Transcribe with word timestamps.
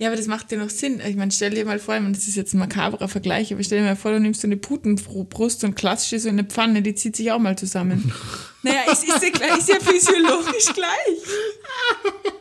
Ja, 0.00 0.08
aber 0.08 0.16
das 0.16 0.28
macht 0.28 0.52
dir 0.52 0.58
noch 0.58 0.70
Sinn. 0.70 1.02
Ich 1.04 1.16
meine, 1.16 1.32
stell 1.32 1.50
dir 1.50 1.64
mal 1.64 1.80
vor, 1.80 1.96
ich 1.96 2.00
meine, 2.00 2.14
das 2.14 2.28
ist 2.28 2.36
jetzt 2.36 2.54
ein 2.54 2.58
makaberer 2.58 3.08
Vergleich, 3.08 3.52
aber 3.52 3.64
stell 3.64 3.80
dir 3.80 3.84
mal 3.84 3.96
vor, 3.96 4.12
du 4.12 4.20
nimmst 4.20 4.42
so 4.42 4.46
eine 4.46 4.56
Putenbrust 4.56 5.64
und 5.64 5.74
klatscht 5.74 6.12
die 6.12 6.20
so 6.20 6.28
in 6.28 6.38
eine 6.38 6.48
Pfanne, 6.48 6.82
die 6.82 6.94
zieht 6.94 7.16
sich 7.16 7.32
auch 7.32 7.40
mal 7.40 7.58
zusammen. 7.58 8.12
naja, 8.62 8.82
es 8.92 9.02
ist 9.02 9.20
ja 9.20 9.30
gleich, 9.30 9.58
ist 9.58 9.68
ja 9.68 9.80
physiologisch 9.80 10.72
gleich. 10.72 12.32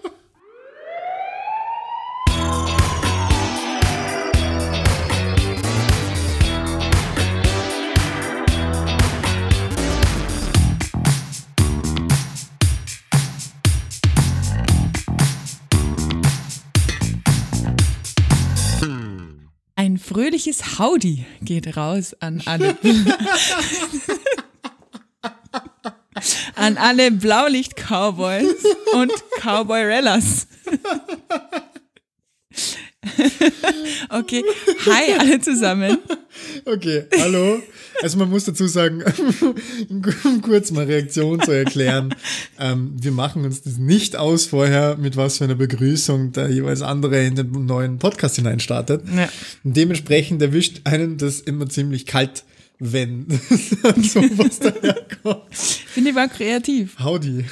fröhliches 20.18 20.80
Howdy 20.80 21.26
geht 21.44 21.78
raus 21.78 22.16
an 22.22 22.42
alle. 22.48 22.76
an 26.56 26.76
alle 26.78 27.12
Blaulicht-Cowboys 27.12 28.64
und 28.94 29.12
Cowboy-Rellas. 29.40 30.48
okay, 34.10 34.44
hi 34.86 35.14
alle 35.18 35.40
zusammen. 35.40 35.98
Okay, 36.66 37.06
hallo. 37.20 37.62
Also 38.02 38.18
man 38.20 38.30
muss 38.30 38.46
dazu 38.46 38.68
sagen, 38.68 39.04
um 40.24 40.42
kurz 40.42 40.72
mal 40.72 40.86
Reaktion 40.86 41.42
zu 41.42 41.52
erklären, 41.52 42.14
ähm, 42.60 42.94
wir 43.00 43.12
machen 43.12 43.44
uns 43.44 43.64
das 43.64 43.78
nicht 43.78 44.16
aus 44.16 44.46
vorher, 44.46 44.98
mit 44.98 45.18
was 45.18 45.40
für 45.40 45.46
einer 45.46 45.56
Begrüßung 45.56 46.32
der 46.32 46.50
jeweils 46.50 46.82
andere 46.82 47.26
in 47.26 47.36
den 47.36 47.66
neuen 47.66 47.98
Podcast 47.98 48.36
hineinstartet. 48.36 49.04
Ja. 49.16 49.30
dementsprechend 49.64 50.42
erwischt 50.42 50.82
einen 50.84 51.18
das 51.18 51.40
immer 51.40 51.68
ziemlich 51.68 52.06
kalt 52.06 52.44
wenn 52.80 53.26
sowas 54.04 54.60
daherkommt. 54.60 55.44
Finde 55.52 56.12
ich 56.12 56.16
war 56.16 56.28
kreativ. 56.28 56.96
Howdy. 57.00 57.46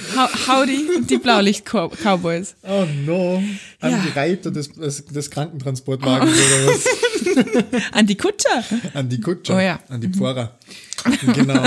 Howdy 0.47 0.89
und 0.95 1.09
die 1.09 1.17
Blaulicht-Cowboys. 1.17 2.55
Oh 2.63 2.85
no. 3.05 3.43
An 3.79 3.91
ja. 3.91 4.03
die 4.05 4.17
Reiter 4.17 4.51
des, 4.51 4.71
des, 4.71 5.05
des 5.05 5.31
Krankentransportwagens 5.31 6.31
oh. 6.31 6.63
oder 6.63 6.73
was? 6.73 6.85
An 7.91 8.05
die 8.05 8.15
Kutscher. 8.15 8.63
An 8.93 9.09
die 9.09 9.19
Kutscher. 9.19 9.55
Oh 9.55 9.59
ja. 9.59 9.79
An 9.87 10.01
die 10.01 10.09
Pfarrer. 10.09 10.57
Genau. 11.33 11.63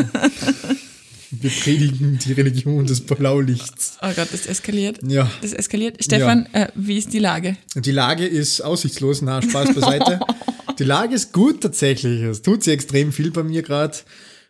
Wir 1.30 1.50
predigen 1.50 2.18
die 2.24 2.32
Religion 2.32 2.86
des 2.86 3.02
Blaulichts. 3.02 3.98
Oh 4.00 4.08
Gott, 4.16 4.28
das 4.32 4.46
eskaliert. 4.46 5.00
Ja. 5.06 5.30
Das 5.42 5.52
eskaliert. 5.52 6.02
Stefan, 6.02 6.48
ja. 6.54 6.62
äh, 6.62 6.68
wie 6.74 6.96
ist 6.96 7.12
die 7.12 7.18
Lage? 7.18 7.56
Die 7.74 7.90
Lage 7.90 8.26
ist 8.26 8.62
aussichtslos. 8.62 9.20
Na, 9.20 9.42
Spaß 9.42 9.74
beiseite. 9.74 10.20
die 10.78 10.84
Lage 10.84 11.14
ist 11.14 11.32
gut 11.32 11.60
tatsächlich. 11.60 12.22
Es 12.22 12.42
tut 12.42 12.62
sich 12.62 12.74
extrem 12.74 13.12
viel 13.12 13.30
bei 13.30 13.42
mir 13.42 13.62
gerade. 13.62 13.98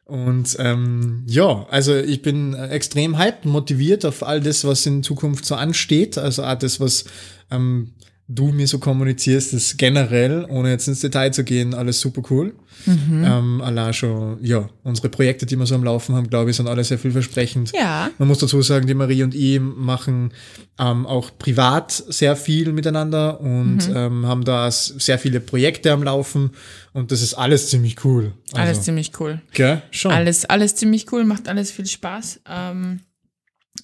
Und 0.04 0.56
ähm, 0.58 1.24
ja, 1.26 1.66
also 1.68 1.94
ich 1.94 2.22
bin 2.22 2.54
extrem 2.54 3.18
hyped, 3.18 3.44
motiviert 3.44 4.06
auf 4.06 4.22
all 4.22 4.40
das, 4.40 4.64
was 4.64 4.86
in 4.86 5.02
Zukunft 5.02 5.44
so 5.44 5.54
ansteht. 5.54 6.16
Also 6.16 6.44
auch 6.44 6.58
das, 6.58 6.80
was 6.80 7.04
ähm, 7.50 7.92
du 8.30 8.52
mir 8.52 8.66
so 8.66 8.78
kommunizierst, 8.78 9.54
ist 9.54 9.78
generell, 9.78 10.44
ohne 10.50 10.70
jetzt 10.70 10.86
ins 10.86 11.00
Detail 11.00 11.32
zu 11.32 11.44
gehen, 11.44 11.72
alles 11.72 11.98
super 11.98 12.22
cool. 12.28 12.54
Mhm. 12.84 13.24
Ähm, 13.24 13.60
allein 13.62 13.94
schon, 13.94 14.38
ja, 14.44 14.68
unsere 14.84 15.08
Projekte, 15.08 15.46
die 15.46 15.56
wir 15.56 15.64
so 15.64 15.74
am 15.74 15.82
Laufen 15.82 16.14
haben, 16.14 16.28
glaube 16.28 16.50
ich, 16.50 16.56
sind 16.56 16.68
alle 16.68 16.84
sehr 16.84 16.98
vielversprechend. 16.98 17.72
Ja. 17.72 18.10
Man 18.18 18.28
muss 18.28 18.38
dazu 18.38 18.60
sagen, 18.60 18.86
die 18.86 18.92
Marie 18.92 19.22
und 19.22 19.34
ich 19.34 19.58
machen 19.60 20.32
ähm, 20.78 21.06
auch 21.06 21.30
privat 21.38 21.90
sehr 21.90 22.36
viel 22.36 22.72
miteinander 22.72 23.40
und 23.40 23.88
mhm. 23.88 23.96
ähm, 23.96 24.26
haben 24.26 24.44
da 24.44 24.70
sehr 24.70 25.18
viele 25.18 25.40
Projekte 25.40 25.90
am 25.90 26.02
Laufen 26.02 26.50
und 26.92 27.10
das 27.10 27.22
ist 27.22 27.32
alles 27.32 27.70
ziemlich 27.70 28.04
cool. 28.04 28.32
Also, 28.52 28.62
alles 28.62 28.82
ziemlich 28.82 29.12
cool. 29.20 29.40
Gell? 29.54 29.82
Schon. 29.90 30.12
Alles, 30.12 30.44
alles 30.44 30.74
ziemlich 30.74 31.10
cool, 31.12 31.24
macht 31.24 31.48
alles 31.48 31.70
viel 31.70 31.86
Spaß. 31.86 32.40
Ähm 32.46 33.00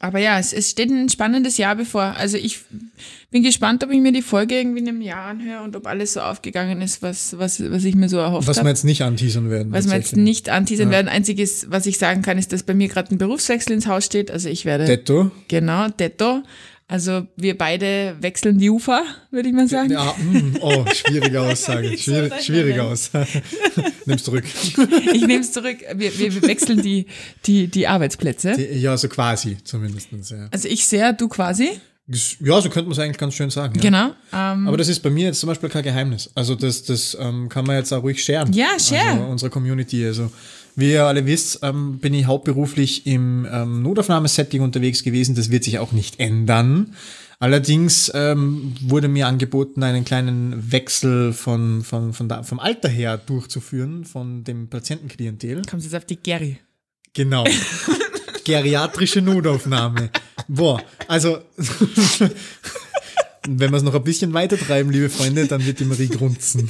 aber 0.04 0.18
ja, 0.18 0.38
es, 0.38 0.52
es 0.52 0.70
steht 0.70 0.90
ein 0.90 1.08
spannendes 1.08 1.56
Jahr 1.56 1.76
bevor. 1.76 2.02
Also 2.02 2.36
ich 2.36 2.60
bin 3.30 3.42
gespannt, 3.42 3.82
ob 3.82 3.90
ich 3.90 4.00
mir 4.00 4.12
die 4.12 4.20
Folge 4.20 4.54
irgendwie 4.54 4.80
in 4.80 4.88
einem 4.88 5.00
Jahr 5.00 5.30
anhöre 5.30 5.62
und 5.62 5.74
ob 5.76 5.86
alles 5.86 6.12
so 6.12 6.20
aufgegangen 6.20 6.82
ist, 6.82 7.00
was, 7.00 7.38
was, 7.38 7.58
was 7.70 7.84
ich 7.84 7.94
mir 7.94 8.10
so 8.10 8.18
erhofft 8.18 8.46
habe. 8.46 8.56
Was 8.58 8.62
wir 8.62 8.68
jetzt 8.68 8.84
nicht 8.84 9.00
anteasern 9.00 9.48
werden. 9.48 9.72
Was 9.72 9.88
wir 9.88 9.96
jetzt 9.96 10.14
nicht 10.14 10.50
anteasern 10.50 10.88
ja. 10.88 10.92
werden. 10.92 11.08
Einziges, 11.08 11.68
was 11.70 11.86
ich 11.86 11.96
sagen 11.96 12.20
kann, 12.20 12.36
ist, 12.36 12.52
dass 12.52 12.64
bei 12.64 12.74
mir 12.74 12.88
gerade 12.88 13.14
ein 13.14 13.18
Berufswechsel 13.18 13.72
ins 13.72 13.86
Haus 13.86 14.04
steht. 14.04 14.30
Also 14.30 14.50
ich 14.50 14.66
werde. 14.66 14.84
Detto. 14.84 15.30
Genau, 15.48 15.88
Detto. 15.88 16.42
Also 16.86 17.26
wir 17.36 17.56
beide 17.56 18.16
wechseln 18.20 18.58
die 18.58 18.68
Ufer, 18.68 19.02
würde 19.30 19.48
ich 19.48 19.54
mal 19.54 19.66
sagen. 19.66 19.90
Ja, 19.90 20.14
mm, 20.18 20.58
oh, 20.60 20.84
schwierige 20.92 21.40
Aussage. 21.40 21.96
Schwierig, 21.98 22.32
schwierige 22.42 22.82
Aussage. 22.82 23.42
Nimm's 24.06 24.24
zurück. 24.24 24.44
Ich 25.14 25.26
nehme 25.26 25.40
es 25.40 25.52
zurück. 25.52 25.78
Wir, 25.94 26.18
wir 26.18 26.42
wechseln 26.42 26.82
die, 26.82 27.06
die, 27.46 27.68
die 27.68 27.86
Arbeitsplätze. 27.86 28.54
Die, 28.56 28.78
ja, 28.78 28.96
so 28.96 29.08
quasi 29.08 29.56
zumindest. 29.64 30.08
Ja. 30.30 30.48
Also 30.50 30.68
ich 30.68 30.86
sehr, 30.86 31.12
du 31.14 31.28
quasi. 31.28 31.70
Ja, 32.40 32.60
so 32.60 32.68
könnte 32.68 32.82
man 32.82 32.92
es 32.92 32.98
eigentlich 32.98 33.16
ganz 33.16 33.32
schön 33.32 33.48
sagen. 33.48 33.76
Ja. 33.76 33.82
Genau. 33.82 34.06
Ähm, 34.32 34.68
Aber 34.68 34.76
das 34.76 34.88
ist 34.88 35.00
bei 35.00 35.08
mir 35.08 35.26
jetzt 35.26 35.40
zum 35.40 35.46
Beispiel 35.46 35.70
kein 35.70 35.84
Geheimnis. 35.84 36.30
Also 36.34 36.54
das, 36.54 36.82
das 36.82 37.16
ähm, 37.18 37.48
kann 37.48 37.64
man 37.64 37.76
jetzt 37.76 37.92
auch 37.92 38.02
ruhig 38.02 38.22
scheren. 38.22 38.52
Ja, 38.52 38.78
share. 38.78 39.12
Also 39.12 39.24
unsere 39.24 39.50
Community. 39.50 40.04
Also 40.04 40.30
wie 40.76 40.92
ihr 40.92 41.04
alle 41.04 41.26
wisst, 41.26 41.60
ähm, 41.62 41.98
bin 41.98 42.14
ich 42.14 42.26
hauptberuflich 42.26 43.06
im 43.06 43.46
ähm, 43.50 43.82
Notaufnahmesetting 43.82 44.60
unterwegs 44.60 45.02
gewesen. 45.02 45.34
Das 45.34 45.50
wird 45.50 45.64
sich 45.64 45.78
auch 45.78 45.92
nicht 45.92 46.20
ändern. 46.20 46.94
Allerdings 47.38 48.10
ähm, 48.14 48.74
wurde 48.80 49.08
mir 49.08 49.26
angeboten, 49.26 49.82
einen 49.82 50.04
kleinen 50.04 50.72
Wechsel 50.72 51.32
von, 51.32 51.82
von, 51.82 52.12
von 52.12 52.28
da, 52.28 52.42
vom 52.42 52.58
Alter 52.58 52.88
her 52.88 53.18
durchzuführen, 53.18 54.04
von 54.04 54.44
dem 54.44 54.68
Patientenklientel. 54.68 55.62
Kommst 55.68 55.84
jetzt 55.86 55.94
auf 55.94 56.04
die 56.04 56.16
Geri. 56.16 56.58
Genau. 57.12 57.44
Geriatrische 58.44 59.20
Notaufnahme. 59.20 60.10
Boah, 60.48 60.82
also 61.08 61.38
wenn 63.48 63.70
wir 63.70 63.76
es 63.76 63.82
noch 63.82 63.94
ein 63.94 64.04
bisschen 64.04 64.32
weiter 64.32 64.58
treiben, 64.58 64.90
liebe 64.90 65.08
Freunde, 65.08 65.46
dann 65.46 65.64
wird 65.64 65.80
die 65.80 65.84
Marie 65.84 66.08
grunzen. 66.08 66.68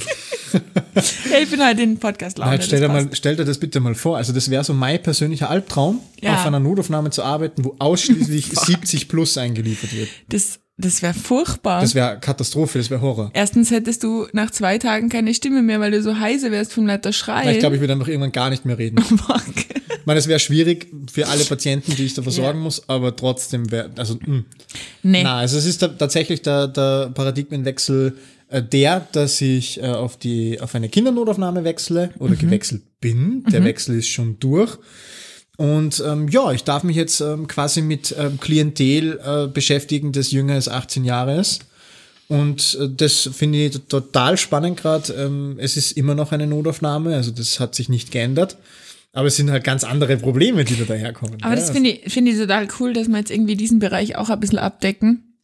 ja, 1.31 1.37
ich 1.41 1.49
bin 1.49 1.61
halt 1.61 1.79
in 1.79 1.97
Podcast 1.97 2.37
laut. 2.37 2.63
Stell 2.63 2.79
dir, 2.79 2.87
mal, 2.87 3.09
stell 3.13 3.35
dir 3.35 3.45
das 3.45 3.59
bitte 3.59 3.79
mal 3.79 3.95
vor. 3.95 4.17
Also, 4.17 4.33
das 4.33 4.49
wäre 4.49 4.63
so 4.63 4.73
mein 4.73 5.01
persönlicher 5.01 5.49
Albtraum, 5.49 5.99
ja. 6.21 6.35
auf 6.35 6.45
einer 6.45 6.59
Notaufnahme 6.59 7.09
zu 7.09 7.23
arbeiten, 7.23 7.65
wo 7.65 7.75
ausschließlich 7.79 8.47
70 8.53 9.07
plus 9.07 9.37
eingeliefert 9.37 9.93
wird. 9.95 10.09
Das 10.29 10.59
das 10.77 11.01
wäre 11.01 11.13
furchtbar. 11.13 11.79
Das 11.79 11.95
wäre 11.95 12.19
Katastrophe, 12.19 12.77
das 12.79 12.89
wäre 12.89 12.99
Horror. 12.99 13.31
Erstens 13.33 13.71
hättest 13.71 14.03
du 14.03 14.27
nach 14.33 14.51
zwei 14.51 14.77
Tagen 14.77 15.07
keine 15.07 15.33
Stimme 15.33 15.61
mehr, 15.61 15.79
weil 15.79 15.91
du 15.91 16.01
so 16.01 16.19
heiße 16.19 16.51
wärst 16.51 16.73
vom 16.73 16.85
lauter 16.85 17.13
Schreien. 17.13 17.49
Ich 17.49 17.59
glaube, 17.59 17.75
ich 17.75 17.81
würde 17.81 17.93
dann 17.93 17.99
noch 17.99 18.09
irgendwann 18.09 18.33
gar 18.33 18.49
nicht 18.49 18.65
mehr 18.65 18.77
reden. 18.77 18.97
ich 19.07 20.05
meine, 20.05 20.19
es 20.19 20.27
wäre 20.27 20.39
schwierig 20.39 20.87
für 21.09 21.27
alle 21.27 21.45
Patienten, 21.45 21.95
die 21.95 22.05
ich 22.05 22.13
da 22.13 22.23
versorgen 22.23 22.59
ja. 22.59 22.63
muss, 22.65 22.89
aber 22.89 23.15
trotzdem 23.15 23.71
wäre, 23.71 23.89
also, 23.95 24.15
mh. 24.15 24.25
Hm. 24.25 24.45
nee. 25.03 25.23
Na, 25.23 25.37
also 25.37 25.57
es 25.57 25.65
ist 25.65 25.81
da, 25.81 25.87
tatsächlich 25.87 26.41
der, 26.41 26.67
der 26.67 27.09
Paradigmenwechsel 27.13 28.17
der, 28.61 29.07
dass 29.11 29.41
ich 29.41 29.81
äh, 29.81 29.87
auf 29.87 30.17
die, 30.17 30.59
auf 30.61 30.75
eine 30.75 30.89
Kindernotaufnahme 30.89 31.63
wechsle 31.63 32.11
oder 32.19 32.33
mhm. 32.33 32.39
gewechselt 32.39 32.83
bin. 32.99 33.43
Der 33.51 33.61
mhm. 33.61 33.65
Wechsel 33.65 33.97
ist 33.97 34.07
schon 34.07 34.39
durch. 34.39 34.77
Und 35.57 36.03
ähm, 36.05 36.27
ja, 36.27 36.51
ich 36.51 36.63
darf 36.63 36.83
mich 36.83 36.95
jetzt 36.95 37.21
ähm, 37.21 37.47
quasi 37.47 37.81
mit 37.81 38.13
ähm, 38.17 38.39
Klientel 38.39 39.19
äh, 39.23 39.47
beschäftigen, 39.47 40.11
das 40.11 40.31
jünger 40.31 40.55
als 40.55 40.67
18 40.67 41.05
Jahre 41.05 41.39
ist. 41.39 41.65
Und 42.27 42.77
äh, 42.81 42.89
das 42.89 43.29
finde 43.33 43.65
ich 43.65 43.79
total 43.87 44.37
spannend 44.37 44.77
gerade. 44.77 45.13
Ähm, 45.13 45.55
es 45.57 45.77
ist 45.77 45.93
immer 45.93 46.15
noch 46.15 46.31
eine 46.31 46.47
Notaufnahme, 46.47 47.15
also 47.15 47.31
das 47.31 47.59
hat 47.59 47.75
sich 47.75 47.89
nicht 47.89 48.11
geändert. 48.11 48.57
Aber 49.13 49.27
es 49.27 49.37
sind 49.37 49.49
halt 49.49 49.63
ganz 49.63 49.85
andere 49.85 50.17
Probleme, 50.17 50.65
die 50.65 50.75
da 50.75 50.83
daherkommen. 50.83 51.37
Aber 51.41 51.53
ja. 51.53 51.55
das 51.55 51.69
finde 51.69 51.91
ich, 51.91 52.11
finde 52.11 52.31
ich 52.31 52.37
total 52.37 52.67
cool, 52.79 52.91
dass 52.91 53.07
wir 53.07 53.17
jetzt 53.17 53.31
irgendwie 53.31 53.55
diesen 53.55 53.79
Bereich 53.79 54.17
auch 54.17 54.29
ein 54.29 54.39
bisschen 54.41 54.59
abdecken 54.59 55.34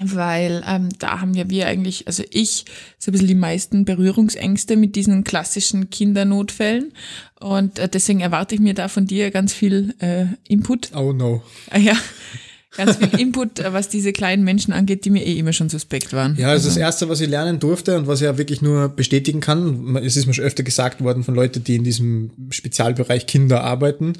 weil 0.00 0.62
ähm, 0.66 0.88
da 0.98 1.20
haben 1.20 1.34
ja 1.34 1.48
wir 1.50 1.66
eigentlich, 1.66 2.06
also 2.06 2.22
ich, 2.30 2.64
so 2.98 3.10
ein 3.10 3.12
bisschen 3.12 3.28
die 3.28 3.34
meisten 3.34 3.84
Berührungsängste 3.84 4.76
mit 4.76 4.96
diesen 4.96 5.24
klassischen 5.24 5.90
Kindernotfällen 5.90 6.92
und 7.40 7.78
äh, 7.78 7.88
deswegen 7.88 8.20
erwarte 8.20 8.54
ich 8.54 8.60
mir 8.60 8.74
da 8.74 8.88
von 8.88 9.06
dir 9.06 9.30
ganz 9.30 9.52
viel 9.52 9.94
äh, 9.98 10.26
Input. 10.48 10.90
Oh 10.94 11.12
no. 11.12 11.42
Ah, 11.70 11.78
ja, 11.78 11.96
ganz 12.76 12.96
viel 12.96 13.18
Input, 13.18 13.58
äh, 13.58 13.72
was 13.72 13.88
diese 13.88 14.12
kleinen 14.12 14.44
Menschen 14.44 14.72
angeht, 14.72 15.04
die 15.04 15.10
mir 15.10 15.24
eh 15.24 15.38
immer 15.38 15.52
schon 15.52 15.68
suspekt 15.68 16.12
waren. 16.12 16.36
Ja, 16.36 16.48
also, 16.48 16.68
das 16.68 16.76
Erste, 16.76 17.08
was 17.08 17.20
ich 17.20 17.28
lernen 17.28 17.58
durfte 17.58 17.96
und 17.96 18.06
was 18.06 18.20
ich 18.20 18.24
ja 18.24 18.38
wirklich 18.38 18.62
nur 18.62 18.88
bestätigen 18.88 19.40
kann, 19.40 19.96
es 19.96 20.16
ist 20.16 20.26
mir 20.26 20.34
schon 20.34 20.44
öfter 20.44 20.62
gesagt 20.62 21.02
worden 21.02 21.24
von 21.24 21.34
Leuten, 21.34 21.64
die 21.64 21.76
in 21.76 21.84
diesem 21.84 22.30
Spezialbereich 22.50 23.26
Kinder 23.26 23.62
arbeiten, 23.64 24.14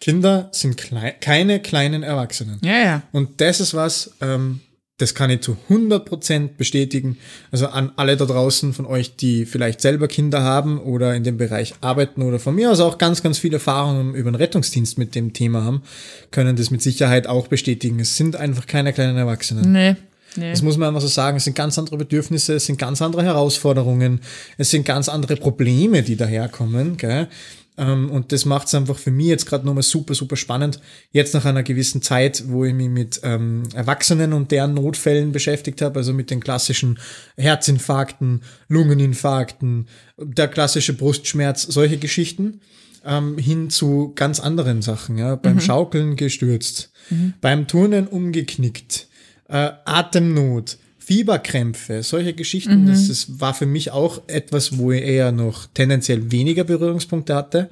Kinder 0.00 0.50
sind 0.52 0.76
klei 0.76 1.12
keine 1.12 1.60
kleinen 1.60 2.02
Erwachsenen. 2.02 2.58
Ja, 2.62 2.78
ja. 2.78 3.02
Und 3.12 3.40
das 3.40 3.60
ist 3.60 3.74
was, 3.74 4.10
ähm, 4.20 4.60
das 4.98 5.14
kann 5.14 5.28
ich 5.30 5.40
zu 5.40 5.56
100% 5.68 6.56
bestätigen. 6.56 7.18
Also 7.50 7.66
an 7.66 7.90
alle 7.96 8.16
da 8.16 8.26
draußen 8.26 8.72
von 8.72 8.86
euch, 8.86 9.16
die 9.16 9.44
vielleicht 9.44 9.80
selber 9.80 10.06
Kinder 10.06 10.42
haben 10.42 10.78
oder 10.78 11.14
in 11.14 11.24
dem 11.24 11.36
Bereich 11.36 11.74
arbeiten 11.80 12.22
oder 12.22 12.38
von 12.38 12.54
mir 12.54 12.70
aus 12.70 12.80
auch 12.80 12.96
ganz, 12.96 13.22
ganz 13.22 13.38
viel 13.38 13.52
Erfahrungen 13.52 14.14
über 14.14 14.30
den 14.30 14.36
Rettungsdienst 14.36 14.96
mit 14.96 15.16
dem 15.16 15.32
Thema 15.32 15.64
haben, 15.64 15.82
können 16.30 16.54
das 16.54 16.70
mit 16.70 16.80
Sicherheit 16.80 17.26
auch 17.26 17.48
bestätigen. 17.48 17.98
Es 17.98 18.16
sind 18.16 18.36
einfach 18.36 18.66
keine 18.66 18.92
kleinen 18.92 19.16
Erwachsenen. 19.16 19.72
Nee. 19.72 19.96
Nee. 20.36 20.50
Das 20.50 20.62
muss 20.62 20.76
man 20.76 20.88
einfach 20.88 21.00
so 21.00 21.06
sagen. 21.06 21.36
Es 21.36 21.44
sind 21.44 21.54
ganz 21.54 21.78
andere 21.78 21.96
Bedürfnisse, 21.96 22.54
es 22.54 22.66
sind 22.66 22.78
ganz 22.78 23.00
andere 23.02 23.22
Herausforderungen, 23.22 24.20
es 24.58 24.70
sind 24.70 24.84
ganz 24.84 25.08
andere 25.08 25.36
Probleme, 25.36 26.02
die 26.02 26.16
daherkommen. 26.16 26.96
Gell? 26.96 27.28
Ähm, 27.76 28.10
und 28.10 28.32
das 28.32 28.44
macht 28.44 28.68
es 28.68 28.74
einfach 28.74 28.98
für 28.98 29.10
mich 29.10 29.26
jetzt 29.26 29.46
gerade 29.46 29.66
nochmal 29.66 29.82
super, 29.82 30.14
super 30.14 30.36
spannend. 30.36 30.80
Jetzt 31.10 31.34
nach 31.34 31.44
einer 31.44 31.62
gewissen 31.62 32.02
Zeit, 32.02 32.44
wo 32.46 32.64
ich 32.64 32.74
mich 32.74 32.88
mit 32.88 33.20
ähm, 33.24 33.64
Erwachsenen 33.74 34.32
und 34.32 34.50
deren 34.50 34.74
Notfällen 34.74 35.32
beschäftigt 35.32 35.82
habe, 35.82 35.98
also 35.98 36.12
mit 36.12 36.30
den 36.30 36.40
klassischen 36.40 36.98
Herzinfarkten, 37.36 38.42
Lungeninfarkten, 38.68 39.88
der 40.16 40.48
klassische 40.48 40.94
Brustschmerz, 40.94 41.62
solche 41.62 41.98
Geschichten, 41.98 42.60
ähm, 43.04 43.38
hin 43.38 43.70
zu 43.70 44.12
ganz 44.14 44.40
anderen 44.40 44.80
Sachen. 44.80 45.18
Ja? 45.18 45.34
Beim 45.36 45.56
mhm. 45.56 45.60
Schaukeln 45.60 46.16
gestürzt, 46.16 46.92
mhm. 47.10 47.34
beim 47.40 47.66
Turnen 47.66 48.06
umgeknickt, 48.06 49.08
äh, 49.48 49.70
Atemnot, 49.84 50.78
Fieberkrämpfe, 51.04 52.02
solche 52.02 52.34
Geschichten, 52.34 52.82
mhm. 52.82 52.86
das, 52.86 53.08
das 53.08 53.40
war 53.40 53.54
für 53.54 53.66
mich 53.66 53.90
auch 53.90 54.22
etwas, 54.26 54.78
wo 54.78 54.92
ich 54.92 55.02
eher 55.02 55.32
noch 55.32 55.66
tendenziell 55.74 56.30
weniger 56.30 56.64
Berührungspunkte 56.64 57.34
hatte. 57.34 57.70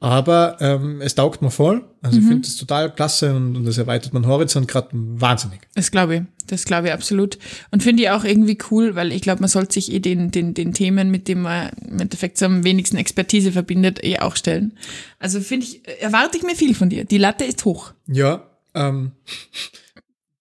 Aber 0.00 0.58
ähm, 0.60 1.00
es 1.00 1.16
taugt 1.16 1.42
mir 1.42 1.50
voll. 1.50 1.84
Also 2.02 2.18
mhm. 2.18 2.22
ich 2.22 2.28
finde 2.28 2.48
das 2.48 2.56
total 2.56 2.94
klasse 2.94 3.34
und, 3.34 3.56
und 3.56 3.64
das 3.64 3.78
erweitert 3.78 4.12
meinen 4.12 4.28
Horizont 4.28 4.68
gerade 4.68 4.88
wahnsinnig. 4.92 5.60
Das 5.74 5.90
glaube 5.90 6.14
ich. 6.14 6.22
Das 6.46 6.64
glaube 6.64 6.86
ich 6.86 6.92
absolut. 6.92 7.38
Und 7.72 7.82
finde 7.82 8.04
ich 8.04 8.10
auch 8.10 8.24
irgendwie 8.24 8.58
cool, 8.70 8.94
weil 8.94 9.12
ich 9.12 9.22
glaube, 9.22 9.40
man 9.40 9.48
sollte 9.48 9.74
sich 9.74 9.92
eh 9.92 9.98
den, 9.98 10.30
den, 10.30 10.54
den 10.54 10.72
Themen, 10.72 11.10
mit 11.10 11.26
denen 11.26 11.42
man 11.42 11.70
im 11.86 11.98
Endeffekt 11.98 12.38
so 12.38 12.46
am 12.46 12.64
wenigsten 12.64 12.96
Expertise 12.96 13.52
verbindet, 13.52 14.02
eh 14.04 14.20
auch 14.20 14.36
stellen. 14.36 14.72
Also 15.18 15.40
finde 15.40 15.66
ich, 15.66 15.82
erwarte 16.00 16.38
ich 16.38 16.44
mir 16.44 16.54
viel 16.54 16.74
von 16.74 16.88
dir. 16.88 17.04
Die 17.04 17.18
Latte 17.18 17.44
ist 17.44 17.64
hoch. 17.64 17.92
Ja, 18.06 18.48
ähm, 18.74 19.12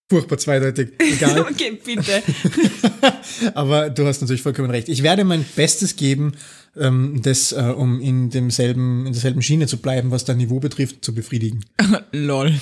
furchtbar 0.09 0.37
zweideutig. 0.37 0.89
Egal. 0.99 1.41
okay, 1.51 1.79
bitte. 1.83 2.23
Aber 3.53 3.89
du 3.89 4.05
hast 4.05 4.21
natürlich 4.21 4.41
vollkommen 4.41 4.69
recht. 4.69 4.89
Ich 4.89 5.03
werde 5.03 5.23
mein 5.23 5.45
Bestes 5.55 5.95
geben, 5.95 6.33
ähm, 6.77 7.21
das, 7.21 7.51
äh, 7.51 7.73
um 7.75 7.99
in 7.99 8.29
demselben, 8.29 9.05
in 9.05 9.13
derselben 9.13 9.41
Schiene 9.41 9.67
zu 9.67 9.77
bleiben, 9.77 10.11
was 10.11 10.25
dein 10.25 10.37
Niveau 10.37 10.59
betrifft, 10.59 11.03
zu 11.03 11.13
befriedigen. 11.13 11.65
Lol. 12.11 12.59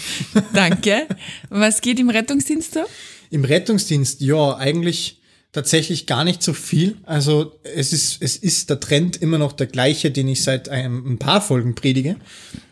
Danke. 0.54 1.08
was 1.50 1.82
geht 1.82 2.00
im 2.00 2.10
Rettungsdienst 2.10 2.74
so? 2.74 2.82
Im 3.30 3.44
Rettungsdienst, 3.44 4.22
ja, 4.22 4.56
eigentlich 4.58 5.22
tatsächlich 5.52 6.06
gar 6.06 6.24
nicht 6.24 6.44
so 6.44 6.54
viel. 6.54 6.98
Also 7.04 7.60
es 7.64 7.94
ist, 7.94 8.22
es 8.22 8.36
ist 8.36 8.70
der 8.70 8.80
Trend 8.80 9.22
immer 9.22 9.38
noch 9.38 9.54
der 9.54 9.68
gleiche, 9.68 10.12
den 10.12 10.28
ich 10.28 10.44
seit 10.44 10.68
einem, 10.68 11.14
ein 11.14 11.18
paar 11.18 11.42
Folgen 11.42 11.76
predige. 11.76 12.18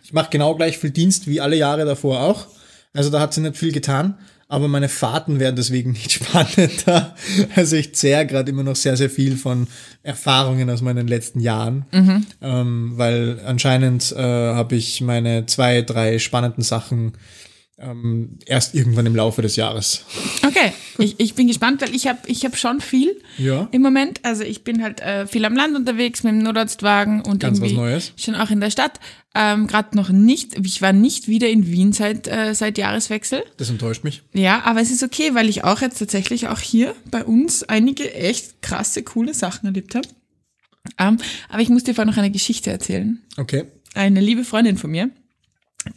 Ich 0.04 0.12
mache 0.12 0.30
genau 0.32 0.56
gleich 0.56 0.78
viel 0.78 0.90
Dienst 0.90 1.28
wie 1.28 1.40
alle 1.40 1.56
Jahre 1.56 1.86
davor 1.86 2.22
auch. 2.22 2.48
Also 2.92 3.10
da 3.10 3.20
hat 3.22 3.34
sich 3.34 3.44
nicht 3.44 3.58
viel 3.58 3.72
getan 3.72 4.18
aber 4.48 4.68
meine 4.68 4.90
Fahrten 4.90 5.40
werden 5.40 5.56
deswegen 5.56 5.92
nicht 5.92 6.12
spannender. 6.14 7.16
Also 7.56 7.76
ich 7.76 7.96
zehre 7.96 8.26
gerade 8.26 8.52
immer 8.52 8.64
noch 8.64 8.76
sehr, 8.76 8.98
sehr 8.98 9.10
viel 9.10 9.38
von 9.38 9.68
Erfahrungen 10.04 10.70
aus 10.70 10.82
meinen 10.82 11.08
letzten 11.08 11.40
Jahren, 11.40 11.86
mhm. 11.92 12.26
ähm, 12.42 12.94
weil 12.96 13.40
anscheinend 13.46 14.12
äh, 14.12 14.22
habe 14.22 14.76
ich 14.76 15.02
meine 15.02 15.46
zwei, 15.46 15.82
drei 15.82 16.20
spannenden 16.20 16.64
Sachen 16.64 17.14
ähm, 17.84 18.38
erst 18.46 18.76
irgendwann 18.76 19.06
im 19.06 19.16
Laufe 19.16 19.42
des 19.42 19.56
Jahres. 19.56 20.06
Okay, 20.46 20.74
ich, 20.98 21.20
ich 21.20 21.34
bin 21.36 21.48
gespannt, 21.48 21.82
weil 21.82 21.94
ich 21.94 22.08
habe 22.08 22.20
ich 22.28 22.46
hab 22.46 22.58
schon 22.58 22.82
viel 22.82 23.16
ja. 23.38 23.68
im 23.72 23.82
Moment. 23.82 24.20
Also 24.24 24.44
ich 24.44 24.64
bin 24.64 24.84
halt 24.84 25.02
äh, 25.02 25.28
viel 25.28 25.46
am 25.46 25.56
Land 25.56 25.76
unterwegs 25.76 26.24
mit 26.24 26.34
dem 26.34 26.40
Notarztwagen 26.40 27.22
und 27.22 27.40
Ganz 27.40 27.58
irgendwie 27.60 27.76
was 27.76 27.78
Neues. 27.78 28.14
schon 28.18 28.36
auch 28.36 28.50
in 28.50 28.60
der 28.60 28.72
Stadt. 28.72 29.00
Ähm, 29.36 29.68
Gerade 29.68 29.96
noch 29.96 30.10
nicht, 30.10 30.58
ich 30.64 30.82
war 30.82 30.94
nicht 30.94 31.28
wieder 31.28 31.50
in 31.50 31.68
Wien 31.68 31.92
seit, 31.92 32.28
äh, 32.28 32.54
seit 32.54 32.78
Jahreswechsel. 32.78 33.44
Das 33.58 33.70
enttäuscht 33.70 34.04
mich. 34.04 34.22
Ja, 34.34 34.62
aber 34.64 34.82
es 34.82 34.92
ist 34.92 35.04
okay, 35.04 35.34
weil 35.34 35.50
ich 35.50 35.64
auch 35.64 35.82
jetzt 35.82 35.98
tatsächlich 35.98 36.48
auch 36.48 36.60
hier 36.60 36.96
bei 37.10 37.24
uns 37.24 37.64
einige 37.64 38.14
echt 38.14 38.62
krasse, 38.62 39.04
coole 39.04 39.34
Sachen 39.34 39.66
erlebt 39.66 39.96
habe. 39.96 40.08
Ähm, 41.00 41.18
aber 41.50 41.62
ich 41.62 41.70
muss 41.70 41.84
dir 41.84 41.96
vorher 41.96 42.12
noch 42.12 42.18
eine 42.18 42.32
Geschichte 42.32 42.70
erzählen. 42.70 43.20
Okay. 43.38 43.66
Eine 43.96 44.22
liebe 44.22 44.44
Freundin 44.44 44.78
von 44.78 44.92
mir 44.92 45.10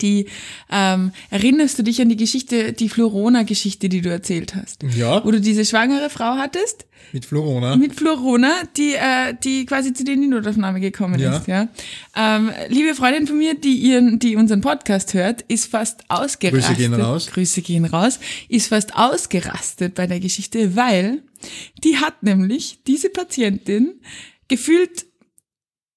die 0.00 0.26
ähm, 0.70 1.12
erinnerst 1.30 1.78
du 1.78 1.82
dich 1.82 2.00
an 2.00 2.08
die 2.08 2.16
Geschichte, 2.16 2.72
die 2.72 2.88
Florona-Geschichte, 2.88 3.88
die 3.88 4.00
du 4.00 4.10
erzählt 4.10 4.54
hast? 4.54 4.82
Ja. 4.96 5.24
Wo 5.24 5.30
du 5.30 5.40
diese 5.40 5.64
schwangere 5.64 6.10
Frau 6.10 6.36
hattest? 6.36 6.86
Mit 7.12 7.24
Florona. 7.24 7.76
Mit 7.76 7.94
Florona, 7.94 8.52
die, 8.76 8.94
äh, 8.94 9.34
die 9.42 9.64
quasi 9.64 9.92
zu 9.92 10.04
dir 10.04 10.14
in 10.14 10.22
die 10.22 10.26
Notaufnahme 10.26 10.80
gekommen 10.80 11.20
ja. 11.20 11.36
ist. 11.36 11.46
Ja. 11.46 11.68
Ähm, 12.16 12.50
liebe 12.68 12.94
Freundin 12.94 13.26
von 13.26 13.38
mir, 13.38 13.54
die 13.54 13.76
ihren, 13.76 14.18
die 14.18 14.36
unseren 14.36 14.60
Podcast 14.60 15.14
hört, 15.14 15.42
ist 15.42 15.66
fast 15.70 16.04
ausgerastet. 16.08 16.76
Grüße 16.76 16.76
gehen 16.76 16.94
raus. 16.94 17.28
Grüße 17.28 17.62
gehen 17.62 17.84
raus. 17.84 18.18
Ist 18.48 18.68
fast 18.68 18.96
ausgerastet 18.96 19.94
bei 19.94 20.06
der 20.06 20.20
Geschichte, 20.20 20.74
weil 20.74 21.22
die 21.84 21.96
hat 21.98 22.22
nämlich 22.22 22.80
diese 22.86 23.08
Patientin 23.08 23.94
gefühlt 24.48 25.06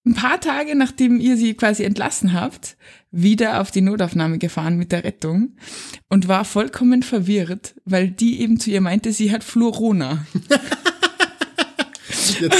ein 0.09 0.15
paar 0.15 0.41
Tage 0.41 0.75
nachdem 0.75 1.19
ihr 1.19 1.37
sie 1.37 1.53
quasi 1.53 1.83
entlassen 1.83 2.33
habt, 2.33 2.77
wieder 3.11 3.61
auf 3.61 3.71
die 3.71 3.81
Notaufnahme 3.81 4.39
gefahren 4.39 4.75
mit 4.77 4.91
der 4.91 5.03
Rettung 5.03 5.55
und 6.09 6.27
war 6.27 6.45
vollkommen 6.45 7.03
verwirrt, 7.03 7.75
weil 7.85 8.09
die 8.09 8.41
eben 8.41 8.59
zu 8.59 8.71
ihr 8.71 8.81
meinte, 8.81 9.13
sie 9.13 9.31
hat 9.31 9.43
Jetzt, 12.39 12.55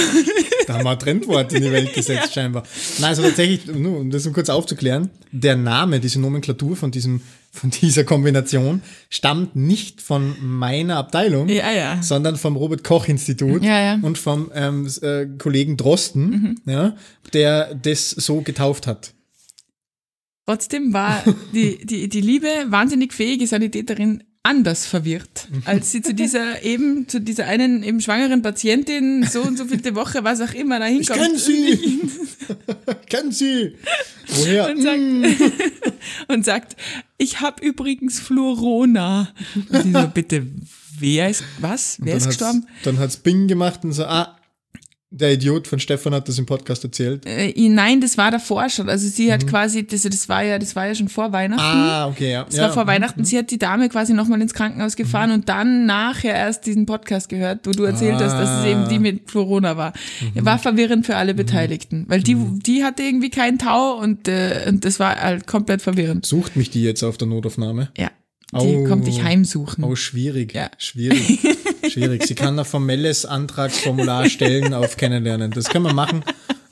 da 0.66 0.74
haben 0.74 0.84
wir 0.84 0.90
ein 0.90 0.98
Trendwort 0.98 1.52
in 1.52 1.62
die 1.62 1.72
Welt 1.72 1.94
gesetzt, 1.94 2.34
scheinbar. 2.34 2.64
Nein, 2.98 3.08
also 3.10 3.22
tatsächlich, 3.22 3.66
nur 3.66 3.98
um 3.98 4.10
das 4.10 4.30
kurz 4.32 4.48
aufzuklären, 4.48 5.10
der 5.32 5.56
Name, 5.56 6.00
diese 6.00 6.20
Nomenklatur 6.20 6.76
von 6.76 6.90
diesem 6.90 7.22
von 7.52 7.70
dieser 7.70 8.04
Kombination 8.04 8.80
stammt 9.08 9.56
nicht 9.56 10.00
von 10.00 10.36
meiner 10.40 10.96
Abteilung, 10.96 11.48
ja, 11.48 11.70
ja. 11.72 12.00
sondern 12.00 12.36
vom 12.36 12.54
Robert 12.56 12.84
Koch 12.84 13.08
Institut 13.08 13.64
ja, 13.64 13.98
und 14.02 14.18
vom 14.18 14.52
ähm, 14.54 14.88
äh, 15.02 15.26
Kollegen 15.36 15.76
Drosten, 15.76 16.30
mhm. 16.30 16.72
ja, 16.72 16.96
der 17.32 17.74
das 17.74 18.10
so 18.10 18.40
getauft 18.42 18.86
hat. 18.86 19.14
Trotzdem 20.46 20.92
war 20.92 21.22
die, 21.54 21.84
die, 21.84 22.08
die 22.08 22.20
liebe, 22.20 22.48
wahnsinnig 22.68 23.12
fähige 23.12 23.46
Sanitäterin 23.46 24.22
anders 24.42 24.86
verwirrt, 24.86 25.48
als 25.66 25.90
sie 25.92 26.00
zu 26.00 26.14
dieser 26.14 26.62
eben, 26.64 27.06
zu 27.08 27.20
dieser 27.20 27.46
einen 27.46 27.82
eben 27.82 28.00
schwangeren 28.00 28.42
Patientin 28.42 29.22
so 29.24 29.42
und 29.42 29.58
so 29.58 29.66
viele 29.66 29.94
Woche, 29.94 30.24
was 30.24 30.40
auch 30.40 30.54
immer, 30.54 30.78
da 30.78 30.86
hinkommt. 30.86 31.20
Ich 31.20 31.26
kenn 31.26 31.38
sie! 31.38 31.72
ich 31.72 33.06
kenn 33.08 33.32
sie! 33.32 33.74
Woher? 34.28 34.70
Und 34.70 34.82
sagt, 34.82 35.00
mm. 35.00 35.24
und 36.32 36.44
sagt 36.44 36.76
ich 37.18 37.40
habe 37.40 37.64
übrigens 37.64 38.18
Fluorona. 38.18 39.28
Und 39.70 39.82
sie 39.82 39.92
so, 39.92 40.08
bitte, 40.08 40.46
wer 40.98 41.28
ist, 41.28 41.44
was? 41.58 41.98
Wer 42.00 42.16
ist 42.16 42.28
gestorben? 42.28 42.66
Dann 42.84 42.98
hat's 42.98 43.18
Bing 43.18 43.46
gemacht 43.46 43.84
und 43.84 43.92
so, 43.92 44.04
ah, 44.04 44.39
der 45.12 45.32
Idiot 45.32 45.66
von 45.66 45.80
Stefan 45.80 46.14
hat 46.14 46.28
das 46.28 46.38
im 46.38 46.46
Podcast 46.46 46.84
erzählt. 46.84 47.26
Äh, 47.26 47.52
nein, 47.68 48.00
das 48.00 48.16
war 48.16 48.30
davor 48.30 48.68
schon. 48.68 48.88
Also 48.88 49.08
sie 49.08 49.32
hat 49.32 49.42
mhm. 49.42 49.48
quasi, 49.48 49.84
das, 49.84 50.02
das 50.02 50.28
war 50.28 50.44
ja, 50.44 50.56
das 50.56 50.76
war 50.76 50.86
ja 50.86 50.94
schon 50.94 51.08
vor 51.08 51.32
Weihnachten. 51.32 51.60
Ah, 51.60 52.06
okay, 52.06 52.30
ja. 52.30 52.44
Das 52.44 52.56
ja. 52.56 52.62
war 52.64 52.72
vor 52.72 52.86
Weihnachten. 52.86 53.20
Mhm. 53.20 53.24
Sie 53.24 53.36
hat 53.36 53.50
die 53.50 53.58
Dame 53.58 53.88
quasi 53.88 54.14
nochmal 54.14 54.40
ins 54.40 54.54
Krankenhaus 54.54 54.94
gefahren 54.94 55.30
mhm. 55.30 55.36
und 55.36 55.48
dann 55.48 55.84
nachher 55.84 56.34
erst 56.34 56.64
diesen 56.64 56.86
Podcast 56.86 57.28
gehört, 57.28 57.66
wo 57.66 57.72
du 57.72 57.82
erzählt 57.82 58.20
ah. 58.20 58.24
hast, 58.24 58.34
dass 58.34 58.60
es 58.60 58.66
eben 58.66 58.88
die 58.88 58.96
ah. 58.96 59.00
mit 59.00 59.30
Corona 59.30 59.76
war. 59.76 59.92
Mhm. 60.34 60.44
War 60.44 60.60
verwirrend 60.60 61.06
für 61.06 61.16
alle 61.16 61.32
mhm. 61.32 61.38
Beteiligten, 61.38 62.04
weil 62.06 62.22
die, 62.22 62.36
mhm. 62.36 62.60
die 62.60 62.84
hatte 62.84 63.02
irgendwie 63.02 63.30
keinen 63.30 63.58
Tau 63.58 63.94
und, 63.94 64.28
äh, 64.28 64.66
und 64.68 64.84
das 64.84 65.00
war 65.00 65.20
halt 65.20 65.48
komplett 65.48 65.82
verwirrend. 65.82 66.24
Sucht 66.24 66.54
mich 66.54 66.70
die 66.70 66.84
jetzt 66.84 67.02
auf 67.02 67.18
der 67.18 67.26
Notaufnahme? 67.26 67.90
Ja. 67.98 68.10
Die 68.52 68.76
oh, 68.76 68.84
kommt 68.84 69.06
dich 69.06 69.22
heimsuchen. 69.22 69.84
Oh, 69.84 69.94
schwierig. 69.94 70.54
Ja. 70.54 70.70
Schwierig. 70.76 71.38
schwierig. 71.88 72.24
Sie 72.26 72.34
kann 72.34 72.58
ein 72.58 72.64
formelles 72.64 73.24
Antragsformular 73.24 74.28
stellen 74.28 74.74
auf 74.74 74.96
Kennenlernen. 74.96 75.52
Das 75.52 75.68
können 75.68 75.84
wir 75.84 75.92
machen. 75.92 76.24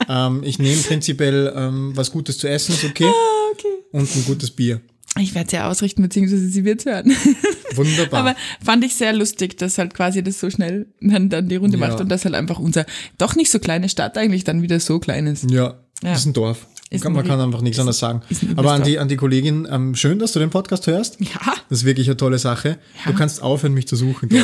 Ähm, 0.09 0.43
ich 0.43 0.59
nehme 0.59 0.81
prinzipiell 0.81 1.53
ähm, 1.55 1.91
was 1.95 2.11
Gutes 2.11 2.37
zu 2.37 2.49
essen, 2.49 2.73
ist 2.73 2.83
okay. 2.83 3.05
Ah, 3.05 3.51
okay. 3.53 3.67
Und 3.91 4.13
ein 4.13 4.25
gutes 4.25 4.51
Bier. 4.51 4.81
Ich 5.17 5.33
werde 5.35 5.47
es 5.47 5.51
ja 5.53 5.69
ausrichten, 5.69 6.01
beziehungsweise 6.01 6.47
sie 6.49 6.65
wird 6.65 6.81
es 6.81 6.85
hören. 6.85 7.15
Wunderbar. 7.75 8.19
Aber 8.19 8.35
fand 8.63 8.83
ich 8.83 8.95
sehr 8.95 9.13
lustig, 9.13 9.57
dass 9.57 9.77
halt 9.77 9.93
quasi 9.93 10.23
das 10.23 10.39
so 10.39 10.49
schnell 10.49 10.87
dann, 11.01 11.29
dann 11.29 11.47
die 11.47 11.55
Runde 11.55 11.77
ja. 11.77 11.87
macht 11.87 11.99
und 11.99 12.09
dass 12.09 12.25
halt 12.25 12.35
einfach 12.35 12.59
unser 12.59 12.85
doch 13.17 13.35
nicht 13.35 13.49
so 13.49 13.59
kleine 13.59 13.89
Stadt 13.89 14.17
eigentlich 14.17 14.43
dann 14.43 14.61
wieder 14.61 14.79
so 14.79 14.99
klein 14.99 15.27
ist. 15.27 15.49
Ja, 15.49 15.63
ja. 15.63 15.75
das 16.01 16.19
ist 16.19 16.25
ein 16.25 16.33
Dorf. 16.33 16.67
Ist 16.91 17.07
man 17.07 17.23
kann 17.23 17.39
einfach 17.39 17.61
nichts 17.61 17.77
anderes 17.77 17.99
sagen. 17.99 18.23
Aber 18.55 18.71
an 18.71 18.81
die, 18.81 18.97
an 18.97 19.07
die 19.07 19.15
Kollegin, 19.15 19.67
ähm, 19.69 19.93
schön, 19.93 20.17
dass 20.17 20.31
du 20.31 20.39
den 20.39 20.49
Podcast 20.49 20.87
hörst. 20.87 21.19
Ja. 21.19 21.53
Das 21.69 21.79
ist 21.79 21.85
wirklich 21.85 22.07
eine 22.07 22.17
tolle 22.17 22.39
Sache. 22.39 22.79
Ja. 23.05 23.11
Du 23.11 23.17
kannst 23.17 23.43
aufhören, 23.43 23.73
mich 23.73 23.87
zu 23.87 23.95
suchen. 23.95 24.29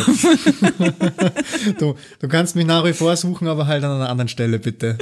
Du, 1.80 1.96
du 2.20 2.28
kannst 2.28 2.56
mich 2.56 2.66
nach 2.66 2.86
wie 2.86 2.94
vor 2.94 3.16
suchen, 3.16 3.48
aber 3.48 3.66
halt 3.66 3.84
an 3.84 3.92
einer 3.92 4.10
anderen 4.10 4.28
Stelle, 4.28 4.60
bitte. 4.60 4.98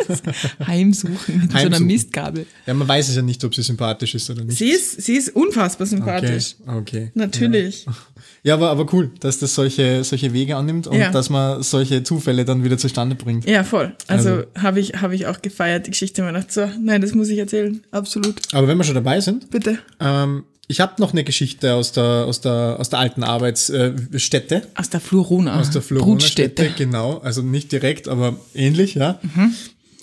Heimsuchen 0.66 1.40
mit 1.40 1.54
Heimsuchen. 1.54 1.60
so 1.60 1.66
einer 1.66 1.80
Mistgabel. 1.80 2.46
Ja, 2.66 2.74
man 2.74 2.86
weiß 2.86 3.08
es 3.08 3.16
ja 3.16 3.22
nicht, 3.22 3.42
ob 3.44 3.54
sie 3.54 3.62
sympathisch 3.62 4.14
ist 4.14 4.28
oder 4.30 4.44
nicht. 4.44 4.58
Sie 4.58 4.68
ist, 4.68 5.02
sie 5.02 5.16
ist 5.16 5.34
unfassbar 5.34 5.86
sympathisch. 5.86 6.56
Okay. 6.66 6.78
okay. 6.78 7.10
Natürlich. 7.14 7.86
Ja. 7.86 7.94
Ja, 8.42 8.54
aber, 8.54 8.70
aber 8.70 8.92
cool, 8.92 9.10
dass 9.20 9.38
das 9.38 9.54
solche, 9.54 10.04
solche 10.04 10.34
Wege 10.34 10.56
annimmt 10.56 10.86
und 10.86 10.98
ja. 10.98 11.10
dass 11.10 11.30
man 11.30 11.62
solche 11.62 12.02
Zufälle 12.02 12.44
dann 12.44 12.62
wieder 12.62 12.76
zustande 12.76 13.14
bringt. 13.14 13.48
Ja, 13.48 13.64
voll. 13.64 13.96
Also, 14.06 14.30
also. 14.30 14.44
habe 14.58 14.80
ich, 14.80 15.00
hab 15.00 15.12
ich 15.12 15.26
auch 15.26 15.40
gefeiert, 15.40 15.86
die 15.86 15.92
Geschichte. 15.92 16.30
Dachte 16.30 16.52
so, 16.52 16.68
nein, 16.80 17.00
das 17.00 17.14
muss 17.14 17.28
ich 17.28 17.38
erzählen. 17.38 17.82
Absolut. 17.90 18.40
Aber 18.52 18.68
wenn 18.68 18.76
wir 18.76 18.84
schon 18.84 18.94
dabei 18.94 19.20
sind. 19.20 19.50
Bitte. 19.50 19.78
Ähm, 20.00 20.44
ich 20.66 20.80
habe 20.80 20.94
noch 20.98 21.12
eine 21.12 21.24
Geschichte 21.24 21.74
aus 21.74 21.92
der, 21.92 22.24
aus 22.26 22.40
der, 22.40 22.76
aus 22.78 22.88
der 22.88 22.98
alten 22.98 23.22
Arbeitsstätte. 23.22 24.66
Aus 24.74 24.90
der 24.90 25.00
Florona. 25.00 25.60
Aus 25.60 25.70
der 25.70 25.82
Florona-Stätte, 25.82 26.70
genau. 26.76 27.18
Also 27.18 27.42
nicht 27.42 27.70
direkt, 27.70 28.08
aber 28.08 28.38
ähnlich, 28.54 28.94
ja. 28.94 29.18
Mhm. 29.22 29.54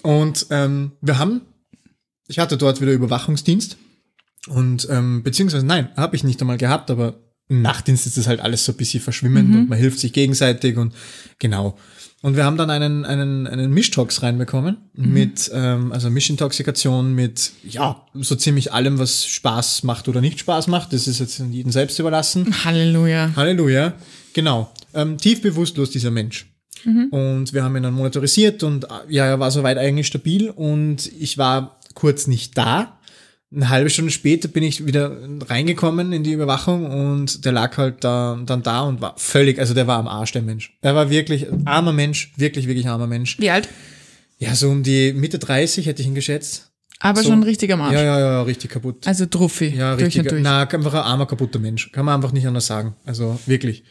Und 0.04 0.48
ähm, 0.52 0.92
wir 1.02 1.18
haben, 1.18 1.42
ich 2.28 2.40
hatte 2.40 2.58
dort 2.58 2.82
wieder 2.82 2.92
Überwachungsdienst. 2.92 3.78
Und 4.48 4.88
ähm, 4.90 5.24
beziehungsweise 5.24 5.66
nein, 5.66 5.90
habe 5.96 6.16
ich 6.16 6.24
nicht 6.24 6.42
einmal 6.42 6.58
gehabt, 6.58 6.90
aber 6.90 7.16
im 7.48 7.62
Nachtdienst 7.62 8.08
ist 8.08 8.18
das 8.18 8.28
halt 8.28 8.40
alles 8.40 8.66
so 8.66 8.72
ein 8.72 8.78
bisschen 8.78 9.02
verschwimmend 9.02 9.50
mhm. 9.50 9.60
und 9.60 9.70
man 9.70 9.78
hilft 9.78 10.00
sich 10.00 10.14
gegenseitig 10.14 10.78
und 10.78 10.94
genau. 11.38 11.78
Und 12.24 12.36
wir 12.36 12.46
haben 12.46 12.58
dann 12.58 12.70
einen, 12.70 13.04
einen, 13.04 13.48
einen 13.48 13.74
Mischtox 13.74 14.22
reinbekommen 14.22 14.78
mhm. 14.94 15.14
mit, 15.14 15.50
ähm, 15.54 15.92
also 15.92 16.10
Mischintoxikation 16.12 17.16
mit, 17.16 17.52
ja, 17.68 18.06
so 18.14 18.36
ziemlich 18.36 18.74
allem, 18.74 19.00
was 19.00 19.26
Spaß 19.26 19.84
macht 19.84 20.08
oder 20.08 20.22
nicht 20.22 20.40
Spaß 20.40 20.68
macht. 20.68 20.94
Das 20.94 21.08
ist 21.08 21.20
jetzt 21.20 21.40
jedem 21.40 21.72
selbst 21.72 21.98
überlassen. 21.98 22.64
Halleluja. 22.64 23.32
Halleluja. 23.36 23.94
Genau. 24.34 24.72
Ähm, 24.94 25.18
tief 25.18 25.42
bewusstlos 25.42 25.90
dieser 25.90 26.12
Mensch. 26.12 26.48
Mhm. 26.86 27.08
Und 27.10 27.54
wir 27.54 27.64
haben 27.64 27.76
ihn 27.76 27.84
dann 27.84 27.94
monitorisiert 27.94 28.64
und 28.64 28.88
ja, 29.10 29.26
er 29.26 29.40
war 29.40 29.52
soweit 29.52 29.78
eigentlich 29.78 30.08
stabil 30.08 30.50
und 30.50 31.12
ich 31.20 31.38
war 31.38 31.80
kurz 31.94 32.28
nicht 32.28 32.58
da 32.58 33.00
eine 33.54 33.70
halbe 33.70 33.90
Stunde 33.90 34.12
später 34.12 34.48
bin 34.48 34.64
ich 34.64 34.86
wieder 34.86 35.18
reingekommen 35.48 36.14
in 36.14 36.24
die 36.24 36.32
Überwachung 36.32 36.86
und 36.86 37.44
der 37.44 37.52
lag 37.52 37.78
halt 37.78 38.04
da, 38.04 38.40
dann 38.46 38.64
da 38.64 38.82
und 38.82 39.02
war 39.02 39.16
völlig, 39.18 39.60
also 39.60 39.74
der 39.74 39.88
war 39.88 40.00
am 40.00 40.08
Arsch, 40.08 40.32
der 40.32 40.42
Mensch. 40.42 40.78
Er 40.82 40.96
war 40.96 41.10
wirklich 41.10 41.48
armer 41.66 41.92
Mensch, 41.92 42.32
wirklich, 42.38 42.68
wirklich 42.68 42.88
armer 42.88 43.08
Mensch. 43.08 43.38
Wie 43.40 43.50
alt? 43.50 43.68
Ja, 44.38 44.56
so 44.56 44.70
um 44.70 44.84
die 44.84 45.14
Mitte 45.14 45.38
30 45.38 45.86
hätte 45.86 46.02
ich 46.02 46.08
ihn 46.08 46.16
geschätzt. 46.16 46.72
Aber 47.00 47.22
so, 47.22 47.30
schon 47.30 47.44
richtig 47.44 47.72
am 47.74 47.82
Arsch. 47.82 47.94
Ja, 47.94 48.04
ja, 48.04 48.20
ja, 48.20 48.42
richtig 48.44 48.72
kaputt. 48.72 49.08
Also 49.08 49.26
Druffi. 49.30 49.68
Ja, 49.76 49.94
richtig. 49.96 50.32
Na, 50.40 50.62
einfach 50.62 50.94
ein 50.94 51.02
armer, 51.02 51.26
kaputter 51.26 51.60
Mensch. 51.60 51.92
Kann 51.92 52.06
man 52.06 52.16
einfach 52.16 52.32
nicht 52.32 52.48
anders 52.48 52.68
sagen. 52.68 52.96
Also 53.06 53.40
wirklich. 53.48 53.84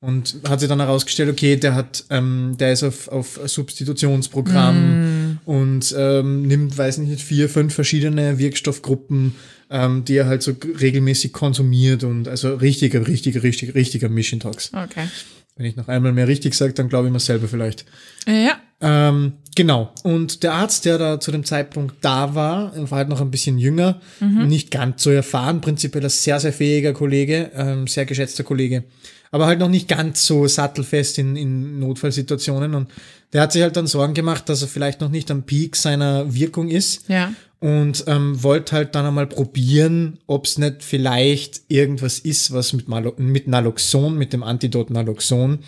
Und 0.00 0.36
hat 0.48 0.60
sich 0.60 0.68
dann 0.68 0.80
herausgestellt, 0.80 1.30
okay, 1.30 1.56
der 1.56 1.74
hat, 1.74 2.04
ähm, 2.10 2.56
der 2.58 2.72
ist 2.72 2.82
auf, 2.82 3.08
auf 3.08 3.40
Substitutionsprogramm 3.44 4.76
mm. 4.76 5.19
Und 5.50 5.92
ähm, 5.98 6.42
nimmt, 6.42 6.78
weiß 6.78 6.98
nicht, 6.98 7.20
vier, 7.20 7.48
fünf 7.48 7.74
verschiedene 7.74 8.38
Wirkstoffgruppen, 8.38 9.34
ähm, 9.68 10.04
die 10.04 10.14
er 10.14 10.26
halt 10.26 10.44
so 10.44 10.54
regelmäßig 10.80 11.32
konsumiert 11.32 12.04
und 12.04 12.28
also 12.28 12.54
richtiger, 12.54 13.04
richtiger, 13.08 13.42
richtiger, 13.42 13.74
richtiger 13.74 14.08
Mission-Tox. 14.08 14.70
Okay. 14.72 15.08
Wenn 15.56 15.66
ich 15.66 15.74
noch 15.74 15.88
einmal 15.88 16.12
mehr 16.12 16.28
richtig 16.28 16.54
sage, 16.54 16.72
dann 16.74 16.88
glaube 16.88 17.08
ich 17.08 17.12
mir 17.12 17.18
selber 17.18 17.48
vielleicht. 17.48 17.84
Ja. 18.28 18.60
Ähm, 18.80 19.32
genau. 19.56 19.92
Und 20.04 20.44
der 20.44 20.52
Arzt, 20.52 20.84
der 20.84 20.98
da 20.98 21.18
zu 21.18 21.32
dem 21.32 21.42
Zeitpunkt 21.42 21.96
da 22.00 22.36
war, 22.36 22.72
war 22.88 22.98
halt 22.98 23.08
noch 23.08 23.20
ein 23.20 23.32
bisschen 23.32 23.58
jünger, 23.58 24.00
mhm. 24.20 24.46
nicht 24.46 24.70
ganz 24.70 25.02
so 25.02 25.10
erfahren, 25.10 25.60
prinzipiell 25.60 26.04
ein 26.04 26.10
sehr, 26.10 26.38
sehr 26.38 26.52
fähiger 26.52 26.92
Kollege, 26.92 27.50
ähm, 27.56 27.88
sehr 27.88 28.06
geschätzter 28.06 28.44
Kollege 28.44 28.84
aber 29.30 29.46
halt 29.46 29.60
noch 29.60 29.68
nicht 29.68 29.88
ganz 29.88 30.26
so 30.26 30.46
sattelfest 30.46 31.18
in, 31.18 31.36
in 31.36 31.78
Notfallsituationen. 31.78 32.74
Und 32.74 32.90
der 33.32 33.42
hat 33.42 33.52
sich 33.52 33.62
halt 33.62 33.76
dann 33.76 33.86
Sorgen 33.86 34.14
gemacht, 34.14 34.48
dass 34.48 34.62
er 34.62 34.68
vielleicht 34.68 35.00
noch 35.00 35.08
nicht 35.08 35.30
am 35.30 35.44
Peak 35.44 35.76
seiner 35.76 36.34
Wirkung 36.34 36.68
ist. 36.68 37.08
Ja. 37.08 37.32
Und 37.60 38.04
ähm, 38.06 38.42
wollte 38.42 38.74
halt 38.74 38.94
dann 38.94 39.06
einmal 39.06 39.26
probieren, 39.26 40.18
ob 40.26 40.46
es 40.46 40.56
nicht 40.58 40.82
vielleicht 40.82 41.60
irgendwas 41.68 42.18
ist, 42.18 42.52
was 42.52 42.72
mit, 42.72 42.88
Malo 42.88 43.14
mit 43.18 43.48
Naloxon, 43.48 44.16
mit 44.16 44.32
dem 44.32 44.42
Antidot 44.42 44.88
Naloxon, 44.88 45.58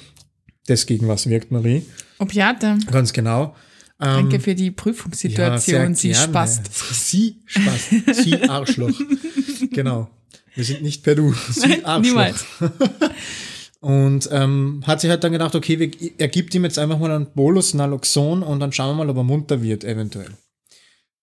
das 0.67 0.87
gegen 0.87 1.07
was 1.07 1.29
wirkt, 1.29 1.51
Marie? 1.51 1.83
Opiate. 2.19 2.79
Ganz 2.91 3.13
genau. 3.13 3.55
Danke 3.99 4.37
ähm, 4.37 4.43
für 4.43 4.55
die 4.55 4.71
Prüfungssituation, 4.71 5.91
ja, 5.91 5.95
Sie 5.95 6.15
spast. 6.15 6.71
Sie 6.93 7.37
spast. 7.45 7.91
Sie 8.15 8.43
Arschloch. 8.49 8.91
genau. 9.71 10.09
Wir 10.55 10.65
sind 10.65 10.83
nicht 10.83 11.05
per 11.05 11.15
Du. 11.15 11.35
Sie 11.51 11.85
Arschloch. 11.85 12.01
Niemals. 12.03 12.45
Und 13.83 14.29
ähm, 14.31 14.85
hat 14.87 15.01
sich 15.01 15.11
halt 15.11 15.25
dann 15.25 15.33
gedacht, 15.33 15.57
okay, 15.57 15.81
wir, 15.81 15.91
er 16.17 16.29
gibt 16.29 16.55
ihm 16.55 16.63
jetzt 16.63 16.79
einfach 16.79 17.01
mal 17.01 17.11
einen 17.11 17.27
Bolus 17.35 17.75
Naloxon 17.75 18.45
und 18.45 18.61
dann 18.61 18.73
schauen 18.73 18.91
wir 18.91 19.05
mal, 19.05 19.11
ob 19.11 19.17
er 19.17 19.25
munter 19.25 19.61
wird, 19.61 19.83
eventuell. 19.83 20.31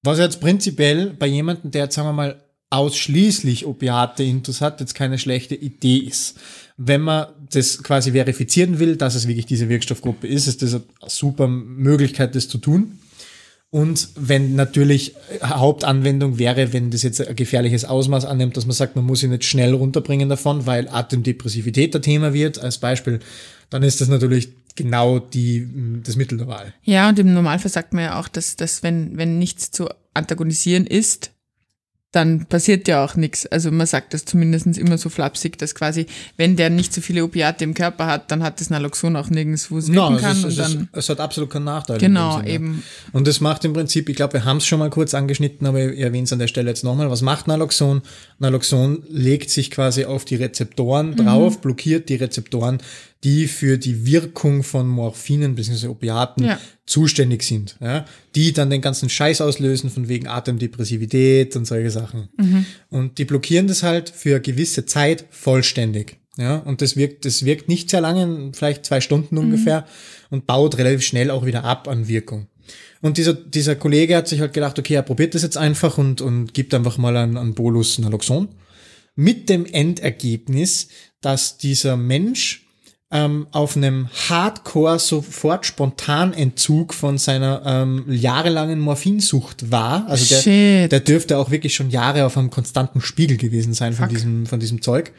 Was 0.04 0.20
jetzt 0.20 0.42
prinzipiell 0.42 1.12
bei 1.18 1.26
jemandem, 1.26 1.72
der 1.72 1.86
jetzt, 1.86 1.96
sagen 1.96 2.10
wir 2.10 2.14
mal, 2.14 2.44
ausschließlich 2.70 3.66
Opiate 3.66 4.24
intus 4.24 4.60
hat, 4.60 4.82
jetzt 4.82 4.94
keine 4.94 5.18
schlechte 5.18 5.56
Idee 5.56 6.00
ist. 6.00 6.38
Wenn 6.76 7.02
man 7.02 7.28
das 7.52 7.82
quasi 7.82 8.12
verifizieren 8.12 8.78
will, 8.78 8.98
dass 8.98 9.16
es 9.16 9.28
wirklich 9.28 9.46
diese 9.46 9.70
Wirkstoffgruppe 9.70 10.28
ist, 10.28 10.48
ist 10.48 10.62
das 10.62 10.74
eine 10.76 10.84
super 11.08 11.48
Möglichkeit, 11.48 12.36
das 12.36 12.50
zu 12.50 12.58
tun. 12.58 13.00
Und 13.72 14.10
wenn 14.16 14.56
natürlich 14.56 15.14
Hauptanwendung 15.44 16.40
wäre, 16.40 16.74
wenn 16.74 16.90
das 16.90 17.04
jetzt 17.04 17.26
ein 17.26 17.36
gefährliches 17.36 17.86
Ausmaß 17.86 18.26
annimmt, 18.26 18.58
dass 18.58 18.66
man 18.66 18.74
sagt, 18.74 18.96
man 18.96 19.06
muss 19.06 19.22
ihn 19.22 19.30
nicht 19.30 19.44
schnell 19.44 19.74
runterbringen 19.74 20.28
davon, 20.28 20.66
weil 20.66 20.88
Atemdepressivität 20.88 21.94
der 21.94 22.02
Thema 22.02 22.34
wird, 22.34 22.58
als 22.58 22.80
Beispiel, 22.80 23.20
dann 23.70 23.84
ist 23.84 24.02
das 24.02 24.08
natürlich 24.08 24.50
genau 24.76 25.20
die, 25.20 25.68
das 26.04 26.16
Mittel 26.16 26.40
der 26.40 26.48
Wahl. 26.48 26.74
Ja, 26.84 27.10
und 27.10 27.20
im 27.20 27.34
Normalfall 27.34 27.70
sagt 27.70 27.94
man 27.94 28.06
ja 28.06 28.20
auch, 28.20 28.28
dass, 28.28 28.56
dass 28.56 28.82
wenn, 28.82 29.18
wenn 29.18 29.38
nichts 29.38 29.70
zu 29.70 29.88
antagonisieren 30.16 30.88
ist, 30.88 31.32
dann 32.12 32.46
passiert 32.46 32.88
ja 32.88 33.06
auch 33.06 33.16
nichts. 33.16 33.46
Also 33.46 33.70
man 33.70 33.86
sagt 33.86 34.16
das 34.16 34.26
zumindest 34.26 34.66
immer 34.78 34.98
so 34.98 35.10
flapsig, 35.10 35.60
dass 35.60 35.76
quasi, 35.76 36.08
wenn 36.38 36.56
der 36.56 36.72
nicht 36.72 36.92
so 36.92 37.02
viele 37.02 37.24
Opiate 37.24 37.64
im 37.64 37.76
Körper 37.76 38.08
hat, 38.08 38.32
dann 38.32 38.42
hat 38.42 38.60
das 38.60 38.72
Naloxon 38.72 39.16
auch 39.16 39.30
nirgends, 39.30 39.70
wo 39.70 39.78
es 39.78 39.90
wirken 39.94 40.16
no, 40.16 40.20
kann. 40.20 40.38
Es, 40.38 40.44
und 40.44 40.50
es, 40.50 40.56
dann 40.58 40.90
es, 40.92 41.08
hat 41.10 41.20
absolut 41.20 41.52
keinen 41.52 41.66
Nachteil. 41.66 42.00
Genau, 42.00 42.42
eben. 42.42 42.84
Und 43.14 43.28
das 43.28 43.42
macht 43.42 43.64
im 43.64 43.74
Prinzip, 43.74 44.10
ich 44.10 44.16
glaube, 44.16 44.34
wir 44.34 44.46
haben 44.46 44.58
es 44.58 44.66
schon 44.66 44.80
mal 44.80 44.90
kurz 44.90 45.14
angeschnitten, 45.14 45.68
aber 45.68 45.92
ich 45.92 46.00
erwähne 46.00 46.24
es 46.24 46.34
an 46.34 46.40
der 46.40 46.48
Stelle 46.48 46.70
jetzt 46.70 46.84
nochmal. 46.84 47.12
Was 47.12 47.22
macht 47.22 47.48
Naloxon? 47.48 48.02
Naloxon 48.40 49.04
legt 49.08 49.52
sich 49.52 49.70
quasi 49.70 50.06
auf 50.06 50.26
die 50.26 50.36
Rezeptoren 50.36 51.16
drauf, 51.16 51.58
mhm. 51.58 51.62
blockiert 51.62 52.10
die 52.10 52.16
Rezeptoren, 52.16 52.80
die 53.24 53.48
für 53.48 53.78
die 53.78 54.06
Wirkung 54.06 54.64
von 54.64 54.88
Morphinen 54.88 55.56
bzw. 55.56 55.88
Opiaten 55.88 56.46
ja. 56.46 56.60
zuständig 56.86 57.44
sind, 57.44 57.76
ja, 57.82 58.06
die 58.36 58.54
dann 58.54 58.70
den 58.70 58.82
ganzen 58.82 59.10
Scheiß 59.10 59.42
auslösen 59.42 59.90
von 59.90 60.08
wegen 60.08 60.28
Atemdepressivität 60.28 61.56
und 61.56 61.66
solche 61.66 61.92
Sachen. 61.92 62.30
Mhm. 62.38 62.66
Und 62.90 63.18
die 63.18 63.26
blockieren 63.26 63.68
das 63.68 63.84
halt 63.84 64.10
für 64.10 64.36
eine 64.36 64.42
gewisse 64.42 64.86
Zeit 64.86 65.26
vollständig. 65.30 66.18
Ja, 66.38 66.58
und 66.58 66.82
das 66.82 66.96
wirkt, 66.96 67.26
das 67.26 67.44
wirkt 67.44 67.68
nicht 67.68 67.90
sehr 67.90 68.00
lange, 68.00 68.52
vielleicht 68.54 68.86
zwei 68.86 69.02
Stunden 69.02 69.36
mhm. 69.36 69.42
ungefähr 69.42 69.86
und 70.30 70.48
baut 70.48 70.78
relativ 70.78 71.02
schnell 71.02 71.32
auch 71.32 71.46
wieder 71.46 71.66
ab 71.66 71.90
an 71.90 72.08
Wirkung. 72.08 72.48
Und 73.02 73.18
dieser, 73.18 73.34
dieser 73.34 73.76
Kollege 73.76 74.16
hat 74.16 74.30
sich 74.30 74.40
halt 74.40 74.54
gedacht, 74.54 74.80
okay, 74.80 74.94
er 74.94 75.02
probiert 75.02 75.36
das 75.36 75.44
jetzt 75.44 75.58
einfach 75.58 75.98
und, 75.98 76.22
und 76.22 76.54
gibt 76.54 76.74
einfach 76.74 76.98
mal 76.98 77.18
einen, 77.18 77.38
einen 77.38 77.56
Bolus 77.56 77.98
Naloxon. 78.00 78.50
Mit 79.16 79.50
dem 79.50 79.66
Endergebnis, 79.66 80.88
dass 81.20 81.58
dieser 81.58 81.98
Mensch 81.98 82.69
ähm, 83.12 83.48
auf 83.52 83.76
einem 83.76 84.08
Hardcore 84.30 85.00
sofort 85.00 85.66
spontan 85.66 86.34
Entzug 86.34 86.94
von 86.94 87.18
seiner 87.18 87.64
ähm, 87.66 88.06
jahrelangen 88.08 88.80
Morphinsucht 88.80 89.72
war. 89.72 90.08
Also 90.08 90.42
der, 90.44 90.88
der 90.88 91.00
dürfte 91.00 91.38
auch 91.40 91.50
wirklich 91.50 91.74
schon 91.74 91.90
Jahre 91.90 92.26
auf 92.26 92.38
einem 92.38 92.52
konstanten 92.52 93.02
Spiegel 93.02 93.38
gewesen 93.38 93.74
sein 93.74 93.94
von 93.94 94.10
diesem, 94.10 94.46
von 94.46 94.60
diesem 94.60 94.82
Zeug. 94.82 95.12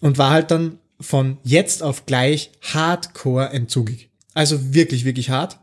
Und 0.00 0.16
war 0.16 0.30
halt 0.30 0.50
dann 0.50 0.78
von 1.00 1.38
jetzt 1.42 1.82
auf 1.82 2.06
gleich 2.06 2.52
Hardcore 2.72 3.50
entzugig. 3.50 4.10
Also 4.32 4.72
wirklich, 4.72 5.04
wirklich 5.04 5.30
hart. 5.30 5.58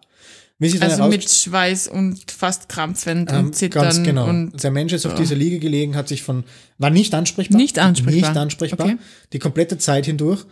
also 0.82 1.08
mit 1.08 1.30
Schweiß 1.30 1.88
und 1.88 2.32
fast 2.32 2.68
krampfend 2.68 3.32
ähm, 3.32 3.46
und 3.46 3.56
zittern. 3.56 3.84
Ganz 3.84 4.04
genau. 4.04 4.28
Und, 4.28 4.62
der 4.62 4.72
Mensch 4.72 4.92
ist 4.92 5.06
auf 5.06 5.16
dieser 5.16 5.36
Liege 5.36 5.60
gelegen, 5.60 5.96
hat 5.96 6.10
sich 6.10 6.22
von, 6.22 6.44
war 6.78 6.90
nicht 6.90 7.14
ansprechbar. 7.14 7.58
Nicht 7.58 7.80
ansprechbar. 7.80 8.30
Nicht 8.30 8.38
ansprechbar. 8.38 8.88
Okay. 8.88 8.98
Die 9.32 9.40
komplette 9.40 9.78
Zeit 9.78 10.06
hindurch 10.06 10.46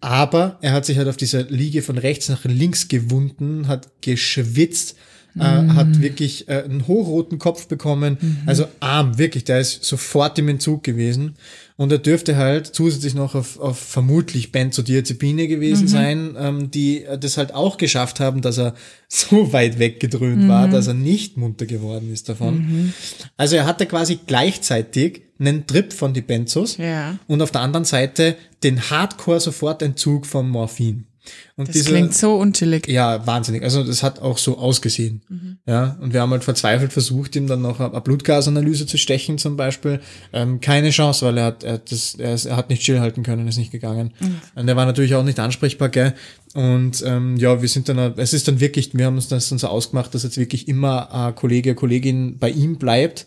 aber 0.00 0.58
er 0.62 0.72
hat 0.72 0.86
sich 0.86 0.98
halt 0.98 1.08
auf 1.08 1.16
dieser 1.16 1.44
Liege 1.44 1.82
von 1.82 1.98
rechts 1.98 2.28
nach 2.28 2.44
links 2.44 2.88
gewunden, 2.88 3.68
hat 3.68 3.88
geschwitzt, 4.00 4.96
äh, 5.38 5.62
mhm. 5.62 5.74
hat 5.76 6.00
wirklich 6.00 6.48
äh, 6.48 6.62
einen 6.64 6.86
hochroten 6.88 7.38
Kopf 7.38 7.68
bekommen. 7.68 8.18
Mhm. 8.20 8.38
Also 8.46 8.66
arm, 8.80 9.18
wirklich, 9.18 9.44
der 9.44 9.60
ist 9.60 9.84
sofort 9.84 10.38
im 10.38 10.48
Entzug 10.48 10.82
gewesen. 10.82 11.36
Und 11.76 11.92
er 11.92 11.98
dürfte 11.98 12.36
halt 12.36 12.66
zusätzlich 12.66 13.14
noch 13.14 13.34
auf, 13.34 13.58
auf 13.58 13.78
vermutlich 13.78 14.52
Benzodiazepine 14.52 15.48
gewesen 15.48 15.84
mhm. 15.84 15.88
sein, 15.88 16.36
ähm, 16.38 16.70
die 16.70 17.06
das 17.18 17.36
halt 17.36 17.54
auch 17.54 17.76
geschafft 17.76 18.20
haben, 18.20 18.42
dass 18.42 18.58
er 18.58 18.74
so 19.08 19.52
weit 19.52 19.78
weggedröhnt 19.78 20.48
war, 20.48 20.66
mhm. 20.66 20.72
dass 20.72 20.88
er 20.88 20.94
nicht 20.94 21.36
munter 21.36 21.66
geworden 21.66 22.12
ist 22.12 22.28
davon. 22.28 22.54
Mhm. 22.56 22.92
Also 23.36 23.56
er 23.56 23.66
hatte 23.66 23.86
quasi 23.86 24.18
gleichzeitig 24.26 25.22
einen 25.38 25.66
Trip 25.66 25.92
von 25.92 26.12
die 26.12 26.20
Benzos 26.20 26.76
ja. 26.76 27.18
und 27.26 27.40
auf 27.40 27.50
der 27.50 27.62
anderen 27.62 27.86
Seite 27.86 28.36
den 28.62 28.90
Hardcore-Sofortentzug 28.90 30.26
vom 30.26 30.50
Morphin. 30.50 31.06
Und 31.56 31.68
das 31.68 31.74
diese, 31.74 31.90
klingt 31.90 32.14
so 32.14 32.36
unchillig. 32.36 32.88
Ja, 32.88 33.26
wahnsinnig. 33.26 33.62
Also 33.62 33.84
das 33.84 34.02
hat 34.02 34.20
auch 34.20 34.38
so 34.38 34.58
ausgesehen. 34.58 35.22
Mhm. 35.28 35.58
Ja, 35.66 35.98
und 36.00 36.14
wir 36.14 36.22
haben 36.22 36.30
halt 36.30 36.44
verzweifelt 36.44 36.92
versucht, 36.92 37.36
ihm 37.36 37.46
dann 37.46 37.60
noch 37.60 37.78
eine 37.78 38.00
Blutgasanalyse 38.00 38.86
zu 38.86 38.96
stechen 38.96 39.36
zum 39.36 39.56
Beispiel. 39.56 40.00
Ähm, 40.32 40.60
keine 40.60 40.90
Chance, 40.90 41.26
weil 41.26 41.36
er 41.38 41.44
hat, 41.44 41.62
er, 41.62 41.74
hat 41.74 41.92
das, 41.92 42.14
er, 42.14 42.34
ist, 42.34 42.46
er 42.46 42.56
hat 42.56 42.70
nicht 42.70 42.82
stillhalten 42.82 43.22
können, 43.22 43.46
ist 43.48 43.58
nicht 43.58 43.70
gegangen. 43.70 44.12
Mhm. 44.18 44.40
Und 44.54 44.68
er 44.68 44.76
war 44.76 44.86
natürlich 44.86 45.14
auch 45.14 45.24
nicht 45.24 45.38
ansprechbar, 45.38 45.90
gell. 45.90 46.14
Und 46.54 47.02
ähm, 47.06 47.36
ja, 47.36 47.60
wir 47.60 47.68
sind 47.68 47.88
dann, 47.88 47.98
es 48.16 48.32
ist 48.32 48.48
dann 48.48 48.58
wirklich, 48.60 48.94
wir 48.94 49.04
haben 49.04 49.16
uns 49.16 49.28
das 49.28 49.50
dann 49.50 49.58
so 49.58 49.68
ausgemacht, 49.68 50.14
dass 50.14 50.22
jetzt 50.22 50.38
wirklich 50.38 50.68
immer 50.68 51.12
ein 51.12 51.34
Kollege, 51.34 51.74
Kollegin 51.74 52.38
bei 52.38 52.50
ihm 52.50 52.78
bleibt 52.78 53.26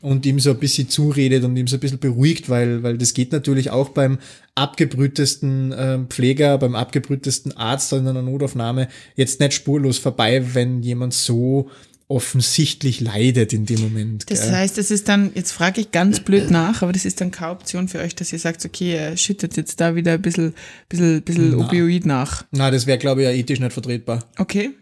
und 0.00 0.24
ihm 0.26 0.40
so 0.40 0.50
ein 0.50 0.58
bisschen 0.58 0.88
zuredet 0.88 1.44
und 1.44 1.56
ihm 1.56 1.66
so 1.66 1.76
ein 1.76 1.80
bisschen 1.80 1.98
beruhigt, 1.98 2.48
weil, 2.48 2.82
weil 2.82 2.98
das 2.98 3.14
geht 3.14 3.32
natürlich 3.32 3.70
auch 3.70 3.90
beim 3.90 4.18
abgebrühtesten 4.54 5.72
äh, 5.72 5.98
Pfleger, 6.08 6.58
beim 6.58 6.74
abgebrühtesten 6.74 7.56
Arzt 7.56 7.92
in 7.92 8.06
einer 8.06 8.22
Notaufnahme 8.22 8.88
jetzt 9.16 9.40
nicht 9.40 9.54
spurlos 9.54 9.98
vorbei, 9.98 10.54
wenn 10.54 10.82
jemand 10.82 11.14
so 11.14 11.70
offensichtlich 12.10 13.00
leidet 13.00 13.52
in 13.52 13.66
dem 13.66 13.80
Moment. 13.80 14.28
Das 14.30 14.42
gell? 14.42 14.52
heißt, 14.52 14.78
es 14.78 14.90
ist 14.90 15.08
dann, 15.08 15.30
jetzt 15.34 15.52
frage 15.52 15.80
ich 15.80 15.92
ganz 15.92 16.18
blöd 16.18 16.50
nach, 16.50 16.82
aber 16.82 16.92
das 16.92 17.04
ist 17.04 17.20
dann 17.20 17.30
keine 17.30 17.52
Option 17.52 17.86
für 17.86 18.00
euch, 18.00 18.16
dass 18.16 18.32
ihr 18.32 18.40
sagt, 18.40 18.64
okay, 18.64 18.94
er 18.94 19.16
schüttet 19.16 19.56
jetzt 19.56 19.80
da 19.80 19.94
wieder 19.94 20.14
ein 20.14 20.22
bisschen, 20.22 20.54
bisschen, 20.88 21.22
bisschen 21.22 21.50
Na. 21.56 21.64
Opioid 21.64 22.06
nach. 22.06 22.44
Na, 22.50 22.72
das 22.72 22.88
wäre, 22.88 22.98
glaube 22.98 23.22
ich, 23.22 23.28
ja 23.28 23.32
ethisch 23.32 23.60
nicht 23.60 23.72
vertretbar. 23.72 24.24
Okay. 24.38 24.72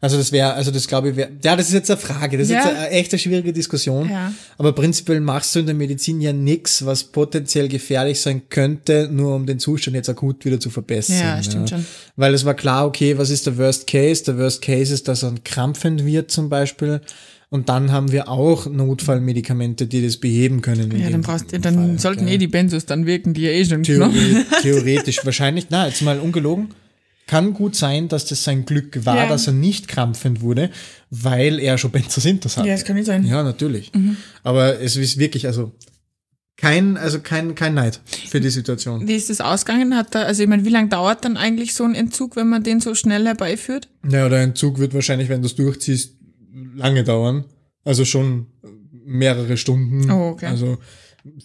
Also 0.00 0.16
das 0.16 0.30
wäre, 0.30 0.52
also 0.54 0.70
das 0.70 0.86
glaube 0.86 1.10
ich 1.10 1.16
wäre, 1.16 1.30
ja, 1.42 1.56
das 1.56 1.68
ist 1.68 1.74
jetzt 1.74 1.90
eine 1.90 1.98
Frage, 1.98 2.38
das 2.38 2.48
ist 2.48 2.52
jetzt 2.52 2.66
eine 2.66 2.90
echt 2.90 3.12
eine 3.12 3.18
schwierige 3.18 3.52
Diskussion. 3.52 4.08
Ja. 4.08 4.32
Aber 4.56 4.72
prinzipiell 4.72 5.20
machst 5.20 5.54
du 5.54 5.60
in 5.60 5.66
der 5.66 5.74
Medizin 5.74 6.20
ja 6.20 6.32
nichts, 6.32 6.86
was 6.86 7.04
potenziell 7.04 7.68
gefährlich 7.68 8.20
sein 8.20 8.42
könnte, 8.48 9.08
nur 9.10 9.34
um 9.34 9.46
den 9.46 9.58
Zustand 9.58 9.96
jetzt 9.96 10.08
akut 10.08 10.44
wieder 10.44 10.60
zu 10.60 10.70
verbessern. 10.70 11.18
Ja, 11.18 11.42
stimmt 11.42 11.70
ja. 11.70 11.78
schon. 11.78 11.86
Weil 12.14 12.32
es 12.34 12.44
war 12.44 12.54
klar, 12.54 12.86
okay, 12.86 13.18
was 13.18 13.30
ist 13.30 13.46
der 13.46 13.58
Worst 13.58 13.88
Case? 13.88 14.22
Der 14.22 14.38
Worst 14.38 14.62
Case 14.62 14.94
ist, 14.94 15.08
dass 15.08 15.24
er 15.24 15.34
krampfend 15.44 16.04
wird 16.04 16.30
zum 16.30 16.48
Beispiel. 16.48 17.00
Und 17.50 17.68
dann 17.70 17.90
haben 17.90 18.12
wir 18.12 18.28
auch 18.28 18.66
Notfallmedikamente, 18.66 19.86
die 19.86 20.04
das 20.04 20.18
beheben 20.18 20.60
können. 20.60 20.96
Ja, 20.96 21.08
dann 21.08 21.22
brauchst 21.22 21.50
du, 21.50 21.58
dann 21.58 21.74
Fall, 21.74 21.98
sollten 21.98 22.24
okay. 22.24 22.34
eh 22.34 22.38
die 22.38 22.46
Benzos 22.46 22.84
dann 22.84 23.06
wirken, 23.06 23.32
die 23.32 23.40
ja 23.40 23.50
eh 23.50 23.64
schon 23.64 23.82
Theorie, 23.82 24.44
Theoretisch, 24.62 25.24
wahrscheinlich, 25.24 25.68
na, 25.70 25.86
jetzt 25.86 26.02
mal 26.02 26.20
ungelogen 26.20 26.68
kann 27.28 27.52
gut 27.52 27.76
sein, 27.76 28.08
dass 28.08 28.24
das 28.24 28.42
sein 28.42 28.64
Glück 28.64 29.04
war, 29.06 29.16
ja. 29.16 29.28
dass 29.28 29.46
er 29.46 29.52
nicht 29.52 29.86
krampfend 29.86 30.40
wurde, 30.40 30.70
weil 31.10 31.60
er 31.60 31.78
schon 31.78 31.92
Benzosintas 31.92 32.56
hat. 32.56 32.66
Ja, 32.66 32.72
das 32.72 32.84
kann 32.84 32.96
nicht 32.96 33.06
sein. 33.06 33.24
Ja, 33.24 33.44
natürlich. 33.44 33.92
Mhm. 33.94 34.16
Aber 34.42 34.80
es 34.80 34.96
ist 34.96 35.18
wirklich, 35.18 35.46
also 35.46 35.72
kein, 36.56 36.96
also 36.96 37.20
kein, 37.20 37.54
kein 37.54 37.74
Neid 37.74 38.00
für 38.28 38.40
die 38.40 38.50
Situation. 38.50 39.06
Wie 39.06 39.14
ist 39.14 39.30
das 39.30 39.40
ausgegangen? 39.40 39.94
Hat 39.94 40.14
da, 40.14 40.22
also 40.22 40.42
ich 40.42 40.48
meine, 40.48 40.64
wie 40.64 40.70
lange 40.70 40.88
dauert 40.88 41.24
dann 41.24 41.36
eigentlich 41.36 41.74
so 41.74 41.84
ein 41.84 41.94
Entzug, 41.94 42.34
wenn 42.34 42.48
man 42.48 42.64
den 42.64 42.80
so 42.80 42.96
schnell 42.96 43.24
herbeiführt? 43.26 43.88
Naja, 44.02 44.28
der 44.28 44.40
Entzug 44.40 44.78
wird 44.78 44.92
wahrscheinlich, 44.94 45.28
wenn 45.28 45.42
du 45.42 45.46
es 45.46 45.54
durchziehst, 45.54 46.16
lange 46.74 47.04
dauern. 47.04 47.44
Also 47.84 48.04
schon 48.04 48.46
mehrere 49.04 49.56
Stunden. 49.56 50.10
Oh, 50.10 50.30
okay. 50.30 50.46
Also 50.46 50.78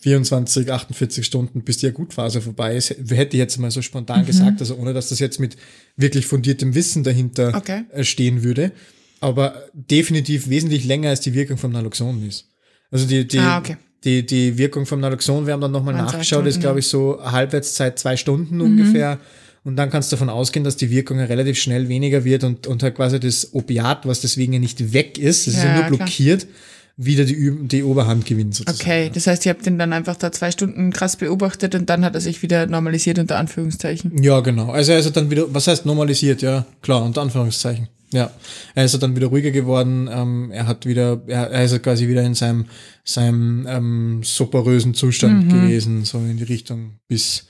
24, 0.01 0.71
48 0.71 1.25
Stunden, 1.25 1.63
bis 1.63 1.77
die 1.77 1.87
Akutphase 1.87 2.41
vorbei 2.41 2.75
ist, 2.75 2.89
hätte 2.89 3.35
ich 3.35 3.39
jetzt 3.39 3.57
mal 3.57 3.71
so 3.71 3.81
spontan 3.81 4.21
mhm. 4.21 4.25
gesagt, 4.25 4.59
also 4.59 4.75
ohne 4.75 4.93
dass 4.93 5.09
das 5.09 5.19
jetzt 5.19 5.39
mit 5.39 5.57
wirklich 5.97 6.25
fundiertem 6.25 6.75
Wissen 6.75 7.03
dahinter 7.03 7.53
okay. 7.55 7.83
Äh, 7.91 8.03
stehen 8.03 8.43
würde, 8.43 8.71
aber 9.19 9.63
definitiv 9.73 10.49
wesentlich 10.49 10.85
länger 10.85 11.09
als 11.09 11.21
die 11.21 11.33
Wirkung 11.33 11.57
vom 11.57 11.71
Naloxon 11.71 12.25
ist. 12.27 12.47
Also 12.91 13.07
die, 13.07 13.27
die, 13.27 13.39
ah, 13.39 13.57
okay. 13.57 13.77
die, 14.03 14.25
die 14.25 14.57
Wirkung 14.57 14.85
vom 14.85 14.99
Naloxon, 14.99 15.45
wir 15.45 15.53
haben 15.53 15.61
dann 15.61 15.71
nochmal 15.71 15.95
nachgeschaut, 15.95 16.45
ist 16.45 16.59
glaube 16.59 16.79
ich 16.79 16.87
so 16.87 17.19
Halbwertszeit 17.23 17.97
zwei 17.97 18.17
Stunden 18.17 18.55
mhm. 18.55 18.61
ungefähr. 18.61 19.19
Und 19.65 19.77
dann 19.77 19.89
kannst 19.89 20.11
du 20.11 20.17
davon 20.17 20.27
ausgehen, 20.27 20.65
dass 20.65 20.75
die 20.75 20.89
Wirkung 20.89 21.19
relativ 21.21 21.57
schnell 21.57 21.87
weniger 21.87 22.25
wird 22.25 22.43
und, 22.43 22.67
und 22.67 22.83
halt 22.83 22.95
quasi 22.95 23.17
das 23.17 23.53
Opiat, 23.53 24.05
was 24.05 24.19
deswegen 24.19 24.51
ja 24.51 24.59
nicht 24.59 24.91
weg 24.91 25.17
ist, 25.17 25.47
das 25.47 25.53
ja, 25.53 25.59
ist 25.59 25.65
ja 25.65 25.79
nur 25.79 25.97
blockiert, 25.97 26.41
klar 26.41 26.53
wieder 26.95 27.25
die, 27.25 27.67
die 27.67 27.83
Oberhand 27.83 28.25
gewinnt 28.25 28.55
sozusagen. 28.55 28.79
Okay, 28.79 29.11
das 29.13 29.25
heißt, 29.25 29.45
ihr 29.45 29.49
habt 29.51 29.65
ihn 29.65 29.79
dann 29.79 29.93
einfach 29.93 30.15
da 30.15 30.31
zwei 30.31 30.51
Stunden 30.51 30.91
krass 30.91 31.15
beobachtet 31.15 31.73
und 31.73 31.89
dann 31.89 32.05
hat 32.05 32.13
er 32.13 32.21
sich 32.21 32.41
wieder 32.43 32.67
normalisiert 32.67 33.17
unter 33.17 33.37
Anführungszeichen. 33.37 34.21
Ja, 34.21 34.41
genau. 34.41 34.71
Also 34.71 34.91
er 34.91 34.99
ist 34.99 35.15
dann 35.15 35.31
wieder, 35.31 35.51
was 35.53 35.67
heißt 35.67 35.85
normalisiert? 35.85 36.41
Ja, 36.41 36.65
klar, 36.81 37.03
unter 37.03 37.21
Anführungszeichen. 37.21 37.87
Ja, 38.11 38.31
er 38.75 38.85
ist 38.85 39.01
dann 39.01 39.15
wieder 39.15 39.27
ruhiger 39.27 39.49
geworden. 39.49 40.07
Ähm, 40.11 40.51
er 40.51 40.67
hat 40.67 40.85
wieder, 40.85 41.23
er, 41.25 41.49
er 41.49 41.63
ist 41.63 41.81
quasi 41.81 42.07
wieder 42.07 42.21
in 42.21 42.35
seinem, 42.35 42.65
seinem 43.03 43.65
ähm, 43.67 44.21
superösen 44.23 44.93
Zustand 44.93 45.45
mhm. 45.45 45.49
gewesen, 45.49 46.05
so 46.05 46.19
in 46.19 46.37
die 46.37 46.43
Richtung 46.43 46.99
bis, 47.07 47.47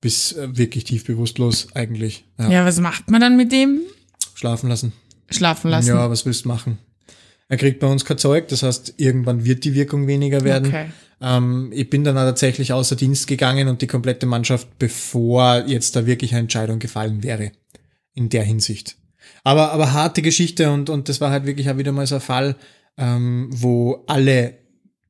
bis 0.00 0.32
äh, 0.34 0.56
wirklich 0.56 0.84
tief 0.84 1.04
bewusstlos 1.04 1.66
eigentlich. 1.74 2.24
Ja. 2.38 2.48
ja, 2.48 2.64
was 2.64 2.78
macht 2.78 3.10
man 3.10 3.20
dann 3.20 3.36
mit 3.36 3.50
dem? 3.50 3.80
Schlafen 4.34 4.68
lassen. 4.68 4.92
Schlafen 5.30 5.70
lassen. 5.70 5.88
Ja, 5.88 6.08
was 6.08 6.24
willst 6.24 6.44
du 6.44 6.48
machen? 6.48 6.78
Er 7.54 7.58
kriegt 7.58 7.78
bei 7.78 7.86
uns 7.86 8.04
kein 8.04 8.18
Zeug, 8.18 8.48
das 8.48 8.64
heißt, 8.64 8.94
irgendwann 8.96 9.44
wird 9.44 9.62
die 9.62 9.74
Wirkung 9.74 10.08
weniger 10.08 10.42
werden. 10.42 10.66
Okay. 10.66 10.86
Ähm, 11.20 11.70
ich 11.72 11.88
bin 11.88 12.02
dann 12.02 12.18
auch 12.18 12.24
tatsächlich 12.24 12.72
außer 12.72 12.96
Dienst 12.96 13.28
gegangen 13.28 13.68
und 13.68 13.80
die 13.80 13.86
komplette 13.86 14.26
Mannschaft, 14.26 14.76
bevor 14.80 15.62
jetzt 15.64 15.94
da 15.94 16.04
wirklich 16.04 16.32
eine 16.32 16.40
Entscheidung 16.40 16.80
gefallen 16.80 17.22
wäre. 17.22 17.52
In 18.12 18.28
der 18.28 18.42
Hinsicht. 18.42 18.96
Aber, 19.44 19.70
aber 19.70 19.92
harte 19.92 20.20
Geschichte 20.20 20.72
und, 20.72 20.90
und 20.90 21.08
das 21.08 21.20
war 21.20 21.30
halt 21.30 21.46
wirklich 21.46 21.70
auch 21.70 21.78
wieder 21.78 21.92
mal 21.92 22.08
so 22.08 22.16
ein 22.16 22.20
Fall, 22.20 22.56
ähm, 22.98 23.50
wo 23.52 24.02
alle 24.08 24.46
ein 24.48 24.54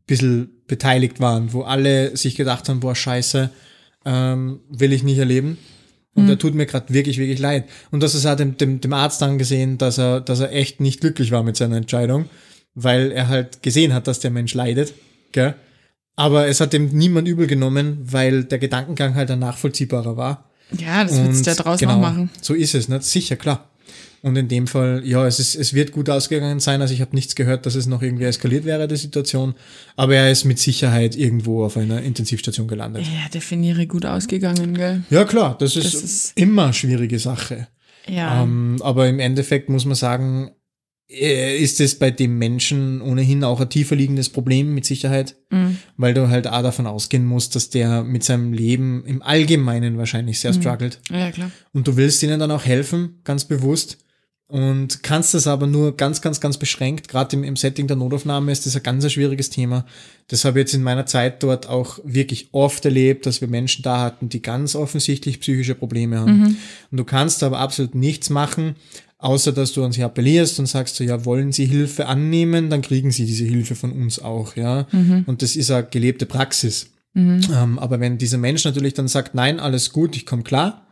bisschen 0.06 0.50
beteiligt 0.66 1.20
waren, 1.20 1.54
wo 1.54 1.62
alle 1.62 2.14
sich 2.14 2.34
gedacht 2.34 2.68
haben, 2.68 2.80
boah, 2.80 2.94
scheiße, 2.94 3.48
ähm, 4.04 4.60
will 4.68 4.92
ich 4.92 5.02
nicht 5.02 5.16
erleben. 5.16 5.56
Und 6.14 6.24
mhm. 6.24 6.30
er 6.30 6.38
tut 6.38 6.54
mir 6.54 6.66
gerade 6.66 6.92
wirklich, 6.92 7.18
wirklich 7.18 7.38
leid. 7.38 7.64
Und 7.90 8.02
das 8.02 8.14
ist 8.14 8.24
auch 8.26 8.36
dem, 8.36 8.56
dem, 8.56 8.80
dem 8.80 8.92
Arzt 8.92 9.22
angesehen, 9.22 9.78
dass 9.78 9.98
er, 9.98 10.20
dass 10.20 10.40
er 10.40 10.52
echt 10.52 10.80
nicht 10.80 11.00
glücklich 11.00 11.32
war 11.32 11.42
mit 11.42 11.56
seiner 11.56 11.76
Entscheidung, 11.76 12.26
weil 12.74 13.10
er 13.10 13.28
halt 13.28 13.62
gesehen 13.62 13.92
hat, 13.92 14.06
dass 14.06 14.20
der 14.20 14.30
Mensch 14.30 14.54
leidet. 14.54 14.94
Gell? 15.32 15.54
Aber 16.16 16.46
es 16.46 16.60
hat 16.60 16.72
dem 16.72 16.88
niemand 16.88 17.26
übel 17.26 17.46
genommen, 17.46 17.98
weil 18.02 18.44
der 18.44 18.58
Gedankengang 18.58 19.14
halt 19.16 19.30
ein 19.30 19.40
nachvollziehbarer 19.40 20.16
war. 20.16 20.50
Ja, 20.78 21.04
das 21.04 21.16
wird 21.16 21.46
der 21.46 21.54
draus 21.56 21.80
genau, 21.80 21.94
noch 21.94 22.00
machen. 22.00 22.30
So 22.40 22.54
ist 22.54 22.74
es, 22.74 22.88
ne? 22.88 23.00
Sicher, 23.02 23.36
klar. 23.36 23.68
Und 24.24 24.36
in 24.36 24.48
dem 24.48 24.66
Fall, 24.66 25.02
ja, 25.04 25.26
es, 25.26 25.38
ist, 25.38 25.54
es 25.54 25.74
wird 25.74 25.92
gut 25.92 26.08
ausgegangen 26.08 26.58
sein. 26.58 26.80
Also 26.80 26.94
ich 26.94 27.02
habe 27.02 27.14
nichts 27.14 27.34
gehört, 27.34 27.66
dass 27.66 27.74
es 27.74 27.84
noch 27.84 28.00
irgendwie 28.00 28.24
eskaliert 28.24 28.64
wäre, 28.64 28.88
die 28.88 28.96
Situation. 28.96 29.54
Aber 29.96 30.16
er 30.16 30.30
ist 30.30 30.46
mit 30.46 30.58
Sicherheit 30.58 31.14
irgendwo 31.14 31.62
auf 31.62 31.76
einer 31.76 32.00
Intensivstation 32.00 32.66
gelandet. 32.66 33.04
Ja, 33.04 33.28
definiere 33.28 33.86
gut 33.86 34.06
ausgegangen, 34.06 34.72
gell? 34.72 35.02
Ja, 35.10 35.26
klar, 35.26 35.58
das 35.58 35.76
ist, 35.76 35.92
das 35.92 36.02
ist 36.02 36.38
immer 36.38 36.72
schwierige 36.72 37.18
Sache. 37.18 37.68
Ja. 38.08 38.42
Ähm, 38.42 38.78
aber 38.80 39.08
im 39.08 39.20
Endeffekt 39.20 39.68
muss 39.68 39.84
man 39.84 39.94
sagen, 39.94 40.52
äh, 41.10 41.58
ist 41.58 41.82
es 41.82 41.98
bei 41.98 42.10
dem 42.10 42.38
Menschen 42.38 43.02
ohnehin 43.02 43.44
auch 43.44 43.60
ein 43.60 43.68
tiefer 43.68 43.94
liegendes 43.94 44.30
Problem 44.30 44.72
mit 44.72 44.86
Sicherheit, 44.86 45.36
mhm. 45.50 45.76
weil 45.98 46.14
du 46.14 46.30
halt 46.30 46.48
auch 46.48 46.62
davon 46.62 46.86
ausgehen 46.86 47.26
musst, 47.26 47.56
dass 47.56 47.68
der 47.68 48.02
mit 48.02 48.24
seinem 48.24 48.54
Leben 48.54 49.04
im 49.04 49.20
Allgemeinen 49.20 49.98
wahrscheinlich 49.98 50.40
sehr 50.40 50.54
mhm. 50.54 50.62
struggelt. 50.62 51.00
Ja, 51.10 51.30
klar. 51.30 51.50
Und 51.74 51.86
du 51.88 51.98
willst 51.98 52.22
ihnen 52.22 52.40
dann 52.40 52.50
auch 52.50 52.64
helfen, 52.64 53.20
ganz 53.22 53.44
bewusst 53.44 53.98
und 54.54 55.02
kannst 55.02 55.34
das 55.34 55.48
aber 55.48 55.66
nur 55.66 55.96
ganz, 55.96 56.20
ganz, 56.20 56.40
ganz 56.40 56.58
beschränkt. 56.58 57.08
Gerade 57.08 57.34
im, 57.34 57.42
im 57.42 57.56
Setting 57.56 57.88
der 57.88 57.96
Notaufnahme 57.96 58.52
ist 58.52 58.66
das 58.66 58.76
ein 58.76 58.84
ganz 58.84 59.02
ein 59.02 59.10
schwieriges 59.10 59.50
Thema. 59.50 59.84
Das 60.28 60.44
habe 60.44 60.60
ich 60.60 60.66
jetzt 60.66 60.74
in 60.74 60.84
meiner 60.84 61.06
Zeit 61.06 61.42
dort 61.42 61.68
auch 61.68 61.98
wirklich 62.04 62.50
oft 62.52 62.84
erlebt, 62.84 63.26
dass 63.26 63.40
wir 63.40 63.48
Menschen 63.48 63.82
da 63.82 64.00
hatten, 64.00 64.28
die 64.28 64.42
ganz 64.42 64.76
offensichtlich 64.76 65.40
psychische 65.40 65.74
Probleme 65.74 66.20
haben. 66.20 66.38
Mhm. 66.38 66.56
Und 66.92 66.96
du 66.98 67.02
kannst 67.02 67.42
aber 67.42 67.58
absolut 67.58 67.96
nichts 67.96 68.30
machen, 68.30 68.76
außer 69.18 69.50
dass 69.50 69.72
du 69.72 69.82
an 69.82 69.90
sie 69.90 70.04
appellierst 70.04 70.60
und 70.60 70.66
sagst 70.66 70.94
so, 70.94 71.02
ja, 71.02 71.24
wollen 71.24 71.50
sie 71.50 71.66
Hilfe 71.66 72.06
annehmen, 72.06 72.70
dann 72.70 72.80
kriegen 72.80 73.10
sie 73.10 73.26
diese 73.26 73.44
Hilfe 73.44 73.74
von 73.74 73.90
uns 73.90 74.20
auch, 74.20 74.54
ja. 74.54 74.86
Mhm. 74.92 75.24
Und 75.26 75.42
das 75.42 75.56
ist 75.56 75.72
eine 75.72 75.84
gelebte 75.84 76.26
Praxis. 76.26 76.90
Mhm. 77.14 77.40
Ähm, 77.52 77.78
aber 77.80 77.98
wenn 77.98 78.18
dieser 78.18 78.38
Mensch 78.38 78.64
natürlich 78.64 78.94
dann 78.94 79.08
sagt, 79.08 79.34
nein, 79.34 79.58
alles 79.58 79.90
gut, 79.90 80.14
ich 80.14 80.26
komme 80.26 80.44
klar, 80.44 80.86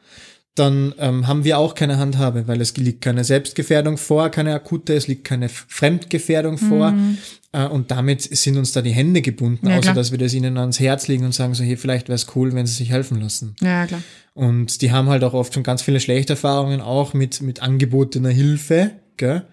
dann 0.54 0.94
ähm, 0.98 1.26
haben 1.26 1.44
wir 1.44 1.58
auch 1.58 1.74
keine 1.74 1.98
Handhabe, 1.98 2.46
weil 2.46 2.60
es 2.60 2.76
liegt 2.76 3.00
keine 3.00 3.24
Selbstgefährdung 3.24 3.96
vor, 3.96 4.28
keine 4.28 4.54
akute, 4.54 4.94
es 4.94 5.08
liegt 5.08 5.24
keine 5.24 5.48
Fremdgefährdung 5.48 6.58
vor. 6.58 6.90
Mhm. 6.90 7.18
Äh, 7.52 7.66
und 7.66 7.90
damit 7.90 8.22
sind 8.22 8.58
uns 8.58 8.72
da 8.72 8.82
die 8.82 8.90
Hände 8.90 9.22
gebunden, 9.22 9.68
ja, 9.68 9.74
außer 9.74 9.82
klar. 9.82 9.94
dass 9.94 10.10
wir 10.10 10.18
das 10.18 10.34
ihnen 10.34 10.58
ans 10.58 10.78
Herz 10.78 11.08
legen 11.08 11.24
und 11.24 11.34
sagen 11.34 11.54
so, 11.54 11.64
hey, 11.64 11.76
vielleicht 11.76 12.08
wäre 12.08 12.16
es 12.16 12.26
cool, 12.36 12.52
wenn 12.52 12.66
sie 12.66 12.74
sich 12.74 12.90
helfen 12.90 13.20
lassen. 13.20 13.56
Ja, 13.62 13.86
klar. 13.86 14.02
Und 14.34 14.82
die 14.82 14.92
haben 14.92 15.08
halt 15.08 15.24
auch 15.24 15.34
oft 15.34 15.54
schon 15.54 15.62
ganz 15.62 15.82
viele 15.82 16.00
schlechte 16.00 16.34
Erfahrungen 16.34 16.80
auch 16.80 17.14
mit, 17.14 17.40
mit 17.40 17.62
angebotener 17.62 18.30
Hilfe, 18.30 18.92
gell? 19.16 19.46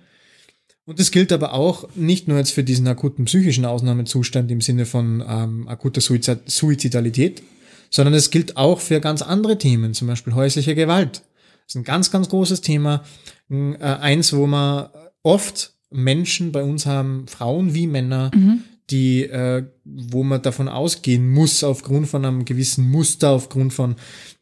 Und 0.85 0.99
das 0.99 1.11
gilt 1.11 1.31
aber 1.31 1.53
auch 1.53 1.87
nicht 1.95 2.27
nur 2.27 2.39
jetzt 2.39 2.51
für 2.51 2.63
diesen 2.63 2.87
akuten 2.87 3.25
psychischen 3.25 3.63
Ausnahmezustand 3.63 4.49
im 4.49 4.59
Sinne 4.59 4.87
von 4.87 5.23
ähm, 5.27 5.67
akuter 5.67 6.01
Suizid 6.01 6.49
Suizidalität, 6.49 7.43
sondern 7.89 8.13
es 8.13 8.31
gilt 8.31 8.57
auch 8.57 8.79
für 8.79 8.99
ganz 8.99 9.21
andere 9.21 9.57
Themen, 9.57 9.93
zum 9.93 10.07
Beispiel 10.07 10.33
häusliche 10.33 10.75
Gewalt. 10.75 11.23
Das 11.65 11.75
ist 11.75 11.75
ein 11.75 11.83
ganz, 11.83 12.11
ganz 12.11 12.29
großes 12.29 12.61
Thema. 12.61 13.03
Äh, 13.49 13.77
eins, 13.77 14.33
wo 14.33 14.47
man 14.47 14.89
oft 15.23 15.73
Menschen 15.89 16.51
bei 16.51 16.63
uns 16.63 16.85
haben, 16.85 17.27
Frauen 17.27 17.73
wie 17.73 17.87
Männer, 17.87 18.31
mhm. 18.33 18.63
die, 18.89 19.23
äh, 19.23 19.65
wo 19.83 20.23
man 20.23 20.41
davon 20.41 20.67
ausgehen 20.67 21.29
muss, 21.29 21.63
aufgrund 21.63 22.07
von 22.07 22.25
einem 22.25 22.45
gewissen 22.45 22.89
Muster, 22.89 23.31
aufgrund 23.31 23.73
von 23.73 23.95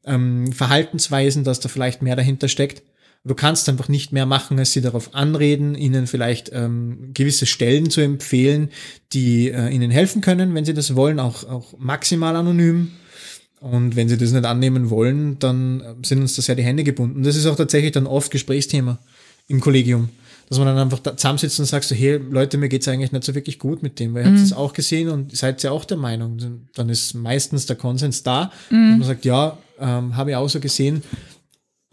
ähm, 0.05 0.51
Verhaltensweisen, 0.51 1.43
dass 1.43 1.59
da 1.59 1.69
vielleicht 1.69 2.01
mehr 2.01 2.15
dahinter 2.15 2.47
steckt. 2.47 2.83
Du 3.23 3.35
kannst 3.35 3.67
einfach 3.67 3.89
nicht 3.89 4.13
mehr 4.13 4.25
machen, 4.25 4.57
als 4.57 4.71
sie 4.71 4.81
darauf 4.81 5.13
anreden, 5.13 5.75
ihnen 5.75 6.07
vielleicht 6.07 6.49
ähm, 6.53 7.11
gewisse 7.13 7.45
Stellen 7.45 7.89
zu 7.89 7.99
empfehlen, 7.99 8.69
die 9.11 9.49
äh, 9.49 9.69
ihnen 9.69 9.91
helfen 9.91 10.21
können, 10.21 10.55
wenn 10.55 10.63
sie 10.63 10.73
das 10.73 10.95
wollen, 10.95 11.19
auch, 11.19 11.43
auch 11.43 11.77
maximal 11.77 12.35
anonym. 12.37 12.91
Und 13.59 13.95
wenn 13.95 14.07
sie 14.07 14.17
das 14.17 14.31
nicht 14.31 14.45
annehmen 14.45 14.89
wollen, 14.89 15.39
dann 15.39 15.83
sind 16.03 16.21
uns 16.21 16.35
das 16.35 16.47
ja 16.47 16.55
die 16.55 16.63
Hände 16.63 16.83
gebunden. 16.83 17.23
Das 17.23 17.35
ist 17.35 17.45
auch 17.47 17.55
tatsächlich 17.55 17.91
dann 17.91 18.05
oft 18.05 18.29
Gesprächsthema 18.29 18.99
im 19.47 19.61
Kollegium, 19.61 20.09
dass 20.49 20.59
man 20.59 20.67
dann 20.67 20.77
einfach 20.77 20.99
da 20.99 21.17
zusammensitzt 21.17 21.59
und 21.59 21.65
sagt 21.65 21.85
so, 21.85 21.95
hey 21.95 22.17
Leute, 22.17 22.57
mir 22.57 22.69
geht's 22.69 22.87
eigentlich 22.87 23.11
nicht 23.11 23.23
so 23.23 23.33
wirklich 23.33 23.57
gut 23.57 23.81
mit 23.81 23.99
dem, 23.99 24.13
weil 24.13 24.25
ihr 24.25 24.29
mhm. 24.29 24.35
habt 24.35 24.45
es 24.45 24.53
auch 24.53 24.73
gesehen 24.73 25.09
und 25.09 25.35
seid 25.35 25.63
ja 25.63 25.71
auch 25.71 25.85
der 25.85 25.97
Meinung. 25.97 26.67
Dann 26.75 26.89
ist 26.89 27.15
meistens 27.15 27.65
der 27.65 27.77
Konsens 27.77 28.23
da 28.23 28.51
mhm. 28.69 28.91
und 28.91 28.99
man 28.99 29.07
sagt, 29.07 29.25
ja, 29.25 29.57
ähm, 29.79 30.15
habe 30.15 30.31
ich 30.31 30.35
auch 30.35 30.49
so 30.49 30.59
gesehen, 30.59 31.01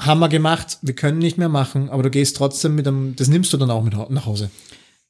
haben 0.00 0.20
wir 0.20 0.28
gemacht, 0.28 0.78
wir 0.82 0.94
können 0.94 1.18
nicht 1.18 1.38
mehr 1.38 1.48
machen, 1.48 1.88
aber 1.88 2.02
du 2.02 2.10
gehst 2.10 2.36
trotzdem 2.36 2.74
mit 2.74 2.86
einem, 2.86 3.16
das 3.16 3.28
nimmst 3.28 3.52
du 3.52 3.56
dann 3.56 3.70
auch 3.70 3.82
mit 3.82 3.94
nach 4.10 4.26
Hause. 4.26 4.50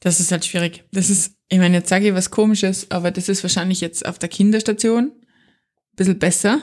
Das 0.01 0.21
ist 0.21 0.31
halt 0.31 0.45
schwierig. 0.45 0.85
Das 0.93 1.09
ist, 1.09 1.33
ich 1.49 1.59
meine, 1.59 1.79
jetzt 1.79 1.89
sage 1.89 2.09
ich 2.09 2.15
was 2.15 2.31
komisches, 2.31 2.91
aber 2.91 3.11
das 3.11 3.29
ist 3.29 3.43
wahrscheinlich 3.43 3.81
jetzt 3.81 4.07
auf 4.07 4.19
der 4.19 4.29
Kinderstation 4.29 5.13
bisschen 5.97 6.19
besser. 6.19 6.61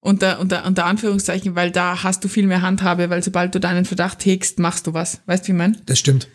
Unter, 0.00 0.38
unter, 0.38 0.64
unter 0.64 0.86
Anführungszeichen, 0.86 1.56
weil 1.56 1.72
da 1.72 2.04
hast 2.04 2.22
du 2.22 2.28
viel 2.28 2.46
mehr 2.46 2.62
Handhabe, 2.62 3.10
weil 3.10 3.22
sobald 3.22 3.54
du 3.54 3.60
deinen 3.60 3.84
Verdacht 3.84 4.24
hegst, 4.24 4.60
machst 4.60 4.86
du 4.86 4.94
was. 4.94 5.20
Weißt 5.26 5.44
du, 5.44 5.48
wie 5.48 5.52
ich 5.52 5.58
meine? 5.58 5.76
Das 5.86 5.98
stimmt. 5.98 6.28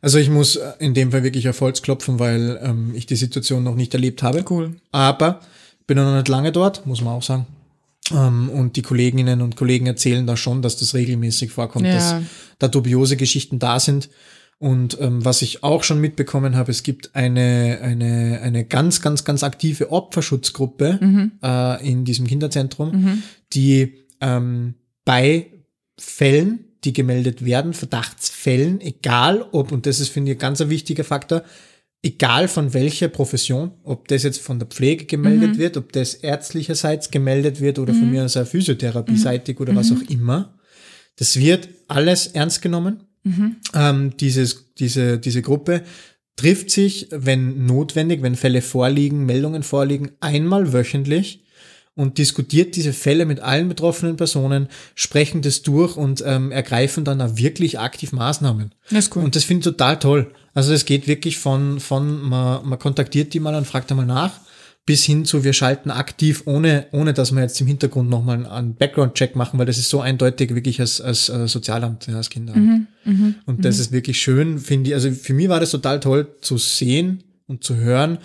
Also 0.00 0.18
ich 0.18 0.30
muss 0.30 0.58
in 0.78 0.94
dem 0.94 1.10
Fall 1.10 1.22
wirklich 1.22 1.48
auf 1.48 1.60
Holz 1.60 1.82
klopfen, 1.82 2.18
weil 2.18 2.58
ähm, 2.62 2.92
ich 2.94 3.06
die 3.06 3.16
Situation 3.16 3.62
noch 3.64 3.74
nicht 3.74 3.92
erlebt 3.92 4.22
habe. 4.22 4.44
Cool. 4.48 4.76
Aber 4.92 5.40
bin 5.86 5.98
noch 5.98 6.14
nicht 6.14 6.28
lange 6.28 6.52
dort, 6.52 6.86
muss 6.86 7.02
man 7.02 7.14
auch 7.14 7.22
sagen. 7.22 7.46
Ähm, 8.12 8.48
und 8.50 8.76
die 8.76 8.82
Kolleginnen 8.82 9.42
und 9.42 9.56
Kollegen 9.56 9.86
erzählen 9.86 10.26
da 10.26 10.36
schon, 10.36 10.62
dass 10.62 10.76
das 10.76 10.94
regelmäßig 10.94 11.50
vorkommt, 11.50 11.86
ja. 11.86 11.94
dass 11.94 12.14
da 12.58 12.68
dubiose 12.68 13.16
Geschichten 13.16 13.58
da 13.58 13.80
sind. 13.80 14.08
Und 14.58 14.98
ähm, 15.00 15.24
was 15.24 15.42
ich 15.42 15.62
auch 15.62 15.82
schon 15.82 16.00
mitbekommen 16.00 16.56
habe, 16.56 16.70
es 16.70 16.82
gibt 16.82 17.14
eine, 17.14 17.78
eine, 17.82 18.40
eine 18.42 18.64
ganz, 18.64 19.02
ganz, 19.02 19.24
ganz 19.24 19.42
aktive 19.42 19.92
Opferschutzgruppe 19.92 20.98
mhm. 21.00 21.32
äh, 21.42 21.86
in 21.86 22.04
diesem 22.06 22.26
Kinderzentrum, 22.26 22.90
mhm. 22.92 23.22
die 23.52 24.06
ähm, 24.22 24.74
bei 25.04 25.46
Fällen, 25.98 26.64
die 26.84 26.94
gemeldet 26.94 27.44
werden, 27.44 27.74
Verdachtsfällen, 27.74 28.80
egal 28.80 29.44
ob, 29.52 29.72
und 29.72 29.84
das 29.84 30.00
ist, 30.00 30.08
finde 30.08 30.32
ich, 30.32 30.38
ein 30.38 30.40
ganz 30.40 30.60
wichtiger 30.60 31.04
Faktor, 31.04 31.42
egal 32.02 32.48
von 32.48 32.72
welcher 32.72 33.08
Profession, 33.08 33.72
ob 33.82 34.08
das 34.08 34.22
jetzt 34.22 34.40
von 34.40 34.58
der 34.58 34.68
Pflege 34.68 35.04
gemeldet 35.04 35.54
mhm. 35.54 35.58
wird, 35.58 35.76
ob 35.76 35.92
das 35.92 36.14
ärztlicherseits 36.14 37.10
gemeldet 37.10 37.60
wird 37.60 37.78
oder 37.78 37.92
von 37.92 38.06
mhm. 38.06 38.12
mir 38.12 38.24
aus 38.24 38.38
physiotherapieseitig 38.38 39.60
oder 39.60 39.76
was 39.76 39.90
mhm. 39.90 39.96
auch 39.96 40.10
immer, 40.10 40.58
das 41.16 41.36
wird 41.36 41.68
alles 41.88 42.28
ernst 42.28 42.62
genommen 42.62 43.05
Mhm. 43.26 43.56
Ähm, 43.74 44.16
dieses, 44.18 44.72
diese, 44.78 45.18
diese 45.18 45.42
Gruppe 45.42 45.82
trifft 46.36 46.70
sich, 46.70 47.08
wenn 47.10 47.66
notwendig, 47.66 48.22
wenn 48.22 48.36
Fälle 48.36 48.62
vorliegen, 48.62 49.26
Meldungen 49.26 49.64
vorliegen, 49.64 50.12
einmal 50.20 50.72
wöchentlich 50.72 51.40
und 51.96 52.18
diskutiert 52.18 52.76
diese 52.76 52.92
Fälle 52.92 53.26
mit 53.26 53.40
allen 53.40 53.68
betroffenen 53.68 54.16
Personen, 54.16 54.68
sprechen 54.94 55.42
das 55.42 55.62
durch 55.62 55.96
und 55.96 56.22
ähm, 56.24 56.52
ergreifen 56.52 57.04
dann 57.04 57.20
auch 57.20 57.36
wirklich 57.36 57.80
aktiv 57.80 58.12
Maßnahmen. 58.12 58.72
Das 58.90 59.06
ist 59.06 59.16
cool. 59.16 59.24
Und 59.24 59.34
das 59.34 59.42
finde 59.42 59.60
ich 59.60 59.72
total 59.76 59.98
toll. 59.98 60.30
Also 60.54 60.72
es 60.72 60.84
geht 60.84 61.08
wirklich 61.08 61.38
von, 61.38 61.80
von 61.80 62.22
man, 62.22 62.68
man 62.68 62.78
kontaktiert 62.78 63.34
die 63.34 63.40
mal 63.40 63.56
und 63.56 63.66
fragt 63.66 63.90
einmal 63.90 64.06
nach, 64.06 64.38
bis 64.86 65.04
hin 65.04 65.24
zu, 65.24 65.42
wir 65.42 65.52
schalten 65.52 65.90
aktiv, 65.90 66.44
ohne, 66.46 66.86
ohne 66.92 67.12
dass 67.12 67.32
wir 67.32 67.42
jetzt 67.42 67.60
im 67.60 67.66
Hintergrund 67.66 68.08
nochmal 68.08 68.46
einen 68.46 68.76
Background-Check 68.76 69.34
machen, 69.34 69.58
weil 69.58 69.66
das 69.66 69.78
ist 69.78 69.90
so 69.90 70.00
eindeutig 70.00 70.54
wirklich 70.54 70.80
als, 70.80 71.00
als 71.00 71.28
äh, 71.28 71.48
Sozialamt, 71.48 72.06
ja, 72.06 72.14
als 72.14 72.30
Kinderamt. 72.30 72.64
Mhm, 72.64 72.86
mh, 73.04 73.34
und 73.46 73.64
das 73.64 73.76
mh. 73.76 73.80
ist 73.82 73.92
wirklich 73.92 74.20
schön, 74.20 74.60
finde 74.60 74.90
ich. 74.90 74.94
Also 74.94 75.10
für 75.10 75.34
mich 75.34 75.48
war 75.48 75.58
das 75.58 75.72
total 75.72 75.98
toll 75.98 76.28
zu 76.40 76.56
sehen 76.56 77.24
und 77.48 77.64
zu 77.64 77.74
hören, 77.76 78.18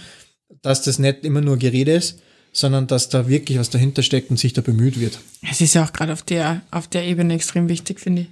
dass 0.62 0.84
das 0.84 1.00
nicht 1.00 1.26
immer 1.26 1.42
nur 1.42 1.58
Gerede 1.58 1.94
ist, 1.94 2.22
sondern 2.54 2.86
dass 2.86 3.10
da 3.10 3.28
wirklich 3.28 3.58
was 3.58 3.72
dahinter 3.72 4.04
steckt 4.04 4.30
und 4.30 4.38
sich 4.38 4.54
da 4.54 4.62
bemüht 4.62 5.00
wird. 5.00 5.20
Es 5.50 5.62
ist 5.62 5.74
ja 5.74 5.84
auch 5.84 5.94
gerade 5.94 6.14
auf 6.14 6.22
der, 6.22 6.62
auf 6.70 6.88
der 6.88 7.06
Ebene 7.06 7.34
extrem 7.34 7.70
wichtig, 7.70 8.00
finde 8.00 8.24
ich. 8.24 8.28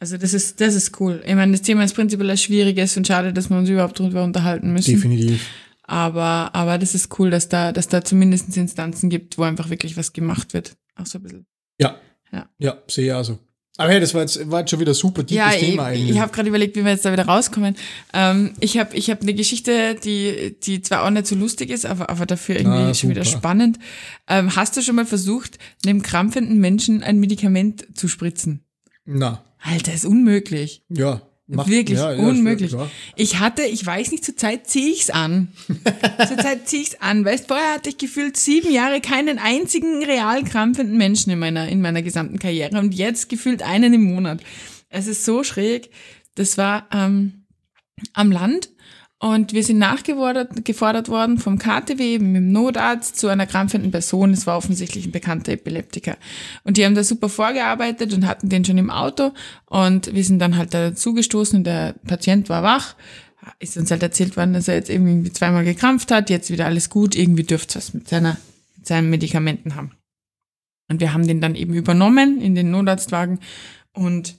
Also 0.00 0.16
das 0.16 0.32
ist, 0.32 0.60
das 0.60 0.74
ist 0.74 0.98
cool. 1.00 1.22
Ich 1.26 1.34
meine, 1.34 1.52
das 1.52 1.62
Thema 1.62 1.84
ist 1.84 1.94
prinzipiell 1.94 2.30
ein 2.30 2.38
schwieriges 2.38 2.96
und 2.96 3.06
schade, 3.06 3.32
dass 3.32 3.50
wir 3.50 3.58
uns 3.58 3.68
überhaupt 3.68 3.98
darüber 3.98 4.22
unterhalten 4.22 4.72
müssen. 4.72 4.94
Definitiv. 4.94 5.42
Aber, 5.88 6.54
aber 6.54 6.76
das 6.76 6.94
ist 6.94 7.18
cool, 7.18 7.30
dass 7.30 7.48
da, 7.48 7.72
dass 7.72 7.88
da 7.88 8.04
zumindest 8.04 8.54
Instanzen 8.56 9.08
gibt, 9.08 9.38
wo 9.38 9.42
einfach 9.42 9.70
wirklich 9.70 9.96
was 9.96 10.12
gemacht 10.12 10.52
wird. 10.52 10.76
Auch 10.94 11.06
so 11.06 11.18
ein 11.18 11.22
bisschen. 11.22 11.46
Ja. 11.80 11.96
Ja, 12.30 12.46
ja 12.58 12.82
sehe 12.88 13.06
ich 13.06 13.14
also. 13.14 13.38
Aber 13.78 13.90
hey, 13.90 14.00
das 14.00 14.12
war 14.12 14.20
jetzt, 14.20 14.50
war 14.50 14.60
jetzt 14.60 14.70
schon 14.70 14.80
wieder 14.80 14.92
super 14.92 15.24
tiefes 15.24 15.36
ja, 15.36 15.50
Thema 15.52 15.86
eigentlich. 15.86 16.10
Ich 16.10 16.18
habe 16.18 16.30
gerade 16.30 16.48
überlegt, 16.48 16.76
wie 16.76 16.84
wir 16.84 16.90
jetzt 16.90 17.06
da 17.06 17.12
wieder 17.12 17.24
rauskommen. 17.24 17.74
Ähm, 18.12 18.52
ich 18.60 18.76
habe 18.76 18.94
ich 18.96 19.08
hab 19.08 19.22
eine 19.22 19.32
Geschichte, 19.32 19.94
die, 19.94 20.56
die 20.62 20.82
zwar 20.82 21.04
auch 21.04 21.10
nicht 21.10 21.26
so 21.26 21.36
lustig 21.36 21.70
ist, 21.70 21.86
aber, 21.86 22.10
aber 22.10 22.26
dafür 22.26 22.56
irgendwie 22.56 22.78
Na, 22.78 22.94
schon 22.94 23.10
wieder 23.10 23.24
spannend. 23.24 23.78
Ähm, 24.26 24.54
hast 24.56 24.76
du 24.76 24.82
schon 24.82 24.96
mal 24.96 25.06
versucht, 25.06 25.58
einem 25.86 26.02
krampfenden 26.02 26.58
Menschen 26.58 27.02
ein 27.02 27.18
Medikament 27.18 27.96
zu 27.96 28.08
spritzen? 28.08 28.64
Na. 29.06 29.42
Alter, 29.60 29.94
ist 29.94 30.04
unmöglich. 30.04 30.82
Ja. 30.90 31.22
Macht, 31.50 31.68
Wirklich 31.68 31.98
ja, 31.98 32.10
unmöglich. 32.10 32.72
Ja, 32.72 32.90
ich 33.16 33.38
hatte, 33.38 33.62
ich 33.62 33.84
weiß 33.84 34.10
nicht, 34.10 34.22
zur 34.22 34.36
Zeit 34.36 34.66
ziehe 34.66 34.92
ich's 34.92 35.08
an. 35.08 35.48
zur 36.28 36.36
Zeit 36.36 36.68
ziehe 36.68 36.82
ich's 36.82 36.96
an. 37.00 37.24
Weißt, 37.24 37.48
vorher 37.48 37.72
hatte 37.72 37.88
ich 37.88 37.96
gefühlt 37.96 38.36
sieben 38.36 38.70
Jahre 38.70 39.00
keinen 39.00 39.38
einzigen 39.38 40.04
real 40.04 40.44
krampfenden 40.44 40.98
Menschen 40.98 41.32
in 41.32 41.38
meiner, 41.38 41.66
in 41.66 41.80
meiner 41.80 42.02
gesamten 42.02 42.38
Karriere 42.38 42.78
und 42.78 42.94
jetzt 42.94 43.30
gefühlt 43.30 43.62
einen 43.62 43.94
im 43.94 44.04
Monat. 44.04 44.42
Es 44.90 45.06
ist 45.06 45.24
so 45.24 45.42
schräg. 45.42 45.90
Das 46.34 46.58
war 46.58 46.86
ähm, 46.92 47.46
am 48.12 48.30
Land 48.30 48.68
und 49.20 49.52
wir 49.52 49.64
sind 49.64 49.78
nachgefordert 49.78 50.64
gefordert 50.64 51.08
worden 51.08 51.38
vom 51.38 51.58
KTW, 51.58 52.20
mit 52.20 52.36
dem 52.36 52.52
Notarzt, 52.52 53.16
zu 53.16 53.26
einer 53.26 53.46
krampfenden 53.46 53.90
Person. 53.90 54.32
Es 54.32 54.46
war 54.46 54.56
offensichtlich 54.56 55.06
ein 55.06 55.12
bekannter 55.12 55.52
Epileptiker. 55.52 56.16
Und 56.62 56.76
die 56.76 56.84
haben 56.84 56.94
da 56.94 57.02
super 57.02 57.28
vorgearbeitet 57.28 58.14
und 58.14 58.26
hatten 58.26 58.48
den 58.48 58.64
schon 58.64 58.78
im 58.78 58.90
Auto. 58.90 59.32
Und 59.66 60.14
wir 60.14 60.22
sind 60.22 60.38
dann 60.38 60.56
halt 60.56 60.72
dazu 60.72 61.14
gestoßen 61.14 61.58
und 61.58 61.64
der 61.64 61.94
Patient 62.06 62.48
war 62.48 62.62
wach. 62.62 62.94
Ist 63.58 63.76
uns 63.76 63.90
halt 63.90 64.04
erzählt 64.04 64.36
worden, 64.36 64.52
dass 64.52 64.68
er 64.68 64.76
jetzt 64.76 64.90
irgendwie 64.90 65.32
zweimal 65.32 65.64
gekrampft 65.64 66.12
hat, 66.12 66.30
jetzt 66.30 66.50
wieder 66.50 66.66
alles 66.66 66.88
gut, 66.88 67.16
irgendwie 67.16 67.44
dürfte 67.44 67.78
es 67.78 67.88
was 67.88 67.94
mit, 67.94 68.08
seiner, 68.08 68.36
mit 68.76 68.86
seinen 68.86 69.10
Medikamenten 69.10 69.74
haben. 69.74 69.92
Und 70.88 71.00
wir 71.00 71.12
haben 71.12 71.26
den 71.26 71.40
dann 71.40 71.56
eben 71.56 71.74
übernommen 71.74 72.40
in 72.40 72.54
den 72.54 72.70
Notarztwagen 72.70 73.40
und 73.92 74.36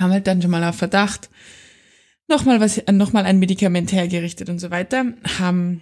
haben 0.00 0.12
halt 0.12 0.26
dann 0.26 0.40
schon 0.40 0.50
mal 0.50 0.64
auf 0.64 0.76
Verdacht, 0.76 1.30
nochmal 2.28 2.60
was, 2.60 2.82
nochmal 2.90 3.24
ein 3.24 3.38
Medikament 3.38 3.92
hergerichtet 3.92 4.48
und 4.48 4.58
so 4.58 4.70
weiter, 4.70 5.04
haben 5.38 5.80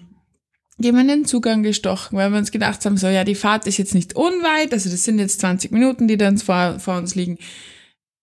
jemanden 0.78 1.24
Zugang 1.24 1.62
gestochen, 1.62 2.18
weil 2.18 2.30
wir 2.30 2.38
uns 2.38 2.50
gedacht 2.50 2.84
haben, 2.84 2.96
so, 2.96 3.06
ja, 3.08 3.24
die 3.24 3.34
Fahrt 3.34 3.66
ist 3.66 3.78
jetzt 3.78 3.94
nicht 3.94 4.16
unweit, 4.16 4.72
also 4.72 4.90
das 4.90 5.04
sind 5.04 5.18
jetzt 5.18 5.40
20 5.40 5.70
Minuten, 5.70 6.08
die 6.08 6.16
dann 6.16 6.38
vor, 6.38 6.78
vor 6.78 6.96
uns 6.96 7.14
liegen. 7.14 7.38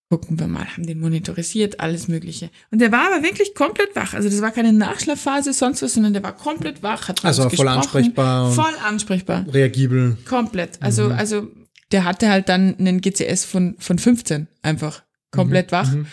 Gucken 0.09 0.37
wir 0.37 0.47
mal, 0.47 0.65
haben 0.65 0.85
den 0.85 0.99
monitorisiert, 0.99 1.79
alles 1.79 2.09
Mögliche. 2.09 2.49
Und 2.69 2.81
der 2.81 2.91
war 2.91 3.13
aber 3.13 3.23
wirklich 3.23 3.55
komplett 3.55 3.95
wach. 3.95 4.13
Also 4.13 4.27
das 4.27 4.41
war 4.41 4.51
keine 4.51 4.73
Nachschlafphase, 4.73 5.53
sonst 5.53 5.81
was, 5.81 5.93
sondern 5.93 6.11
der 6.11 6.21
war 6.21 6.35
komplett 6.35 6.83
wach. 6.83 7.07
Hat 7.07 7.23
also 7.23 7.49
voll 7.49 7.69
ansprechbar. 7.69 8.51
Voll 8.51 8.73
ansprechbar. 8.85 9.45
Reagibel. 9.53 10.17
Komplett. 10.27 10.71
Also, 10.81 11.05
mhm. 11.05 11.11
also 11.13 11.47
der 11.93 12.03
hatte 12.03 12.29
halt 12.29 12.49
dann 12.49 12.75
einen 12.77 12.99
GCS 12.99 13.45
von, 13.45 13.75
von 13.79 13.99
15 13.99 14.49
einfach. 14.61 15.03
Komplett 15.31 15.71
mhm. 15.71 15.75
wach. 15.75 15.91
Mhm. 15.93 16.07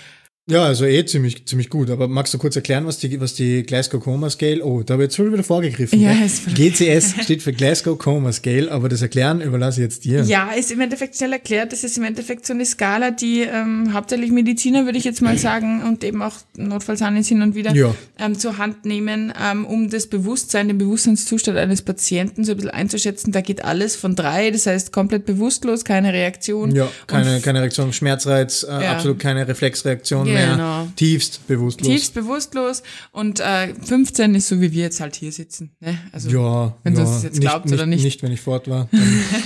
Ja, 0.51 0.65
also 0.65 0.87
eh 0.87 1.05
ziemlich, 1.05 1.45
ziemlich 1.45 1.69
gut. 1.69 1.91
Aber 1.91 2.09
magst 2.09 2.33
du 2.33 2.39
kurz 2.39 2.57
erklären, 2.57 2.87
was 2.87 2.99
die, 2.99 3.21
was 3.21 3.35
die 3.35 3.65
Glasgow 3.65 4.03
Coma 4.03 4.31
Scale, 4.31 4.65
oh, 4.65 4.83
da 4.83 4.95
habe 4.95 5.03
ich 5.03 5.09
jetzt 5.09 5.17
schon 5.17 5.31
wieder 5.31 5.45
vorgegriffen. 5.45 6.01
Ja, 6.01 6.15
GCS 6.55 7.17
steht 7.23 7.43
für 7.43 7.53
Glasgow 7.53 7.99
Coma 7.99 8.33
Scale, 8.33 8.73
aber 8.73 8.89
das 8.89 9.03
Erklären 9.03 9.43
überlasse 9.43 9.81
ich 9.81 9.85
jetzt 9.85 10.05
dir. 10.07 10.23
Ja, 10.23 10.53
ist 10.53 10.73
im 10.73 10.81
Endeffekt 10.81 11.17
schnell 11.17 11.35
erklärt. 11.35 11.73
Das 11.73 11.85
ist 11.85 11.99
im 11.99 12.05
Endeffekt 12.05 12.47
so 12.47 12.55
eine 12.55 12.65
Skala, 12.65 13.11
die 13.11 13.43
ähm, 13.43 13.93
hauptsächlich 13.93 14.31
Mediziner, 14.31 14.87
würde 14.87 14.97
ich 14.97 15.05
jetzt 15.05 15.21
mal 15.21 15.37
sagen, 15.37 15.83
und 15.83 16.03
eben 16.03 16.23
auch 16.23 16.35
Notfallsahnen 16.57 17.23
hin 17.23 17.43
und 17.43 17.55
wieder 17.55 17.75
ja. 17.75 17.95
ähm, 18.19 18.39
zur 18.39 18.57
Hand 18.57 18.87
nehmen, 18.87 19.35
ähm, 19.39 19.67
um 19.67 19.91
das 19.91 20.07
Bewusstsein, 20.07 20.69
den 20.69 20.79
Bewusstseinszustand 20.79 21.59
eines 21.59 21.83
Patienten 21.83 22.45
so 22.45 22.53
ein 22.53 22.57
bisschen 22.57 22.71
einzuschätzen. 22.71 23.33
Da 23.33 23.43
geht 23.43 23.65
alles 23.65 23.97
von 23.97 24.17
drei, 24.17 24.51
das 24.51 24.65
heißt 24.65 24.93
komplett 24.93 25.27
bewusstlos, 25.27 25.85
keine 25.85 26.15
Reaktion. 26.15 26.75
Ja, 26.75 26.89
keine, 27.07 27.41
keine 27.41 27.61
Reaktion, 27.61 27.93
Schmerzreiz, 27.93 28.63
äh, 28.63 28.83
ja. 28.83 28.93
absolut 28.93 29.19
keine 29.19 29.47
Reflexreaktion. 29.47 30.27
Ja 30.27 30.38
mehr. 30.39 30.53
Genau. 30.53 30.89
Tiefst 30.97 31.47
bewusstlos. 31.47 31.89
Tiefst 31.89 32.15
bewusstlos. 32.15 32.83
Und 33.13 33.41
äh, 33.41 33.75
15 33.75 34.35
ist 34.35 34.49
so, 34.49 34.61
wie 34.61 34.73
wir 34.73 34.83
jetzt 34.83 35.01
halt 35.01 35.17
hier 35.17 35.33
sitzen. 35.33 35.77
Ne? 35.81 35.99
Also, 36.13 36.31
ja, 36.31 36.77
wenn 36.83 36.97
ja. 36.97 37.05
du 37.05 37.11
es 37.11 37.23
jetzt 37.23 37.41
glaubst 37.41 37.73
oder 37.73 37.87
nicht. 37.87 38.05
Nicht, 38.05 38.23
wenn 38.23 38.33
ich 38.33 38.41
fort 38.41 38.69
war. 38.69 38.89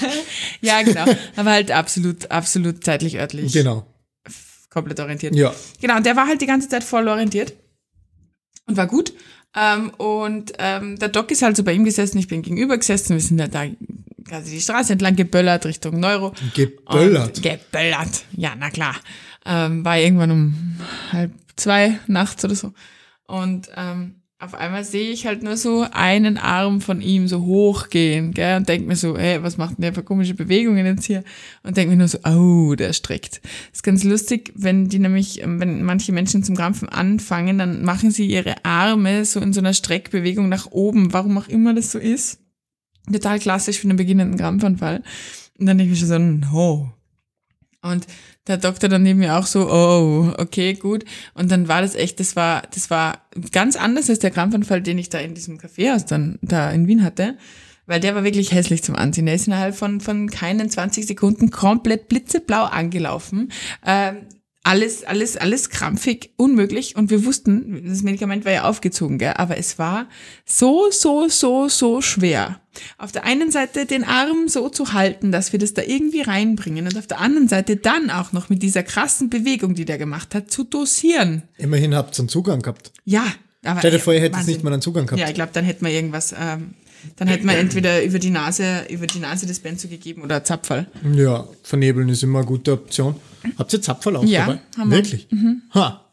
ja, 0.60 0.82
genau. 0.82 1.04
Aber 1.36 1.50
halt 1.50 1.70
absolut, 1.70 2.30
absolut 2.30 2.84
zeitlich 2.84 3.18
örtlich. 3.18 3.52
Genau. 3.52 3.86
Komplett 4.70 5.00
orientiert. 5.00 5.34
Ja. 5.34 5.54
Genau, 5.80 5.96
und 5.96 6.06
der 6.06 6.16
war 6.16 6.26
halt 6.26 6.40
die 6.40 6.46
ganze 6.46 6.68
Zeit 6.68 6.84
voll 6.84 7.08
orientiert. 7.08 7.52
Und 8.66 8.76
war 8.76 8.86
gut. 8.86 9.12
Ähm, 9.54 9.90
und 9.98 10.52
ähm, 10.58 10.98
der 10.98 11.08
Doc 11.08 11.30
ist 11.30 11.42
halt 11.42 11.56
so 11.56 11.64
bei 11.64 11.72
ihm 11.72 11.84
gesessen, 11.84 12.18
ich 12.18 12.28
bin 12.28 12.42
gegenüber 12.42 12.78
gesessen, 12.78 13.14
wir 13.14 13.20
sind 13.20 13.40
halt 13.40 13.54
da 13.54 13.66
quasi 14.26 14.52
die 14.52 14.60
Straße 14.60 14.94
entlang 14.94 15.16
geböllert 15.16 15.66
Richtung 15.66 16.00
Neuro. 16.00 16.32
Geböllert? 16.54 17.36
Und 17.36 17.42
geböllert, 17.42 18.24
ja, 18.34 18.54
na 18.58 18.70
klar. 18.70 18.96
Ähm, 19.44 19.84
war 19.84 19.98
irgendwann 19.98 20.30
um 20.30 20.76
halb 21.10 21.32
zwei 21.56 21.98
nachts 22.06 22.44
oder 22.44 22.54
so. 22.54 22.72
Und 23.26 23.68
ähm, 23.76 24.22
auf 24.42 24.54
einmal 24.54 24.82
sehe 24.82 25.12
ich 25.12 25.24
halt 25.24 25.44
nur 25.44 25.56
so 25.56 25.86
einen 25.92 26.36
Arm 26.36 26.80
von 26.80 27.00
ihm 27.00 27.28
so 27.28 27.42
hochgehen, 27.42 28.32
gell, 28.32 28.56
und 28.56 28.68
denke 28.68 28.88
mir 28.88 28.96
so, 28.96 29.16
ey, 29.16 29.40
was 29.40 29.56
macht 29.56 29.78
denn 29.78 29.82
der 29.82 29.94
für 29.94 30.02
komische 30.02 30.34
Bewegungen 30.34 30.84
jetzt 30.84 31.04
hier? 31.04 31.22
Und 31.62 31.76
denke 31.76 31.92
mir 31.92 31.98
nur 31.98 32.08
so, 32.08 32.18
oh, 32.24 32.74
der 32.74 32.92
streckt. 32.92 33.40
Das 33.44 33.74
ist 33.74 33.82
ganz 33.84 34.02
lustig, 34.02 34.52
wenn 34.56 34.88
die 34.88 34.98
nämlich, 34.98 35.40
ähm, 35.42 35.60
wenn 35.60 35.84
manche 35.84 36.10
Menschen 36.10 36.42
zum 36.42 36.56
Krampfen 36.56 36.88
anfangen, 36.88 37.58
dann 37.58 37.84
machen 37.84 38.10
sie 38.10 38.26
ihre 38.26 38.64
Arme 38.64 39.24
so 39.24 39.38
in 39.38 39.52
so 39.52 39.60
einer 39.60 39.74
Streckbewegung 39.74 40.48
nach 40.48 40.72
oben, 40.72 41.12
warum 41.12 41.38
auch 41.38 41.46
immer 41.46 41.72
das 41.72 41.92
so 41.92 42.00
ist. 42.00 42.40
Total 43.12 43.38
klassisch 43.38 43.78
für 43.78 43.88
einen 43.88 43.96
beginnenden 43.96 44.38
Krampfanfall. 44.38 45.04
Und 45.56 45.66
dann 45.66 45.78
denke 45.78 45.94
ich 45.94 46.00
mir 46.00 46.06
so, 46.06 46.18
no. 46.18 46.92
Und 47.82 48.06
der 48.46 48.58
Doktor 48.58 48.88
dann 48.88 49.02
neben 49.02 49.18
mir 49.18 49.36
auch 49.36 49.46
so, 49.46 49.68
oh, 49.70 50.32
okay, 50.38 50.74
gut. 50.74 51.04
Und 51.34 51.50
dann 51.50 51.68
war 51.68 51.82
das 51.82 51.94
echt, 51.94 52.20
das 52.20 52.36
war, 52.36 52.62
das 52.72 52.90
war 52.90 53.26
ganz 53.50 53.76
anders 53.76 54.08
als 54.08 54.20
der 54.20 54.30
Krampfanfall, 54.30 54.82
den 54.82 54.98
ich 54.98 55.08
da 55.08 55.18
in 55.18 55.34
diesem 55.34 55.58
Kaffeehaus 55.58 56.06
dann 56.06 56.38
da 56.42 56.70
in 56.70 56.86
Wien 56.86 57.02
hatte. 57.02 57.36
Weil 57.86 57.98
der 57.98 58.14
war 58.14 58.22
wirklich 58.22 58.52
hässlich 58.52 58.84
zum 58.84 58.94
Anziehen. 58.94 59.26
Der 59.26 59.34
ist 59.34 59.48
innerhalb 59.48 59.74
von, 59.74 60.00
von 60.00 60.30
keinen 60.30 60.70
20 60.70 61.06
Sekunden 61.06 61.50
komplett 61.50 62.08
blitzeblau 62.08 62.64
angelaufen. 62.64 63.50
Ähm, 63.84 64.26
alles, 64.64 65.04
alles, 65.04 65.36
alles 65.36 65.70
krampfig, 65.70 66.30
unmöglich. 66.36 66.96
Und 66.96 67.10
wir 67.10 67.24
wussten, 67.24 67.84
das 67.86 68.02
Medikament 68.02 68.44
war 68.44 68.52
ja 68.52 68.64
aufgezogen, 68.64 69.18
gell? 69.18 69.34
aber 69.36 69.58
es 69.58 69.78
war 69.78 70.06
so, 70.44 70.90
so, 70.90 71.28
so, 71.28 71.68
so 71.68 72.00
schwer. 72.00 72.60
Auf 72.96 73.12
der 73.12 73.24
einen 73.24 73.50
Seite 73.50 73.86
den 73.86 74.04
Arm 74.04 74.48
so 74.48 74.68
zu 74.68 74.92
halten, 74.92 75.32
dass 75.32 75.52
wir 75.52 75.58
das 75.58 75.74
da 75.74 75.82
irgendwie 75.82 76.22
reinbringen 76.22 76.86
und 76.86 76.96
auf 76.96 77.06
der 77.06 77.20
anderen 77.20 77.48
Seite 77.48 77.76
dann 77.76 78.10
auch 78.10 78.32
noch 78.32 78.48
mit 78.48 78.62
dieser 78.62 78.82
krassen 78.82 79.30
Bewegung, 79.30 79.74
die 79.74 79.84
der 79.84 79.98
gemacht 79.98 80.34
hat, 80.34 80.50
zu 80.50 80.64
dosieren. 80.64 81.42
Immerhin 81.58 81.94
habt 81.94 82.16
ihr 82.16 82.20
einen 82.20 82.28
Zugang 82.28 82.62
gehabt. 82.62 82.92
Ja. 83.04 83.24
Aber, 83.64 83.80
Stell 83.80 83.92
dir 83.92 84.00
vor, 84.00 84.14
ihr 84.14 84.20
hättet 84.20 84.46
nicht 84.46 84.64
mal 84.64 84.72
einen 84.72 84.82
Zugang 84.82 85.06
gehabt. 85.06 85.20
Ja, 85.20 85.28
ich 85.28 85.34
glaube, 85.34 85.50
dann 85.52 85.64
hätten 85.64 85.84
wir 85.84 85.92
irgendwas 85.92 86.34
ähm, 86.38 86.74
dann 87.16 87.28
hätte 87.28 87.44
man 87.44 87.56
entweder 87.56 88.02
über 88.04 88.18
die 88.18 88.30
Nase, 88.30 88.86
über 88.88 89.06
die 89.06 89.18
Nase 89.18 89.46
das 89.46 89.58
Benzo 89.58 89.88
gegeben 89.88 90.22
oder 90.22 90.44
Zapfall. 90.44 90.86
Ja, 91.14 91.48
vernebeln 91.62 92.08
ist 92.08 92.22
immer 92.22 92.40
eine 92.40 92.46
gute 92.46 92.72
Option. 92.72 93.16
Habt 93.58 93.72
ihr 93.72 93.82
Zapfall 93.82 94.16
auch 94.16 94.24
ja, 94.24 94.46
dabei? 94.46 94.60
Haben 94.78 94.90
Wirklich? 94.90 95.26
Wir. 95.30 95.38
Mhm. 95.38 95.62
Ha. 95.74 96.04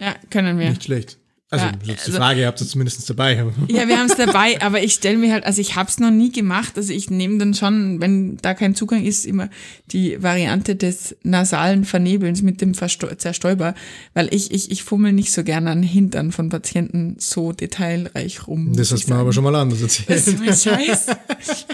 Ja, 0.00 0.14
können 0.30 0.58
wir. 0.58 0.70
Nicht 0.70 0.84
schlecht. 0.84 1.18
Also, 1.52 1.66
ja, 1.66 1.72
die 1.72 1.90
also, 1.90 2.12
Frage, 2.12 2.40
ihr 2.40 2.46
habt 2.46 2.62
es 2.62 2.70
zumindest 2.70 3.10
dabei. 3.10 3.34
Ja, 3.68 3.86
wir 3.86 3.98
haben 3.98 4.06
es 4.06 4.16
dabei, 4.16 4.58
aber 4.62 4.82
ich 4.82 4.94
stelle 4.94 5.18
mir 5.18 5.34
halt, 5.34 5.44
also 5.44 5.60
ich 5.60 5.76
habe 5.76 5.86
es 5.86 6.00
noch 6.00 6.10
nie 6.10 6.32
gemacht. 6.32 6.78
Also 6.78 6.94
ich 6.94 7.10
nehme 7.10 7.36
dann 7.36 7.52
schon, 7.52 8.00
wenn 8.00 8.38
da 8.38 8.54
kein 8.54 8.74
Zugang 8.74 9.04
ist, 9.04 9.26
immer 9.26 9.50
die 9.88 10.22
Variante 10.22 10.76
des 10.76 11.14
nasalen 11.24 11.84
Vernebelns 11.84 12.40
mit 12.40 12.62
dem 12.62 12.72
Versto 12.72 13.06
Zerstäuber, 13.14 13.74
weil 14.14 14.32
ich, 14.34 14.50
ich, 14.50 14.70
ich 14.70 14.82
fummel 14.82 15.12
nicht 15.12 15.30
so 15.30 15.44
gerne 15.44 15.70
an 15.72 15.82
Hintern 15.82 16.32
von 16.32 16.48
Patienten 16.48 17.16
so 17.18 17.52
detailreich 17.52 18.46
rum. 18.46 18.74
Das 18.74 18.90
hast 18.90 19.10
du 19.10 19.12
mir 19.12 19.20
aber 19.20 19.34
schon 19.34 19.44
mal 19.44 19.54
anders 19.54 19.82
erzählt. 19.82 20.08
Das 20.08 20.26
ist 20.26 20.38
mein 20.38 20.56
Scheiß. 20.56 21.06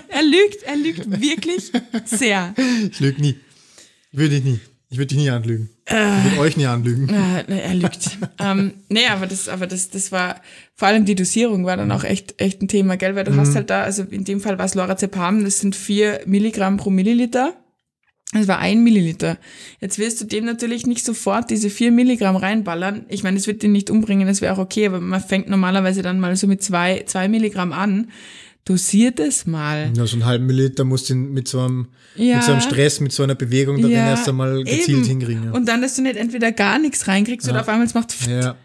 Er 0.09 0.23
lügt, 0.25 0.63
er 0.65 0.77
lügt 0.77 1.21
wirklich 1.21 1.71
sehr. 2.05 2.53
Ich 2.91 2.99
lüge 2.99 3.21
nie. 3.21 3.37
Würde 4.11 4.39
ich 4.39 4.43
nie. 4.43 4.59
Ich 4.91 4.97
würde 4.97 5.09
dich 5.09 5.19
nie 5.19 5.29
anlügen. 5.29 5.69
Äh, 5.85 6.19
ich 6.19 6.25
würde 6.25 6.41
euch 6.41 6.57
nie 6.57 6.67
anlügen. 6.67 7.09
Äh, 7.11 7.45
er 7.47 7.75
lügt. 7.75 8.19
ähm, 8.39 8.73
nee, 8.89 9.07
aber 9.07 9.27
das, 9.27 9.49
aber 9.49 9.67
das, 9.67 9.91
das 9.91 10.13
war, 10.13 10.41
vor 10.75 10.89
allem 10.89 11.05
die 11.05 11.15
Dosierung 11.15 11.67
war 11.67 11.77
dann 11.77 11.93
auch 11.93 12.05
echt, 12.05 12.41
echt 12.41 12.63
ein 12.63 12.69
Thema, 12.69 12.97
gell? 12.97 13.15
Weil 13.15 13.25
du 13.25 13.33
mhm. 13.33 13.41
hast 13.41 13.55
halt 13.55 13.69
da, 13.69 13.83
also 13.83 14.05
in 14.05 14.25
dem 14.25 14.41
Fall 14.41 14.59
war 14.59 14.65
es 14.65 14.75
Lorazepam, 14.75 15.45
das 15.45 15.61
sind 15.61 15.77
vier 15.77 16.21
Milligramm 16.25 16.79
pro 16.79 16.89
Milliliter. 16.89 17.55
Das 18.33 18.47
war 18.47 18.59
ein 18.59 18.83
Milliliter. 18.83 19.39
Jetzt 19.81 19.99
wirst 19.99 20.21
du 20.21 20.27
dem 20.27 20.45
natürlich 20.45 20.87
nicht 20.87 21.05
sofort 21.05 21.51
diese 21.51 21.71
vier 21.71 21.91
Milligramm 21.91 22.37
reinballern. 22.37 23.07
Ich 23.09 23.23
meine, 23.23 23.39
es 23.39 23.47
wird 23.47 23.63
den 23.63 23.73
nicht 23.73 23.89
umbringen, 23.91 24.29
das 24.29 24.43
wäre 24.43 24.55
auch 24.55 24.59
okay, 24.59 24.87
aber 24.87 25.01
man 25.01 25.21
fängt 25.21 25.49
normalerweise 25.49 26.03
dann 26.03 26.21
mal 26.21 26.37
so 26.37 26.47
mit 26.47 26.63
zwei, 26.63 27.05
zwei 27.07 27.29
Milligramm 27.29 27.73
an 27.73 28.11
dosiert 28.69 29.19
es 29.19 29.47
mal. 29.47 29.91
Ja, 29.97 30.07
so 30.07 30.17
einen 30.17 30.27
halben 30.27 30.47
Milliliter 30.47 30.85
musst 30.85 31.09
du 31.09 31.15
mit 31.15 31.49
so 31.49 31.61
einem, 31.61 31.89
ja, 32.17 32.37
mit 32.37 32.45
so 32.45 32.53
einem 32.53 32.61
Stress, 32.61 33.01
mit 33.01 33.13
so 33.13 33.23
einer 33.23 33.35
Bewegung 33.35 33.81
darin 33.81 33.97
ja, 33.97 34.11
erst 34.11 34.29
einmal 34.29 34.63
gezielt 34.63 34.89
eben. 34.89 35.05
hinkriegen. 35.05 35.45
Ja. 35.45 35.51
Und 35.53 35.67
dann, 35.69 35.81
dass 35.81 35.97
du 35.97 36.03
nicht 36.03 36.17
entweder 36.17 36.53
gar 36.53 36.79
nichts 36.79 37.09
reinkriegst 37.09 37.49
oder 37.49 37.63
auf 37.63 37.69
einmal 37.69 37.87
es 37.87 37.95
macht 37.95 38.15
ja. 38.29 38.57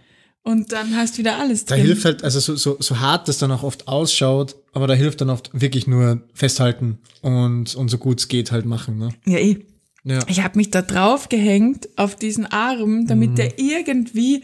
und 0.44 0.72
dann 0.72 0.96
hast 0.96 1.16
du 1.16 1.20
wieder 1.20 1.38
alles 1.40 1.66
drin. 1.66 1.80
Da 1.80 1.84
hilft 1.84 2.06
halt, 2.06 2.24
also 2.24 2.40
so, 2.40 2.56
so, 2.56 2.78
so 2.80 3.00
hart 3.00 3.28
das 3.28 3.38
dann 3.38 3.52
auch 3.52 3.64
oft 3.64 3.88
ausschaut, 3.88 4.56
aber 4.74 4.88
da 4.88 4.94
hilft 4.94 5.22
dann 5.22 5.30
oft 5.30 5.50
wirklich 5.54 5.88
nur 5.88 6.22
festhalten 6.34 6.98
und, 7.22 7.76
und 7.76 7.90
so 7.90 7.98
gut 7.98 8.20
es 8.20 8.28
geht 8.28 8.52
halt 8.52 8.66
machen. 8.66 8.98
Ne? 8.98 9.10
Ja, 9.26 9.38
eh. 9.38 9.66
Ja. 10.06 10.20
Ich 10.28 10.44
habe 10.44 10.58
mich 10.58 10.70
da 10.70 10.82
drauf 10.82 11.30
gehängt 11.30 11.88
auf 11.96 12.18
diesen 12.18 12.46
Arm, 12.46 13.08
damit 13.08 13.32
mhm. 13.32 13.36
der 13.36 13.58
irgendwie 13.58 14.44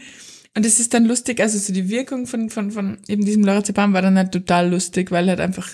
und 0.56 0.66
es 0.66 0.80
ist 0.80 0.94
dann 0.94 1.04
lustig, 1.04 1.40
also 1.40 1.58
so 1.58 1.72
die 1.72 1.88
Wirkung 1.88 2.26
von, 2.26 2.50
von, 2.50 2.70
von 2.72 2.98
eben 3.06 3.24
diesem 3.24 3.44
Lorazepam 3.44 3.92
war 3.92 4.02
dann 4.02 4.16
halt 4.16 4.32
total 4.32 4.68
lustig, 4.68 5.10
weil 5.10 5.28
halt 5.28 5.40
einfach, 5.40 5.68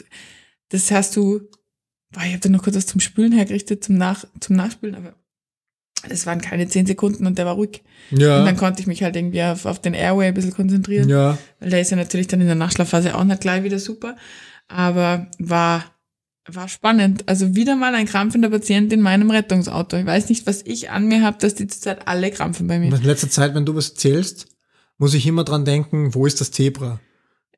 das 0.69 0.91
hast 0.91 1.17
du, 1.17 1.41
boah, 2.13 2.23
ich 2.25 2.33
habe 2.33 2.41
dann 2.41 2.53
noch 2.53 2.63
kurz 2.63 2.77
was 2.77 2.87
zum 2.87 3.01
Spülen 3.01 3.33
hergerichtet, 3.33 3.85
zum, 3.85 3.97
Nach, 3.97 4.25
zum 4.41 4.57
Nachspülen, 4.57 4.95
aber 4.95 5.15
das 6.09 6.27
waren 6.27 6.41
keine 6.41 6.69
zehn 6.69 6.87
Sekunden 6.87 7.27
und 7.27 7.39
der 7.39 7.47
war 7.47 7.55
ruhig. 7.55 7.83
Ja. 8.11 8.39
Und 8.39 8.47
dann 8.47 8.57
konnte 8.57 8.81
ich 8.81 8.87
mich 8.87 9.03
halt 9.03 9.17
irgendwie 9.17 9.43
auf, 9.43 9.67
auf 9.67 9.81
den 9.81 9.95
Airway 9.95 10.29
ein 10.29 10.35
bisschen 10.35 10.53
konzentrieren. 10.53 11.09
Ja. 11.09 11.39
Weil 11.59 11.71
der 11.71 11.81
ist 11.81 11.91
ja 11.91 11.97
natürlich 11.97 12.29
dann 12.29 12.41
in 12.41 12.47
der 12.47 12.55
Nachschlafphase 12.55 13.15
auch 13.15 13.25
nicht 13.25 13.41
gleich 13.41 13.65
wieder 13.65 13.79
super. 13.79 14.17
Aber 14.69 15.27
war, 15.39 15.85
war 16.47 16.69
spannend. 16.69 17.29
Also 17.29 17.57
wieder 17.57 17.77
mal 17.77 17.95
ein 17.95 18.07
krampfender 18.07 18.51
Patient 18.51 18.93
in 18.93 19.01
meinem 19.01 19.31
Rettungsauto. 19.31 19.97
Ich 19.97 20.07
weiß 20.07 20.29
nicht, 20.29 20.47
was 20.47 20.63
ich 20.63 20.91
an 20.91 21.07
mir 21.07 21.23
habe, 21.23 21.39
dass 21.41 21.55
die 21.55 21.67
zurzeit 21.67 22.07
alle 22.07 22.31
krampfen 22.31 22.67
bei 22.67 22.79
mir. 22.79 22.95
in 22.95 23.03
letzter 23.03 23.31
Zeit, 23.31 23.55
wenn 23.55 23.65
du 23.65 23.75
was 23.75 23.91
erzählst, 23.91 24.56
muss 24.99 25.15
ich 25.15 25.27
immer 25.27 25.45
dran 25.45 25.65
denken, 25.65 26.15
wo 26.15 26.27
ist 26.27 26.41
das 26.41 26.51
Zebra? 26.51 27.01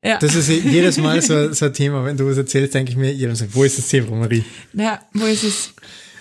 Ja. 0.05 0.19
Das 0.19 0.35
ist 0.35 0.49
jedes 0.49 0.97
Mal 0.99 1.21
so, 1.23 1.53
so 1.53 1.67
ein 1.67 1.73
Thema, 1.73 2.05
wenn 2.05 2.17
du 2.17 2.29
was 2.29 2.37
erzählst, 2.37 2.75
denke 2.75 2.93
ich 2.93 2.97
mir, 2.97 3.13
jedes 3.13 3.41
Mal, 3.41 3.49
wo 3.53 3.65
ist 3.65 3.79
das 3.79 3.89
Zebra, 3.89 4.15
Marie? 4.15 4.45
Ja, 4.73 5.01
wo 5.13 5.27
ist 5.27 5.45
es? 5.45 5.75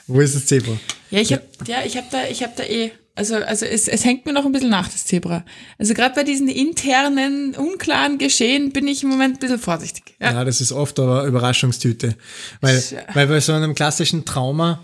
Wo 0.08 0.20
ist 0.22 0.36
das 0.36 0.46
Zebra? 0.46 0.78
Ja, 1.12 1.20
ich 1.20 1.32
habe 1.34 1.44
ja, 1.68 1.84
ich 1.86 1.96
habe 1.98 2.08
da, 2.12 2.26
ich 2.28 2.42
habe 2.42 2.54
da 2.56 2.64
eh, 2.64 2.92
also 3.16 3.36
also 3.36 3.66
es, 3.66 3.88
es 3.88 4.06
hängt 4.06 4.26
mir 4.26 4.34
noch 4.34 4.46
ein 4.46 4.52
bisschen 4.52 4.70
nach 4.70 4.88
das 4.88 5.06
Zebra. 5.06 5.44
Also 5.78 5.94
gerade 5.94 6.16
bei 6.16 6.24
diesen 6.24 6.48
internen 6.48 7.56
unklaren 7.56 8.18
Geschehen 8.18 8.72
bin 8.72 8.88
ich 8.88 9.04
im 9.04 9.10
Moment 9.10 9.38
ein 9.38 9.40
bisschen 9.40 9.60
vorsichtig. 9.60 10.16
Ja, 10.20 10.34
ja 10.34 10.46
das 10.46 10.62
ist 10.62 10.72
oft 10.72 11.00
aber 11.00 11.26
Überraschungstüte, 11.26 12.16
weil 12.62 12.76
ja. 12.92 13.02
weil 13.14 13.28
bei 13.28 13.40
so 13.40 13.54
einem 13.54 13.76
klassischen 13.76 14.26
Trauma, 14.26 14.84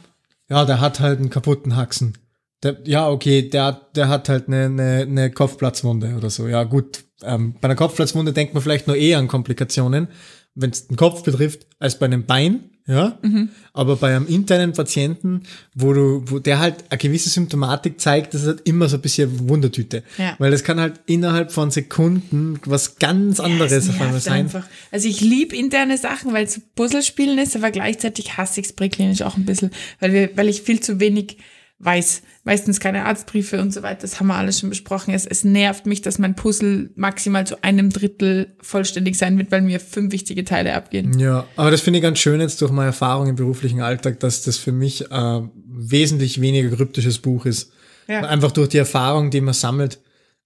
ja, 0.49 0.65
der 0.65 0.81
hat 0.81 0.99
halt 0.99 1.19
einen 1.19 1.29
kaputten 1.29 1.75
Haxen. 1.75 2.17
Der, 2.63 2.77
ja, 2.85 3.09
okay, 3.09 3.49
der, 3.49 3.73
der 3.95 4.07
hat 4.07 4.29
halt 4.29 4.47
eine, 4.47 4.65
eine, 4.65 5.01
eine 5.01 5.31
Kopfplatzwunde 5.31 6.15
oder 6.15 6.29
so. 6.29 6.47
Ja, 6.47 6.63
gut. 6.63 7.03
Ähm, 7.23 7.55
bei 7.59 7.67
einer 7.67 7.75
Kopfplatzwunde 7.75 8.33
denkt 8.33 8.53
man 8.53 8.63
vielleicht 8.63 8.87
nur 8.87 8.95
eher 8.95 9.17
an 9.19 9.27
Komplikationen, 9.27 10.07
wenn 10.55 10.69
es 10.69 10.87
den 10.87 10.97
Kopf 10.97 11.23
betrifft, 11.23 11.67
als 11.79 11.99
bei 11.99 12.05
einem 12.05 12.25
Bein. 12.25 12.69
Ja, 12.85 13.17
mhm. 13.21 13.47
aber 13.71 13.95
bei 13.95 14.13
einem 14.13 14.27
internen 14.27 14.73
Patienten, 14.73 15.43
wo 15.73 15.93
du, 15.93 16.21
wo 16.25 16.39
der 16.39 16.59
halt 16.59 16.83
eine 16.89 16.97
gewisse 16.97 17.29
Symptomatik 17.29 18.01
zeigt, 18.01 18.33
das 18.33 18.41
ist 18.41 18.47
halt 18.47 18.67
immer 18.67 18.89
so 18.89 18.97
ein 18.97 19.01
bisschen 19.01 19.47
Wundertüte. 19.47 20.03
Ja. 20.17 20.35
Weil 20.37 20.51
das 20.51 20.65
kann 20.65 20.81
halt 20.81 20.99
innerhalb 21.05 21.53
von 21.53 21.71
Sekunden 21.71 22.59
was 22.65 22.97
ganz 22.97 23.39
anderes 23.39 23.87
ja, 23.87 23.93
auf 23.93 24.01
einmal 24.01 24.19
sein. 24.19 24.41
Einfach. 24.41 24.67
Also 24.91 25.07
ich 25.07 25.21
liebe 25.21 25.55
interne 25.55 25.97
Sachen, 25.97 26.33
weil 26.33 26.43
es 26.43 26.59
Puzzlespielen 26.75 27.37
ist, 27.37 27.55
aber 27.55 27.71
gleichzeitig 27.71 28.35
hasse 28.35 28.59
ich 28.59 28.65
es 28.65 28.73
präklinisch 28.73 29.21
auch 29.21 29.37
ein 29.37 29.45
bisschen, 29.45 29.71
weil 30.01 30.11
wir, 30.11 30.35
weil 30.35 30.49
ich 30.49 30.63
viel 30.63 30.81
zu 30.81 30.99
wenig 30.99 31.37
weiß 31.83 32.21
meistens 32.43 32.79
keine 32.79 33.05
Arztbriefe 33.05 33.61
und 33.61 33.73
so 33.73 33.83
weiter. 33.83 34.01
Das 34.01 34.19
haben 34.19 34.27
wir 34.27 34.35
alles 34.35 34.59
schon 34.59 34.69
besprochen. 34.69 35.13
Es, 35.13 35.25
es 35.25 35.43
nervt 35.43 35.85
mich, 35.85 36.01
dass 36.01 36.19
mein 36.19 36.35
Puzzle 36.35 36.91
maximal 36.95 37.47
zu 37.47 37.63
einem 37.63 37.89
Drittel 37.89 38.55
vollständig 38.61 39.17
sein 39.17 39.37
wird, 39.37 39.51
weil 39.51 39.61
mir 39.61 39.79
fünf 39.79 40.11
wichtige 40.11 40.43
Teile 40.43 40.75
abgehen. 40.75 41.17
Ja, 41.19 41.45
aber 41.55 41.71
das 41.71 41.81
finde 41.81 41.99
ich 41.99 42.03
ganz 42.03 42.19
schön 42.19 42.41
jetzt 42.41 42.61
durch 42.61 42.71
meine 42.71 42.87
Erfahrung 42.87 43.27
im 43.27 43.35
beruflichen 43.35 43.81
Alltag, 43.81 44.19
dass 44.19 44.43
das 44.43 44.57
für 44.57 44.71
mich 44.71 45.11
ein 45.11 45.51
wesentlich 45.65 46.41
weniger 46.41 46.75
kryptisches 46.75 47.19
Buch 47.19 47.45
ist. 47.45 47.71
Ja. 48.07 48.21
Einfach 48.21 48.51
durch 48.51 48.69
die 48.69 48.77
Erfahrung, 48.77 49.29
die 49.29 49.41
man 49.41 49.53
sammelt. 49.53 49.99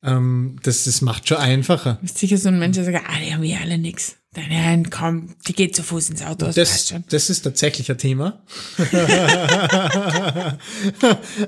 Ähm, 0.04 0.58
das, 0.64 0.84
das 0.84 1.02
macht 1.02 1.28
schon 1.28 1.38
einfacher. 1.38 1.96
Du 1.96 2.02
bist 2.02 2.18
sicher 2.20 2.38
so 2.38 2.50
ein 2.50 2.60
Mensch, 2.60 2.76
der 2.76 2.86
sagt, 2.86 3.04
ah, 3.08 3.20
die 3.24 3.34
haben 3.34 3.44
ja 3.44 3.60
alle 3.62 3.78
nix. 3.78 4.18
Nein, 4.36 4.90
komm, 4.92 5.36
die 5.48 5.54
geht 5.54 5.76
zu 5.76 5.82
Fuß 5.82 6.12
ins 6.12 6.22
Auto. 6.22 6.46
Das, 6.46 6.56
das, 6.56 6.94
das 7.10 7.30
ist 7.32 7.42
tatsächlich 7.42 7.90
ein 7.90 7.98
Thema. 7.98 8.44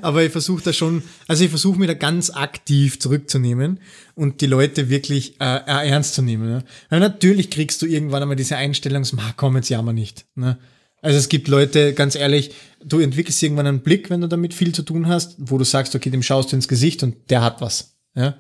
Aber 0.02 0.24
ich 0.24 0.32
versuche 0.32 0.64
da 0.64 0.74
schon, 0.74 1.04
also 1.28 1.44
ich 1.44 1.52
versuche 1.52 1.78
mich 1.78 1.88
da 1.88 1.94
ganz 1.94 2.32
aktiv 2.32 3.00
zurückzunehmen 3.00 3.80
und 4.16 4.42
die 4.42 4.48
Leute 4.48 4.90
wirklich 4.90 5.40
äh, 5.40 5.60
ernst 5.66 6.16
zu 6.16 6.24
nehmen. 6.24 6.50
Ne? 6.50 6.64
Weil 6.90 7.00
natürlich 7.00 7.52
kriegst 7.52 7.80
du 7.84 7.86
irgendwann 7.86 8.24
einmal 8.24 8.38
diese 8.38 8.58
Einstellung, 8.58 9.06
komm, 9.38 9.56
jetzt 9.58 9.70
jammer 9.70 9.94
nicht. 9.94 10.26
Ne? 10.34 10.58
Also 11.02 11.18
es 11.18 11.30
gibt 11.30 11.48
Leute, 11.48 11.94
ganz 11.94 12.16
ehrlich, 12.16 12.52
du 12.84 13.00
entwickelst 13.00 13.42
irgendwann 13.44 13.68
einen 13.68 13.82
Blick, 13.82 14.10
wenn 14.10 14.22
du 14.22 14.28
damit 14.28 14.56
viel 14.56 14.74
zu 14.74 14.82
tun 14.82 15.08
hast, 15.08 15.36
wo 15.38 15.60
du 15.60 15.64
sagst, 15.64 15.96
okay, 15.96 16.10
dem 16.10 16.24
schaust 16.24 16.52
du 16.52 16.56
ins 16.56 16.68
Gesicht 16.68 17.04
und 17.04 17.30
der 17.30 17.44
hat 17.44 17.62
was. 17.62 17.99
Ja? 18.16 18.36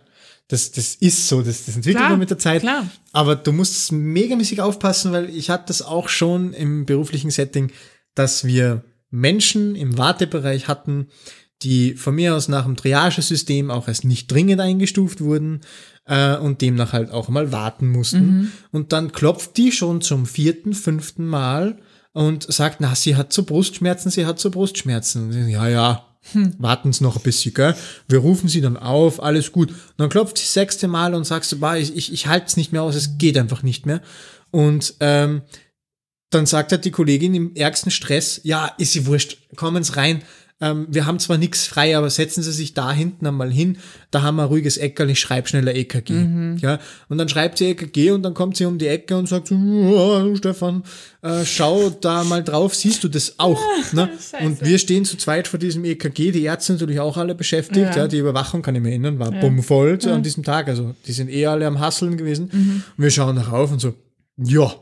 Das, 0.47 0.71
das 0.71 0.95
ist 0.95 1.27
so, 1.27 1.41
das, 1.41 1.65
das 1.65 1.75
entwickelt 1.75 1.97
klar, 1.97 2.09
man 2.11 2.19
mit 2.19 2.31
der 2.31 2.39
Zeit. 2.39 2.61
Klar. 2.61 2.89
Aber 3.11 3.35
du 3.35 3.51
musst 3.51 3.91
megamäßig 3.91 4.61
aufpassen, 4.61 5.11
weil 5.11 5.29
ich 5.29 5.49
hatte 5.49 5.65
das 5.67 5.81
auch 5.81 6.09
schon 6.09 6.53
im 6.53 6.85
beruflichen 6.85 7.29
Setting, 7.29 7.71
dass 8.15 8.45
wir 8.45 8.83
Menschen 9.11 9.75
im 9.75 9.97
Wartebereich 9.97 10.67
hatten, 10.67 11.07
die 11.61 11.93
von 11.93 12.15
mir 12.15 12.35
aus 12.35 12.47
nach 12.47 12.65
dem 12.65 12.77
Triagesystem 12.77 13.69
auch 13.69 13.87
als 13.87 14.03
nicht 14.03 14.31
dringend 14.31 14.61
eingestuft 14.61 15.21
wurden, 15.21 15.61
äh, 16.09 16.35
und 16.37 16.61
demnach 16.61 16.91
halt 16.91 17.11
auch 17.11 17.29
mal 17.29 17.51
warten 17.51 17.87
mussten. 17.87 18.25
Mhm. 18.25 18.51
Und 18.71 18.91
dann 18.91 19.11
klopft 19.11 19.55
die 19.57 19.71
schon 19.71 20.01
zum 20.01 20.25
vierten, 20.25 20.73
fünften 20.73 21.27
Mal 21.27 21.77
und 22.11 22.51
sagt, 22.51 22.81
na, 22.81 22.95
sie 22.95 23.15
hat 23.15 23.31
so 23.31 23.43
Brustschmerzen, 23.43 24.09
sie 24.09 24.25
hat 24.25 24.39
so 24.39 24.49
Brustschmerzen. 24.49 25.47
Ja, 25.49 25.67
ja, 25.67 26.08
hm. 26.31 26.55
warten 26.57 26.91
Sie 26.93 27.03
noch 27.03 27.15
ein 27.15 27.23
bisschen, 27.23 27.53
gell? 27.53 27.75
Wir 28.07 28.19
rufen 28.19 28.49
Sie 28.49 28.61
dann 28.61 28.77
auf, 28.77 29.21
alles 29.23 29.51
gut. 29.51 29.71
Und 29.71 29.93
dann 29.97 30.09
klopft 30.09 30.37
sie 30.37 30.45
sechste 30.45 30.87
Mal 30.87 31.15
und 31.15 31.23
sagst, 31.23 31.59
bah, 31.59 31.77
ich, 31.77 31.95
ich, 31.95 32.13
ich 32.13 32.27
halte 32.27 32.47
es 32.47 32.57
nicht 32.57 32.71
mehr 32.71 32.83
aus, 32.83 32.95
es 32.95 33.17
geht 33.17 33.37
einfach 33.37 33.63
nicht 33.63 33.85
mehr. 33.85 34.01
Und 34.51 34.95
ähm, 34.99 35.41
dann 36.29 36.45
sagt 36.45 36.71
halt 36.71 36.85
die 36.85 36.91
Kollegin 36.91 37.33
im 37.33 37.55
ärgsten 37.55 37.91
Stress, 37.91 38.41
ja, 38.43 38.67
ist 38.77 38.93
sie 38.93 39.05
wurscht, 39.05 39.37
kommen 39.55 39.83
Sie 39.83 39.95
rein, 39.95 40.23
ähm, 40.61 40.87
wir 40.89 41.05
haben 41.05 41.19
zwar 41.19 41.37
nichts 41.37 41.65
frei, 41.67 41.97
aber 41.97 42.09
setzen 42.09 42.43
Sie 42.43 42.51
sich 42.51 42.73
da 42.73 42.91
hinten 42.91 43.25
einmal 43.25 43.51
hin, 43.51 43.77
da 44.11 44.23
haben 44.23 44.35
wir 44.35 44.43
ein 44.43 44.49
ruhiges 44.49 44.77
Eckerl, 44.77 45.09
ich 45.09 45.19
schreibe 45.19 45.47
schneller 45.47 45.73
EKG. 45.73 46.13
Mhm. 46.13 46.57
Ja, 46.61 46.79
und 47.07 47.17
dann 47.17 47.29
schreibt 47.29 47.57
sie 47.57 47.69
EKG 47.69 48.11
und 48.11 48.23
dann 48.23 48.33
kommt 48.33 48.57
sie 48.57 48.65
um 48.65 48.77
die 48.77 48.87
Ecke 48.87 49.15
und 49.15 49.29
sagt 49.29 49.47
so, 49.47 49.55
oh, 49.55 50.35
Stefan, 50.35 50.83
äh, 51.21 51.45
schau 51.45 51.89
da 51.89 52.25
mal 52.25 52.43
drauf, 52.43 52.75
siehst 52.75 53.03
du 53.03 53.07
das 53.07 53.35
auch? 53.39 53.61
ne? 53.93 54.09
Und 54.41 54.63
wir 54.63 54.79
stehen 54.79 55.05
zu 55.05 55.17
zweit 55.17 55.47
vor 55.47 55.59
diesem 55.59 55.83
EKG, 55.85 56.31
die 56.31 56.43
Ärzte 56.43 56.73
natürlich 56.73 56.99
auch 56.99 57.17
alle 57.17 57.35
beschäftigt, 57.35 57.95
ja. 57.95 58.03
ja 58.03 58.07
die 58.07 58.19
Überwachung, 58.19 58.61
kann 58.61 58.75
ich 58.75 58.81
mir 58.81 58.89
erinnern, 58.89 59.19
war 59.19 59.33
ja. 59.33 59.39
bummvoll 59.39 59.97
ja. 60.01 60.13
an 60.13 60.23
diesem 60.23 60.43
Tag, 60.43 60.67
also 60.67 60.95
die 61.07 61.11
sind 61.13 61.29
eh 61.29 61.45
alle 61.45 61.67
am 61.67 61.79
Hasseln 61.79 62.17
gewesen. 62.17 62.49
Mhm. 62.51 62.83
Und 62.97 63.03
wir 63.03 63.11
schauen 63.11 63.35
nach 63.35 63.51
auf 63.51 63.71
und 63.71 63.79
so, 63.79 63.93
ja, 64.37 64.73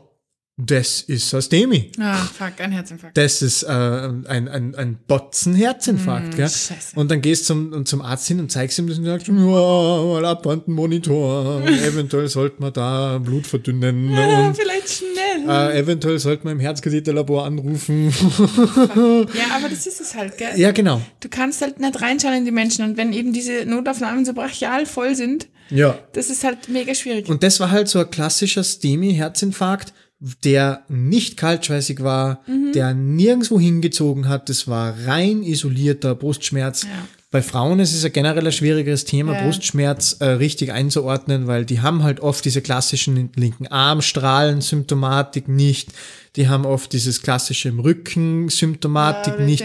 das 0.60 1.02
ist 1.02 1.30
Systemi. 1.30 1.92
Ah, 2.00 2.16
fuck, 2.16 2.54
ein 2.58 2.72
Herzinfarkt. 2.72 3.16
Das 3.16 3.42
ist 3.42 3.62
äh, 3.62 3.68
ein, 3.68 4.48
ein, 4.48 4.74
ein 4.74 4.98
Botzen-Herzinfarkt. 5.06 6.34
Mm, 6.34 6.36
gell? 6.36 6.50
Und 6.96 7.12
dann 7.12 7.22
gehst 7.22 7.42
du 7.42 7.54
zum, 7.54 7.86
zum 7.86 8.02
Arzt 8.02 8.26
hin 8.26 8.40
und 8.40 8.50
zeigst 8.50 8.76
ihm 8.80 8.88
das 8.88 8.98
und 8.98 9.04
sagst, 9.04 9.28
ja, 9.28 9.34
mal 9.34 10.24
Abwandenmonitor, 10.24 11.62
eventuell 11.64 12.26
sollte 12.26 12.60
man 12.60 12.72
da 12.72 13.18
Blut 13.18 13.46
verdünnen. 13.46 14.10
Ja, 14.10 14.48
und, 14.48 14.56
vielleicht 14.56 14.88
schnell. 14.88 15.48
Äh, 15.48 15.78
eventuell 15.78 16.18
sollte 16.18 16.42
man 16.42 16.54
im 16.54 16.60
Herzkatheterlabor 16.60 17.46
anrufen. 17.46 18.06
ja, 18.08 19.54
aber 19.54 19.68
das 19.68 19.86
ist 19.86 20.00
es 20.00 20.16
halt, 20.16 20.38
gell? 20.38 20.58
Ja, 20.58 20.72
genau. 20.72 21.00
Du 21.20 21.28
kannst 21.28 21.62
halt 21.62 21.78
nicht 21.78 22.02
reinschauen 22.02 22.34
in 22.34 22.44
die 22.44 22.50
Menschen 22.50 22.84
und 22.84 22.96
wenn 22.96 23.12
eben 23.12 23.32
diese 23.32 23.64
Notaufnahmen 23.64 24.24
so 24.24 24.32
brachial 24.32 24.86
voll 24.86 25.14
sind, 25.14 25.46
ja. 25.70 25.96
das 26.14 26.30
ist 26.30 26.42
halt 26.42 26.68
mega 26.68 26.92
schwierig. 26.96 27.28
Und 27.28 27.44
das 27.44 27.60
war 27.60 27.70
halt 27.70 27.86
so 27.86 28.00
ein 28.00 28.10
klassischer 28.10 28.64
STEMI-Herzinfarkt 28.64 29.92
der 30.20 30.82
nicht 30.88 31.36
kaltschweißig 31.36 32.02
war, 32.02 32.40
mhm. 32.46 32.72
der 32.72 32.94
nirgendwo 32.94 33.60
hingezogen 33.60 34.28
hat. 34.28 34.48
Das 34.48 34.66
war 34.66 34.94
rein 35.06 35.42
isolierter 35.42 36.14
Brustschmerz. 36.14 36.84
Ja. 36.84 36.88
Bei 37.30 37.42
Frauen 37.42 37.78
ist 37.78 37.94
es 37.94 38.02
ja 38.02 38.08
generell 38.08 38.46
ein 38.46 38.52
schwierigeres 38.52 39.04
Thema, 39.04 39.34
ja. 39.34 39.42
Brustschmerz 39.42 40.16
äh, 40.20 40.24
richtig 40.24 40.72
einzuordnen, 40.72 41.46
weil 41.46 41.66
die 41.66 41.80
haben 41.80 42.02
halt 42.02 42.20
oft 42.20 42.44
diese 42.44 42.62
klassischen 42.62 43.30
linken 43.36 43.66
Armstrahlen, 43.66 44.62
Symptomatik 44.62 45.46
nicht. 45.46 45.90
Die 46.36 46.48
haben 46.48 46.66
oft 46.66 46.92
dieses 46.92 47.22
klassische 47.22 47.68
im 47.68 47.80
Rücken 47.80 48.48
Symptomatik 48.48 49.34
ja, 49.38 49.44
nicht. 49.44 49.64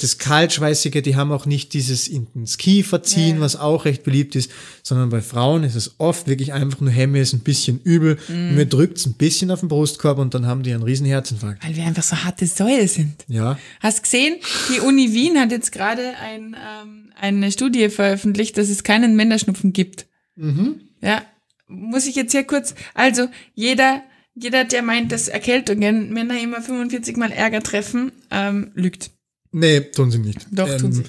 Das 0.00 0.18
Kaltschweißige, 0.18 1.02
die 1.02 1.16
haben 1.16 1.32
auch 1.32 1.46
nicht 1.46 1.72
dieses 1.74 2.08
ins 2.08 2.58
Kiefer 2.58 3.02
ziehen, 3.02 3.36
ja. 3.36 3.40
was 3.40 3.56
auch 3.56 3.84
recht 3.84 4.04
beliebt 4.04 4.36
ist, 4.36 4.50
sondern 4.82 5.10
bei 5.10 5.20
Frauen 5.20 5.64
ist 5.64 5.74
es 5.74 5.96
oft 5.98 6.26
wirklich 6.26 6.52
einfach 6.52 6.80
nur 6.80 6.90
Hemme 6.90 7.20
ist 7.20 7.32
ein 7.32 7.40
bisschen 7.40 7.80
übel 7.80 8.18
und 8.28 8.54
mir 8.54 8.66
drückt 8.66 8.98
es 8.98 9.06
ein 9.06 9.14
bisschen 9.14 9.50
auf 9.50 9.60
den 9.60 9.68
Brustkorb 9.68 10.18
und 10.18 10.34
dann 10.34 10.46
haben 10.46 10.62
die 10.62 10.72
einen 10.72 10.82
riesen 10.82 11.06
Herzinfarkt. 11.06 11.64
Weil 11.64 11.76
wir 11.76 11.84
einfach 11.84 12.02
so 12.02 12.16
harte 12.16 12.46
Säue 12.46 12.88
sind. 12.88 13.24
Ja. 13.28 13.58
Hast 13.80 14.02
gesehen, 14.02 14.36
die 14.72 14.80
Uni 14.80 15.12
Wien 15.12 15.38
hat 15.38 15.50
jetzt 15.50 15.72
gerade 15.72 16.14
ein, 16.22 16.56
ähm, 16.56 17.12
eine 17.20 17.52
Studie 17.52 17.88
veröffentlicht, 17.88 18.56
dass 18.56 18.68
es 18.68 18.82
keinen 18.82 19.16
Männerschnupfen 19.16 19.72
gibt. 19.72 20.06
Mhm. 20.36 20.80
Ja, 21.02 21.22
muss 21.68 22.06
ich 22.06 22.16
jetzt 22.16 22.32
hier 22.32 22.44
kurz, 22.44 22.74
also 22.94 23.28
jeder 23.54 24.02
jeder, 24.40 24.64
der 24.64 24.82
meint, 24.82 25.12
dass 25.12 25.28
Erkältungen 25.28 26.12
Männer 26.12 26.40
immer 26.40 26.60
45 26.60 27.16
Mal 27.16 27.32
Ärger 27.32 27.62
treffen, 27.62 28.12
ähm, 28.30 28.70
lügt. 28.74 29.10
Nee, 29.50 29.80
tun 29.80 30.10
sie 30.10 30.18
nicht. 30.18 30.46
Doch, 30.50 30.68
ähm, 30.68 30.78
tun 30.78 30.92
sie. 30.92 31.04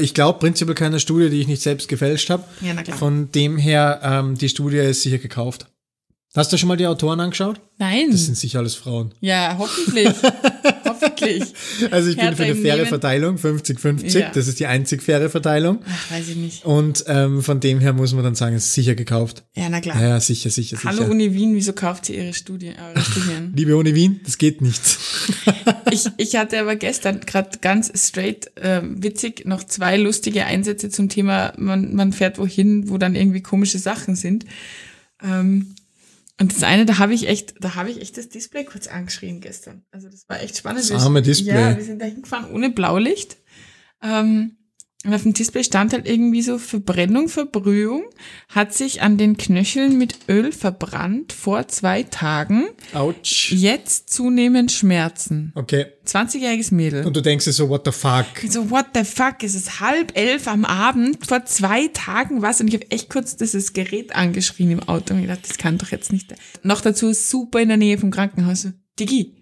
Ich 0.00 0.14
glaube 0.14 0.38
prinzipiell 0.38 0.74
keine 0.74 0.98
Studie, 0.98 1.30
die 1.30 1.40
ich 1.40 1.46
nicht 1.46 1.62
selbst 1.62 1.88
gefälscht 1.88 2.30
habe. 2.30 2.44
Ja, 2.60 2.74
na 2.74 2.82
klar. 2.82 2.96
Von 2.96 3.30
dem 3.32 3.56
her, 3.56 4.00
ähm, 4.02 4.36
die 4.36 4.48
Studie 4.48 4.78
ist 4.78 5.02
sicher 5.02 5.18
gekauft. 5.18 5.66
Hast 6.36 6.52
du 6.52 6.58
schon 6.58 6.66
mal 6.66 6.76
die 6.76 6.88
Autoren 6.88 7.20
angeschaut? 7.20 7.60
Nein. 7.78 8.10
Das 8.10 8.24
sind 8.24 8.36
sicher 8.36 8.58
alles 8.58 8.74
Frauen. 8.74 9.12
Ja, 9.20 9.54
hoffentlich. 9.56 10.08
hoffentlich. 10.84 11.44
Also 11.92 12.10
ich 12.10 12.16
Härter 12.16 12.30
bin 12.30 12.36
für 12.36 12.42
eine 12.42 12.54
faire 12.56 12.76
Nehmen. 12.78 12.88
Verteilung, 12.88 13.36
50-50. 13.36 14.18
Ja. 14.18 14.30
Das 14.34 14.48
ist 14.48 14.58
die 14.58 14.66
einzig 14.66 15.00
faire 15.04 15.30
Verteilung. 15.30 15.78
Ach, 15.88 16.10
weiß 16.10 16.30
ich 16.30 16.36
nicht. 16.36 16.64
Und 16.64 17.04
ähm, 17.06 17.40
von 17.40 17.60
dem 17.60 17.78
her 17.78 17.92
muss 17.92 18.14
man 18.14 18.24
dann 18.24 18.34
sagen, 18.34 18.56
es 18.56 18.64
ist 18.64 18.74
sicher 18.74 18.96
gekauft. 18.96 19.44
Ja, 19.54 19.68
na 19.68 19.80
klar. 19.80 20.02
Ja, 20.02 20.18
sicher, 20.18 20.50
sicher, 20.50 20.76
sicher. 20.76 20.88
Hallo 20.88 21.04
Uni 21.04 21.34
Wien, 21.34 21.54
wieso 21.54 21.72
kauft 21.72 22.06
sie 22.06 22.16
ihre 22.16 22.34
Studien, 22.34 22.74
eure 22.84 23.00
Studien? 23.04 23.52
Liebe 23.54 23.76
Uni 23.76 23.94
Wien, 23.94 24.18
das 24.24 24.36
geht 24.36 24.60
nicht. 24.60 24.82
ich, 25.92 26.08
ich 26.16 26.34
hatte 26.34 26.58
aber 26.58 26.74
gestern 26.74 27.20
gerade 27.20 27.58
ganz 27.60 27.92
straight 27.94 28.50
äh, 28.56 28.80
witzig 28.82 29.46
noch 29.46 29.62
zwei 29.62 29.96
lustige 29.98 30.46
Einsätze 30.46 30.90
zum 30.90 31.08
Thema, 31.08 31.52
man, 31.58 31.94
man 31.94 32.12
fährt 32.12 32.38
wohin, 32.38 32.88
wo 32.88 32.98
dann 32.98 33.14
irgendwie 33.14 33.40
komische 33.40 33.78
Sachen 33.78 34.16
sind. 34.16 34.46
Ähm, 35.22 35.76
und 36.40 36.54
das 36.54 36.62
eine, 36.64 36.84
da 36.84 36.98
habe 36.98 37.14
ich 37.14 37.28
echt, 37.28 37.54
da 37.60 37.76
habe 37.76 37.90
ich 37.90 38.00
echt 38.00 38.16
das 38.16 38.28
Display 38.28 38.64
kurz 38.64 38.88
angeschrien 38.88 39.40
gestern. 39.40 39.84
Also 39.92 40.08
das 40.08 40.28
war 40.28 40.42
echt 40.42 40.56
spannend. 40.56 40.90
Das 40.90 41.02
arme 41.02 41.22
Display. 41.22 41.54
Ja, 41.54 41.76
wir 41.76 41.84
sind 41.84 42.00
da 42.00 42.06
hingefahren 42.06 42.50
ohne 42.52 42.70
Blaulicht. 42.70 43.36
Ähm, 44.02 44.56
und 45.04 45.12
auf 45.12 45.22
dem 45.22 45.34
Display 45.34 45.62
stand 45.62 45.92
halt 45.92 46.08
irgendwie 46.08 46.40
so 46.40 46.56
Verbrennung, 46.58 47.28
Verbrühung, 47.28 48.04
hat 48.48 48.72
sich 48.72 49.02
an 49.02 49.18
den 49.18 49.36
Knöcheln 49.36 49.98
mit 49.98 50.16
Öl 50.30 50.50
verbrannt 50.50 51.34
vor 51.34 51.68
zwei 51.68 52.04
Tagen. 52.04 52.68
Autsch. 52.94 53.52
Jetzt 53.52 54.08
zunehmend 54.10 54.72
Schmerzen. 54.72 55.52
Okay. 55.54 55.86
20-jähriges 56.06 56.72
Mädel. 56.72 57.06
Und 57.06 57.14
du 57.16 57.20
denkst 57.20 57.44
dir 57.44 57.52
so, 57.52 57.68
what 57.68 57.82
the 57.84 57.92
fuck? 57.92 58.26
So, 58.48 58.70
what 58.70 58.86
the 58.94 59.04
fuck? 59.04 59.42
Es 59.42 59.54
ist 59.54 59.80
halb 59.80 60.16
elf 60.16 60.48
am 60.48 60.64
Abend, 60.64 61.26
vor 61.26 61.44
zwei 61.44 61.88
Tagen 61.88 62.40
was? 62.40 62.62
Und 62.62 62.68
ich 62.68 62.74
habe 62.74 62.90
echt 62.90 63.10
kurz 63.10 63.36
dieses 63.36 63.74
Gerät 63.74 64.14
angeschrien 64.14 64.70
im 64.70 64.80
Auto 64.80 65.12
und 65.12 65.20
gedacht, 65.20 65.48
das 65.48 65.58
kann 65.58 65.76
doch 65.76 65.90
jetzt 65.90 66.12
nicht. 66.12 66.34
Noch 66.62 66.80
dazu 66.80 67.12
super 67.12 67.60
in 67.60 67.68
der 67.68 67.76
Nähe 67.76 67.98
vom 67.98 68.10
Krankenhaus. 68.10 68.68
Digi. 68.98 69.34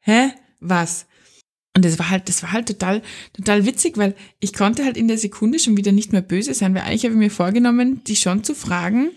Hä? 0.00 0.30
Was? 0.60 1.06
Und 1.74 1.84
das 1.84 1.98
war 1.98 2.10
halt, 2.10 2.28
das 2.28 2.42
war 2.42 2.52
halt 2.52 2.66
total, 2.66 3.00
total 3.32 3.64
witzig, 3.64 3.96
weil 3.96 4.16
ich 4.40 4.52
konnte 4.52 4.84
halt 4.84 4.96
in 4.96 5.08
der 5.08 5.18
Sekunde 5.18 5.58
schon 5.58 5.76
wieder 5.76 5.92
nicht 5.92 6.12
mehr 6.12 6.22
böse 6.22 6.52
sein, 6.52 6.74
weil 6.74 6.82
eigentlich 6.82 7.04
habe 7.04 7.14
ich 7.14 7.20
mir 7.20 7.30
vorgenommen, 7.30 8.02
die 8.04 8.16
schon 8.16 8.42
zu 8.42 8.54
fragen, 8.54 9.10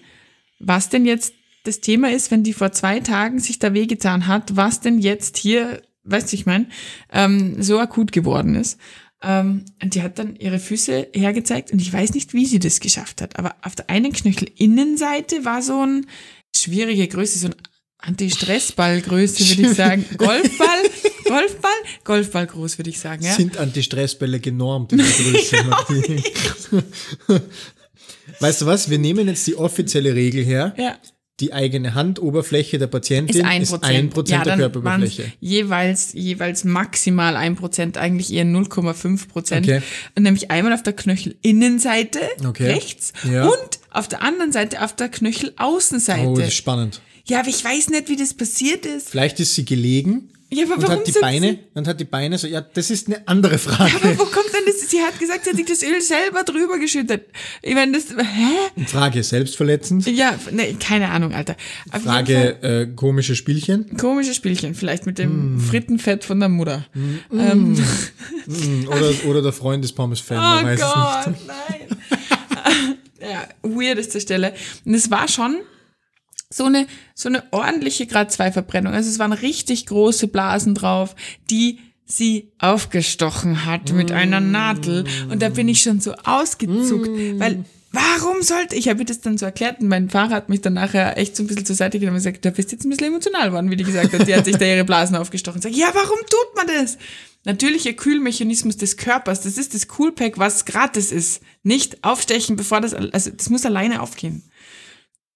was 0.60 0.90
denn 0.90 1.06
jetzt 1.06 1.34
das 1.64 1.80
Thema 1.80 2.12
ist, 2.12 2.30
wenn 2.30 2.44
die 2.44 2.54
vor 2.54 2.72
zwei 2.72 3.00
Tagen 3.00 3.40
sich 3.40 3.58
da 3.58 3.74
wehgetan 3.74 4.28
hat, 4.28 4.56
was 4.56 4.82
denn 4.82 5.00
jetzt 5.00 5.38
hier, 5.38 5.82
weißt 6.04 6.32
du, 6.32 6.36
ich 6.36 6.46
meine, 6.46 6.68
ähm, 7.12 7.62
so 7.62 7.80
akut 7.80 8.12
geworden 8.12 8.56
ist. 8.56 8.78
Ähm, 9.24 9.66
und 9.82 9.96
die 9.96 10.04
hat 10.04 10.20
dann 10.20 10.36
ihre 10.36 10.60
Füße 10.60 11.08
hergezeigt 11.14 11.72
und 11.72 11.82
ich 11.82 11.92
weiß 11.92 12.14
nicht, 12.14 12.34
wie 12.34 12.46
sie 12.46 12.60
das 12.60 12.82
geschafft 12.82 13.22
hat, 13.22 13.40
aber 13.40 13.56
auf 13.62 13.76
der 13.76 13.90
einen 13.90 14.12
Knöchelinnenseite 14.12 15.46
war 15.46 15.62
so 15.62 15.86
ein 15.86 16.06
schwierige 16.56 17.08
Größe, 17.08 17.40
so 17.40 17.48
ein 17.48 17.56
Anti-Stressball-Größe, 18.00 19.50
würde 19.50 19.72
ich 19.72 19.78
sagen. 19.78 20.06
Golfball, 20.18 20.84
Golfball, 21.34 21.72
Golfball 22.04 22.48
groß, 22.48 22.78
würde 22.78 22.90
ich 22.90 23.00
sagen. 23.00 23.24
Ja? 23.24 23.34
Sind 23.34 23.58
Anti-Stressbälle 23.58 24.40
genormt 24.40 24.92
in 24.92 25.00
der 25.00 25.08
Größe? 25.88 26.84
weißt 28.40 28.62
du 28.62 28.66
was? 28.66 28.90
Wir 28.90 29.00
nehmen 29.00 29.28
jetzt 29.28 29.48
die 29.48 29.56
offizielle 29.56 30.14
Regel 30.14 30.44
her. 30.44 30.74
Ja. 30.78 30.98
Die 31.40 31.52
eigene 31.52 31.96
Handoberfläche 31.96 32.78
der 32.78 32.86
Patientin 32.86 33.38
ist 33.38 33.44
ein 33.44 33.64
Prozent, 33.64 33.84
ist 33.84 33.90
ein 33.90 34.10
Prozent 34.12 34.38
ja, 34.38 34.44
der 34.44 34.58
Körperoberfläche. 34.58 35.32
Jeweils, 35.40 36.14
jeweils 36.14 36.64
maximal 36.64 37.36
ein 37.36 37.56
Prozent, 37.56 37.98
eigentlich 37.98 38.32
eher 38.32 38.46
0,5 38.46 39.28
Prozent. 39.28 39.66
Okay. 39.66 39.82
Und 40.16 40.24
nämlich 40.24 40.52
einmal 40.52 40.74
auf 40.74 40.84
der 40.84 40.94
Knöchelinnenseite 40.94 42.20
okay. 42.48 42.74
rechts 42.74 43.14
ja. 43.30 43.46
und 43.46 43.80
auf 43.90 44.08
der 44.08 44.22
anderen 44.22 44.52
Seite 44.52 44.84
auf 44.84 44.96
der 44.96 45.10
Knöchelaußenseite. 45.10 46.28
Oh, 46.28 46.36
das 46.36 46.50
ist 46.50 46.54
spannend. 46.54 47.02
Ja, 47.26 47.40
aber 47.40 47.50
ich 47.50 47.64
weiß 47.64 47.90
nicht, 47.90 48.10
wie 48.10 48.16
das 48.16 48.36
passiert 48.36 48.86
ist. 48.86 49.10
Vielleicht 49.10 49.40
ist 49.40 49.56
sie 49.56 49.66
gelegen. 49.66 50.30
Ja, 50.56 50.66
aber 50.66 50.76
und 50.76 50.84
warum 50.84 50.98
hat 50.98 51.08
die 51.08 51.12
Beine 51.12 51.48
sie? 51.48 51.60
und 51.74 51.88
hat 51.88 52.00
die 52.00 52.06
Beine 52.06 52.38
so, 52.38 52.48
ja, 52.48 52.62
das 52.62 52.90
ist 52.90 53.08
eine 53.08 53.28
andere 53.28 53.58
Frage. 53.58 53.92
Ja, 53.92 53.98
aber 53.98 54.20
wo 54.20 54.26
kommt 54.26 54.54
denn 54.54 54.66
das? 54.66 54.90
Sie 54.90 55.02
hat 55.02 55.20
gesagt, 55.20 55.44
sie 55.44 55.50
hat 55.50 55.58
sich 55.58 55.66
das 55.66 55.84
Öl 55.84 56.02
selber 56.02 56.44
drüber 56.44 56.78
geschüttet. 56.80 57.26
Ich 57.62 57.74
meine, 57.74 57.94
das, 57.94 58.06
hä? 58.10 58.84
Frage, 58.86 59.24
selbstverletzend? 59.24 60.06
Ja, 60.08 60.38
ne, 60.52 60.76
keine 60.76 61.10
Ahnung, 61.10 61.34
Alter. 61.34 61.56
Auf 61.92 62.04
Frage, 62.04 62.62
äh, 62.62 62.88
komische 62.96 63.36
Spielchen? 63.36 63.98
Komische 63.98 64.34
Spielchen, 64.34 64.76
vielleicht 64.76 65.06
mit 65.06 65.18
dem 65.18 65.58
mm. 65.58 65.60
Frittenfett 65.60 66.24
von 66.24 66.40
der 66.40 66.50
Mutter. 66.50 66.86
Mm. 66.94 67.40
Ähm. 67.40 67.74
Mm. 67.74 68.88
Oder, 68.88 69.12
oder 69.26 69.42
der 69.42 69.54
Freund 69.54 69.84
des 69.84 69.94
Pommes-Fan, 69.94 70.38
oh 70.38 70.42
man 70.42 70.66
weiß 70.66 70.82
Gott, 70.82 71.28
nicht. 71.28 71.48
nein. 71.48 72.98
ja, 73.22 73.48
weirdeste 73.62 74.20
Stelle. 74.20 74.54
Und 74.86 74.94
es 74.94 75.10
war 75.10 75.28
schon 75.28 75.62
so 76.56 76.66
eine, 76.66 76.88
so 77.16 77.30
eine 77.30 77.44
ordentliche 77.52 78.08
Grad-2-Verbrennung. 78.08 78.94
Also 78.94 79.10
es 79.10 79.20
waren 79.20 79.34
richtig 79.34 79.86
große 79.88 80.28
Blasen 80.28 80.76
drauf, 80.76 81.16
die 81.50 81.80
sie 82.06 82.52
aufgestochen 82.60 83.66
hat 83.66 83.92
mit 83.94 84.12
einer 84.12 84.40
Nadel. 84.40 85.06
Und 85.30 85.42
da 85.42 85.50
bin 85.50 85.68
ich 85.68 85.82
schon 85.82 86.00
so 86.00 86.14
ausgezuckt, 86.24 87.10
mm. 87.10 87.40
weil 87.40 87.66
warum 87.92 88.42
sollte, 88.42 88.76
ich 88.76 88.90
habe 88.90 89.00
ihr 89.00 89.06
das 89.06 89.22
dann 89.22 89.38
so 89.38 89.46
erklärt 89.46 89.80
und 89.80 89.88
mein 89.88 90.10
Fahrer 90.10 90.36
hat 90.36 90.50
mich 90.50 90.62
dann 90.62 90.74
nachher 90.74 91.18
echt 91.18 91.36
so 91.36 91.44
ein 91.44 91.48
bisschen 91.48 91.66
zur 91.66 91.76
Seite 91.76 92.00
genommen 92.00 92.18
und 92.18 92.24
gesagt, 92.24 92.44
da 92.44 92.50
bist 92.50 92.72
jetzt 92.72 92.86
ein 92.86 92.90
bisschen 92.90 93.08
emotional 93.08 93.50
geworden, 93.50 93.72
wie 93.72 93.76
die 93.76 93.84
gesagt 93.84 94.14
hat, 94.14 94.28
die 94.28 94.36
hat 94.36 94.46
sich 94.46 94.58
da 94.58 94.66
ihre 94.66 94.84
Blasen 94.84 95.16
aufgestochen. 95.16 95.62
Sag, 95.62 95.72
ja, 95.74 95.90
warum 95.94 96.20
tut 96.30 96.56
man 96.56 96.68
das? 96.68 96.98
Natürlicher 97.46 97.94
Kühlmechanismus 97.94 98.78
des 98.78 98.98
Körpers, 98.98 99.42
das 99.42 99.58
ist 99.58 99.74
das 99.74 99.88
Coolpack, 99.88 100.38
was 100.38 100.66
gratis 100.66 101.12
ist. 101.12 101.42
Nicht 101.62 102.04
aufstechen, 102.04 102.56
bevor 102.56 102.82
das, 102.82 102.94
also 102.94 103.30
das 103.30 103.50
muss 103.50 103.66
alleine 103.66 104.02
aufgehen. 104.02 104.44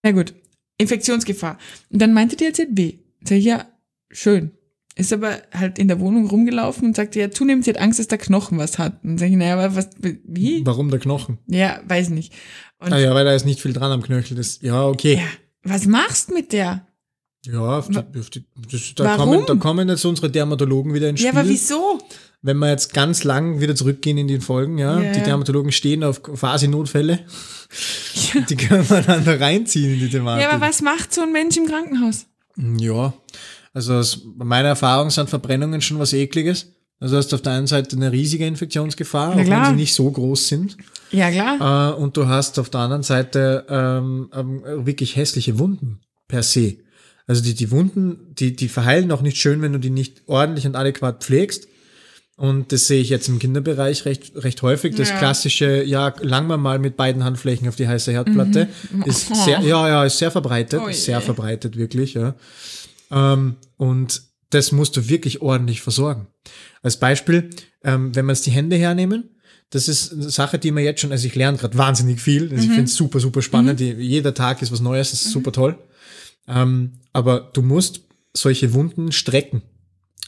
Na 0.03 0.11
gut, 0.11 0.34
Infektionsgefahr. 0.78 1.58
Und 1.90 2.02
dann 2.02 2.14
meinte 2.14 2.36
die 2.36 2.44
jetzt 2.44 2.62
weh. 2.72 3.00
Sag 3.24 3.38
ich, 3.38 3.46
ja, 3.46 3.66
schön. 4.10 4.52
Ist 4.96 5.14
aber 5.14 5.38
halt 5.54 5.78
in 5.78 5.88
der 5.88 6.00
Wohnung 6.00 6.28
rumgelaufen 6.28 6.88
und 6.88 6.96
sagte, 6.96 7.20
ja, 7.20 7.30
zunehmend 7.30 7.66
sie 7.66 7.70
hat 7.72 7.80
Angst, 7.80 8.00
dass 8.00 8.08
der 8.08 8.18
Knochen 8.18 8.58
was 8.58 8.80
hat. 8.80 9.04
Und 9.04 9.20
sag 9.20 9.30
ich, 9.30 9.36
naja, 9.36 9.54
aber 9.54 9.76
was, 9.76 9.90
wie? 10.00 10.66
Warum 10.66 10.90
der 10.90 11.00
Knochen? 11.00 11.38
Ja, 11.46 11.82
weiß 11.88 12.10
nicht. 12.10 12.34
Und 12.80 12.94
ah 12.94 13.00
ja, 13.00 13.14
weil 13.14 13.26
da 13.26 13.34
ist 13.34 13.46
nicht 13.46 13.62
viel 13.62 13.74
dran 13.74 13.92
am 13.92 14.02
Knöchel. 14.02 14.36
Das, 14.36 14.60
ja, 14.62 14.86
okay. 14.88 15.16
Ja, 15.16 15.28
was 15.64 15.86
machst 15.86 16.32
mit 16.32 16.52
der? 16.52 16.88
Ja, 17.46 17.78
auf 17.78 17.88
die, 17.88 17.98
auf 17.98 18.30
die, 18.30 18.46
das, 18.72 18.94
da, 18.96 19.06
Warum? 19.06 19.30
kommen, 19.30 19.46
da 19.46 19.56
kommen 19.56 19.90
jetzt 19.90 20.04
unsere 20.04 20.30
Dermatologen 20.30 20.94
wieder 20.94 21.10
ins 21.10 21.20
Spiel. 21.20 21.34
Ja, 21.34 21.40
aber 21.40 21.48
wieso? 21.48 22.00
Wenn 22.48 22.60
wir 22.60 22.70
jetzt 22.70 22.93
ganz 22.93 23.26
lang 23.26 23.60
wieder 23.60 23.76
zurückgehen 23.76 24.18
in 24.18 24.30
den 24.30 24.39
Folgen, 24.39 24.78
ja, 24.78 25.02
ja 25.02 25.12
die 25.12 25.22
Dermatologen 25.22 25.74
stehen 25.74 26.02
auf 26.04 26.24
quasi 26.24 26.70
Notfälle. 26.70 27.20
Ja. 28.34 28.41
Die 28.41 28.56
können 28.56 28.89
wir 28.89 29.02
dann 29.02 29.26
da 29.26 29.36
reinziehen 29.36 29.95
in 29.95 30.00
die 30.00 30.10
Thematik. 30.10 30.43
Ja, 30.43 30.52
aber 30.52 30.66
was 30.66 30.82
macht 30.82 31.14
so 31.14 31.22
ein 31.22 31.34
Mensch 31.34 31.58
im 31.58 31.68
Krankenhaus? 31.68 32.26
Ja, 32.80 33.14
also 33.74 33.95
aus 33.95 34.22
meiner 34.38 34.70
Erfahrung 34.70 35.10
sind 35.10 35.30
Verbrennungen 35.30 35.82
schon 35.82 36.00
was 36.00 36.14
Ekliges. 36.14 36.68
Also 37.02 37.18
hast 37.18 37.34
du 37.34 37.36
auf 37.36 37.41
der 37.41 37.52
einen 37.52 37.68
Seite 37.68 37.98
eine 37.98 38.14
riesige 38.14 38.48
Infektionsgefahr, 38.48 39.34
auch 39.34 39.38
wenn 39.38 39.66
sie 39.66 39.74
nicht 39.74 39.93
so 39.93 40.10
groß 40.10 40.48
sind. 40.48 40.78
Ja, 41.12 41.30
klar. 41.30 41.91
Äh, 41.91 42.02
und 42.02 42.16
du 42.16 42.28
hast 42.28 42.58
auf 42.60 42.70
der 42.70 42.80
anderen 42.80 43.04
Seite 43.04 43.66
ähm, 43.70 44.30
ähm, 44.34 44.64
wirklich 44.86 45.18
hässliche 45.18 45.60
Wunden 45.60 46.00
per 46.30 46.43
se. 46.43 46.78
Also 47.28 47.43
die, 47.43 47.54
die 47.54 47.72
Wunden, 47.72 48.34
die, 48.34 48.56
die 48.56 48.70
verheilen 48.70 49.12
auch 49.12 49.22
nicht 49.22 49.38
schön, 49.38 49.62
wenn 49.62 49.74
du 49.74 49.80
die 49.80 49.89
nicht 49.89 50.24
ordentlich 50.28 50.66
und 50.66 50.78
adäquat 50.78 51.24
pflegst. 51.24 51.68
Und 52.38 52.72
das 52.72 52.86
sehe 52.86 53.02
ich 53.02 53.10
jetzt 53.10 53.28
im 53.30 53.40
Kinderbereich 53.40 54.06
recht, 54.06 54.32
recht 54.36 54.62
häufig. 54.62 54.96
Das 54.96 55.10
ja. 55.10 55.18
klassische, 55.18 55.84
ja, 55.84 56.14
lang 56.22 56.46
mal 56.46 56.78
mit 56.78 56.96
beiden 56.96 57.24
Handflächen 57.24 57.68
auf 57.68 57.76
die 57.76 57.88
heiße 57.88 58.12
Herdplatte, 58.12 58.70
mhm. 58.92 59.02
ist 59.04 59.36
sehr, 59.44 59.60
ja, 59.62 59.88
ja, 59.88 60.06
ist 60.06 60.20
sehr 60.20 60.30
verbreitet, 60.30 60.80
oh 60.86 60.92
sehr 60.92 61.20
verbreitet, 61.20 61.78
wirklich, 61.78 62.14
ja. 62.14 62.36
Ähm, 63.10 63.56
und 63.78 64.22
das 64.52 64.72
musst 64.72 64.96
du 64.96 65.10
wirklich 65.10 65.42
ordentlich 65.42 65.82
versorgen. 65.82 66.28
Als 66.84 66.98
Beispiel, 66.98 67.50
ähm, 67.84 68.16
wenn 68.16 68.26
wir 68.26 68.34
jetzt 68.34 68.46
die 68.46 68.52
Hände 68.52 68.76
hernehmen, 68.76 69.32
das 69.72 69.88
ist 69.88 70.14
eine 70.14 70.30
Sache, 70.30 70.60
die 70.60 70.72
man 70.72 70.84
jetzt 70.84 71.02
schon, 71.02 71.12
also 71.12 71.26
ich 71.26 71.36
lerne 71.36 71.58
gerade 71.58 71.78
wahnsinnig 71.78 72.22
viel. 72.22 72.44
Also 72.44 72.56
mhm. 72.56 72.62
Ich 72.62 72.68
finde 72.68 72.84
es 72.84 72.96
super, 72.96 73.20
super 73.20 73.42
spannend. 73.42 73.80
Mhm. 73.80 74.00
Jeder 74.00 74.34
Tag 74.34 74.62
ist 74.62 74.72
was 74.72 74.80
Neues, 74.80 75.10
das 75.10 75.22
ist 75.22 75.28
mhm. 75.30 75.32
super 75.32 75.52
toll. 75.52 75.78
Ähm, 76.48 76.94
aber 77.14 77.50
du 77.54 77.62
musst 77.64 78.02
solche 78.34 78.74
Wunden 78.74 79.12
strecken. 79.12 79.64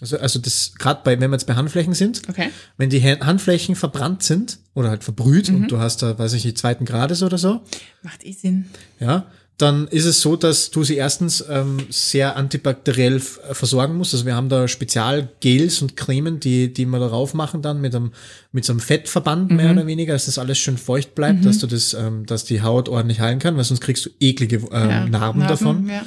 Also, 0.02 0.18
also 0.18 0.40
das, 0.40 0.74
gerade 0.78 1.02
bei, 1.04 1.20
wenn 1.20 1.30
wir 1.30 1.36
jetzt 1.36 1.48
bei 1.48 1.56
Handflächen 1.56 1.94
sind, 1.94 2.22
okay. 2.30 2.50
wenn 2.78 2.90
die 2.90 3.02
Handflächen 3.02 3.76
verbrannt 3.76 4.24
sind 4.24 4.60
oder 4.74 4.90
halt 4.90 5.04
verbrüht 5.04 5.50
mhm. 5.50 5.56
und 5.56 5.72
du 5.72 5.80
hast 5.80 6.02
da, 6.02 6.18
weiß 6.18 6.34
ich 6.34 6.46
nicht, 6.46 6.58
zweiten 6.58 6.86
Grades 6.86 7.24
oder 7.24 7.38
so. 7.38 7.62
Macht 8.02 8.26
eh 8.26 8.32
Sinn. 8.32 8.66
Ja, 9.00 9.26
dann 9.60 9.90
ist 9.90 10.06
es 10.06 10.22
so, 10.22 10.38
dass 10.38 10.72
du 10.72 10.86
sie 10.86 10.96
erstens 10.96 11.44
ähm, 11.50 11.80
sehr 11.90 12.38
antibakteriell 12.38 13.18
äh, 13.18 13.54
versorgen 13.54 13.98
musst. 13.98 14.14
Also 14.14 14.26
wir 14.26 14.36
haben 14.36 14.48
da 14.48 14.70
Spezialgels 14.70 15.82
und 15.82 15.98
Cremen, 15.98 16.40
die, 16.40 16.74
die 16.74 16.86
wir 16.86 17.00
darauf 17.00 17.34
machen 17.34 17.62
dann 17.62 17.82
mit 17.82 17.94
einem, 17.94 18.14
mit 18.54 18.64
so 18.64 18.72
einem 18.72 18.80
Fettverband 18.80 19.52
mehr 19.52 19.66
mhm. 19.66 19.80
oder 19.80 19.88
weniger, 19.88 20.14
dass 20.14 20.28
das 20.28 20.38
alles 20.38 20.58
schön 20.58 20.78
feucht 20.78 21.14
bleibt, 21.14 21.40
mhm. 21.40 21.44
dass 21.44 21.60
du 21.60 21.68
das, 21.68 21.94
ähm, 21.94 22.26
dass 22.26 22.46
die 22.46 22.62
Haut 22.62 22.88
ordentlich 22.88 23.20
heilen 23.20 23.40
kann, 23.40 23.58
weil 23.58 23.66
sonst 23.66 23.82
kriegst 23.82 24.06
du 24.06 24.10
eklige 24.22 24.56
ähm, 24.56 24.70
ja, 24.72 25.06
Narben, 25.06 25.10
Narben, 25.10 25.42
davon. 25.42 25.90
Ja. 25.90 26.06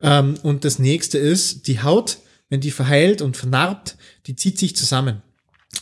Ähm, 0.00 0.34
und 0.42 0.64
das 0.64 0.80
nächste 0.80 1.18
ist, 1.18 1.68
die 1.68 1.80
Haut, 1.80 2.18
wenn 2.48 2.60
die 2.60 2.70
verheilt 2.70 3.22
und 3.22 3.36
vernarbt, 3.36 3.96
die 4.26 4.36
zieht 4.36 4.58
sich 4.58 4.76
zusammen. 4.76 5.22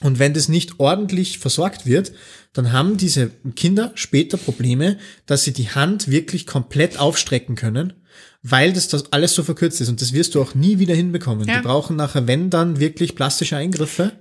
Und 0.01 0.19
wenn 0.19 0.35
das 0.35 0.49
nicht 0.49 0.79
ordentlich 0.79 1.39
versorgt 1.39 1.87
wird, 1.87 2.13
dann 2.53 2.73
haben 2.73 2.97
diese 2.97 3.31
Kinder 3.55 3.93
später 3.95 4.37
Probleme, 4.37 4.99
dass 5.27 5.45
sie 5.45 5.53
die 5.53 5.71
Hand 5.71 6.09
wirklich 6.11 6.47
komplett 6.47 6.99
aufstrecken 6.99 7.55
können, 7.55 7.93
weil 8.43 8.73
das, 8.73 8.89
das 8.89 9.13
alles 9.13 9.35
so 9.35 9.43
verkürzt 9.43 9.81
ist. 9.81 9.89
Und 9.89 10.03
das 10.03 10.13
wirst 10.13 10.35
du 10.35 10.43
auch 10.43 10.55
nie 10.55 10.79
wieder 10.79 10.95
hinbekommen. 10.95 11.47
Ja. 11.47 11.57
Die 11.57 11.63
brauchen 11.63 11.97
nachher, 11.97 12.27
wenn 12.27 12.51
dann, 12.51 12.81
wirklich 12.81 13.15
plastische 13.15 13.57
Eingriffe 13.57 14.13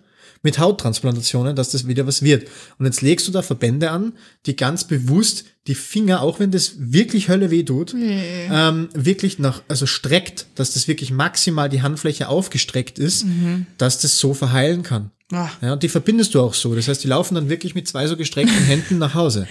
mit 0.45 0.59
Hauttransplantationen, 0.59 1.55
dass 1.55 1.71
das 1.71 1.87
wieder 1.87 2.05
was 2.05 2.21
wird. 2.21 2.47
Und 2.77 2.85
jetzt 2.85 3.01
legst 3.01 3.27
du 3.27 3.31
da 3.31 3.41
Verbände 3.41 3.89
an, 3.89 4.13
die 4.45 4.55
ganz 4.55 4.85
bewusst 4.85 5.45
die 5.65 5.73
Finger, 5.73 6.21
auch 6.21 6.39
wenn 6.39 6.51
das 6.51 6.75
wirklich 6.77 7.27
Hölle 7.27 7.49
weh 7.49 7.63
tut, 7.63 7.95
nee. 7.95 8.47
ähm, 8.51 8.87
wirklich 8.93 9.39
nach, 9.39 9.63
also 9.67 9.87
streckt, 9.87 10.45
dass 10.53 10.73
das 10.73 10.87
wirklich 10.87 11.09
maximal 11.11 11.67
die 11.67 11.81
Handfläche 11.81 12.29
aufgestreckt 12.29 12.99
ist, 12.99 13.25
mhm. 13.25 13.65
dass 13.79 13.99
das 13.99 14.19
so 14.19 14.35
verheilen 14.35 14.83
kann. 14.83 15.09
Ach. 15.31 15.59
Ja, 15.63 15.73
und 15.73 15.81
die 15.81 15.89
verbindest 15.89 16.35
du 16.35 16.41
auch 16.41 16.53
so. 16.53 16.75
Das 16.75 16.87
heißt, 16.87 17.03
die 17.03 17.07
laufen 17.07 17.33
dann 17.33 17.49
wirklich 17.49 17.73
mit 17.73 17.87
zwei 17.87 18.05
so 18.05 18.15
gestreckten 18.15 18.63
Händen 18.65 18.99
nach 18.99 19.15
Hause. 19.15 19.47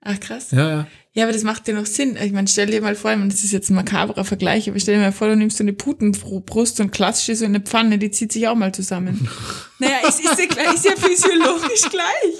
Ach 0.00 0.18
krass. 0.18 0.52
Ja, 0.52 0.70
ja. 0.70 0.86
Ja, 1.18 1.24
aber 1.24 1.32
das 1.32 1.42
macht 1.42 1.66
dir 1.66 1.74
noch 1.74 1.84
Sinn. 1.84 2.16
Ich 2.22 2.30
meine, 2.30 2.46
stell 2.46 2.68
dir 2.68 2.80
mal 2.80 2.94
vor, 2.94 3.10
ich 3.10 3.18
meine, 3.18 3.32
das 3.32 3.42
ist 3.42 3.50
jetzt 3.50 3.70
ein 3.70 3.74
makaberer 3.74 4.24
Vergleich, 4.24 4.70
aber 4.70 4.78
stell 4.78 4.94
dir 4.94 5.00
mal 5.00 5.10
vor, 5.10 5.26
du 5.26 5.34
nimmst 5.34 5.56
so 5.56 5.64
eine 5.64 5.72
Putenbrust 5.72 6.78
und 6.78 6.92
klatscht 6.92 7.34
so 7.34 7.44
eine 7.44 7.58
Pfanne, 7.58 7.98
die 7.98 8.12
zieht 8.12 8.30
sich 8.30 8.46
auch 8.46 8.54
mal 8.54 8.72
zusammen. 8.72 9.28
naja, 9.80 9.96
es 10.06 10.20
ist, 10.20 10.26
ja, 10.26 10.72
ist 10.72 10.84
ja 10.84 10.92
physiologisch 10.94 11.90
gleich. 11.90 12.34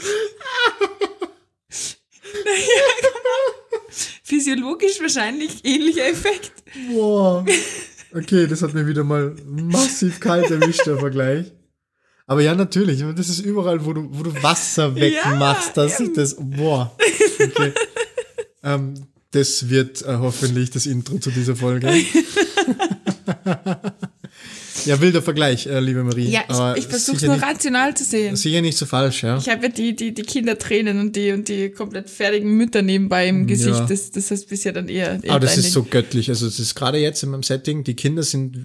naja, 2.44 3.88
Physiologisch 4.22 5.00
wahrscheinlich 5.00 5.64
ähnlicher 5.64 6.08
Effekt. 6.08 6.52
Boah. 6.92 7.44
Okay, 8.14 8.46
das 8.46 8.62
hat 8.62 8.74
mir 8.74 8.86
wieder 8.86 9.02
mal 9.02 9.34
massiv 9.44 10.20
kalt 10.20 10.52
erwischt, 10.52 10.86
der 10.86 10.98
Vergleich. 10.98 11.50
Aber 12.28 12.42
ja, 12.42 12.54
natürlich. 12.54 13.02
Das 13.16 13.28
ist 13.28 13.40
überall, 13.40 13.84
wo 13.84 13.92
du, 13.94 14.06
wo 14.12 14.22
du 14.22 14.42
Wasser 14.42 14.94
wegmachst. 14.94 15.76
Ja, 15.76 15.82
das, 15.82 16.02
das, 16.14 16.36
boah. 16.38 16.94
Okay. 17.40 17.72
Ähm, 18.62 18.94
das 19.30 19.68
wird 19.68 20.02
äh, 20.02 20.16
hoffentlich 20.18 20.70
das 20.70 20.86
Intro 20.86 21.18
zu 21.18 21.30
dieser 21.30 21.54
Folge. 21.54 21.92
ja, 24.86 25.00
wilder 25.00 25.20
Vergleich, 25.20 25.66
äh, 25.66 25.80
liebe 25.80 26.02
Marie. 26.02 26.30
Ja, 26.30 26.74
ich, 26.74 26.84
ich 26.84 26.88
versuche 26.88 27.16
es 27.16 27.22
nur 27.22 27.34
nicht, 27.34 27.44
rational 27.44 27.94
zu 27.94 28.04
sehen. 28.04 28.36
Sicher 28.36 28.62
nicht 28.62 28.78
so 28.78 28.86
falsch, 28.86 29.22
ja. 29.22 29.36
Ich 29.36 29.48
habe 29.48 29.66
ja 29.66 29.68
die, 29.68 29.94
die, 29.94 30.14
die 30.14 30.22
Kindertränen 30.22 30.98
und 30.98 31.14
die, 31.14 31.32
und 31.32 31.48
die 31.48 31.70
komplett 31.70 32.08
fertigen 32.08 32.56
Mütter 32.56 32.80
nebenbei 32.80 33.28
im 33.28 33.46
Gesicht. 33.46 33.78
Ja. 33.78 33.86
Das, 33.86 34.10
das 34.10 34.30
heißt 34.30 34.48
bisher 34.48 34.72
dann 34.72 34.88
eher. 34.88 35.22
eher 35.22 35.30
Aber 35.30 35.40
das 35.40 35.58
ist 35.58 35.72
so 35.72 35.82
göttlich. 35.82 36.30
Also, 36.30 36.46
es 36.46 36.58
ist 36.58 36.74
gerade 36.74 36.98
jetzt 36.98 37.22
in 37.22 37.30
meinem 37.30 37.42
Setting, 37.42 37.84
die 37.84 37.94
Kinder 37.94 38.22
sind 38.22 38.64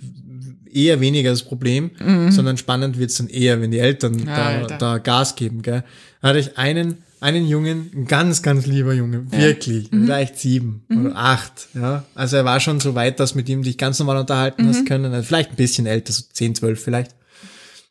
eher 0.73 0.99
weniger 0.99 1.29
das 1.29 1.43
Problem, 1.43 1.91
mhm. 1.99 2.31
sondern 2.31 2.57
spannend 2.57 2.97
wird's 2.97 3.17
dann 3.17 3.27
eher, 3.27 3.61
wenn 3.61 3.71
die 3.71 3.79
Eltern 3.79 4.25
da, 4.25 4.65
da, 4.67 4.97
Gas 4.97 5.35
geben. 5.35 5.61
Gell? 5.61 5.83
Da 6.21 6.29
hatte 6.29 6.39
ich 6.39 6.57
einen, 6.57 7.03
einen 7.23 7.47
Jungen, 7.47 7.89
ein 7.95 8.05
ganz, 8.05 8.41
ganz 8.41 8.65
lieber 8.65 8.93
Junge, 8.93 9.25
ja. 9.31 9.37
wirklich, 9.39 9.91
mhm. 9.91 10.05
vielleicht 10.05 10.37
sieben 10.37 10.83
mhm. 10.89 11.05
oder 11.05 11.15
acht. 11.15 11.69
Ja? 11.73 12.03
Also 12.15 12.37
er 12.37 12.45
war 12.45 12.59
schon 12.59 12.79
so 12.79 12.95
weit, 12.95 13.19
dass 13.19 13.33
mit 13.33 13.49
ihm 13.49 13.63
dich 13.63 13.77
ganz 13.77 13.97
normal 13.99 14.17
unterhalten 14.17 14.67
hast 14.67 14.81
mhm. 14.81 14.85
können. 14.85 15.13
Also 15.13 15.25
vielleicht 15.25 15.51
ein 15.51 15.55
bisschen 15.55 15.85
älter, 15.85 16.13
so 16.13 16.23
zehn, 16.31 16.53
zwölf 16.53 16.83
vielleicht. 16.83 17.15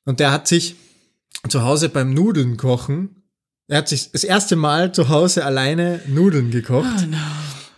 Und 0.05 0.21
der 0.21 0.31
hat 0.31 0.47
sich 0.47 0.77
zu 1.49 1.63
Hause 1.63 1.89
beim 1.89 2.15
Nudeln 2.15 2.57
kochen, 2.57 3.23
er 3.69 3.79
hat 3.79 3.89
sich 3.89 4.11
das 4.11 4.23
erste 4.25 4.55
Mal 4.55 4.93
zu 4.93 5.09
Hause 5.09 5.47
alleine 5.47 6.01
Nudeln 6.07 6.51
gekocht. 6.51 7.05
Oh 7.05 7.07
no. 7.11 7.17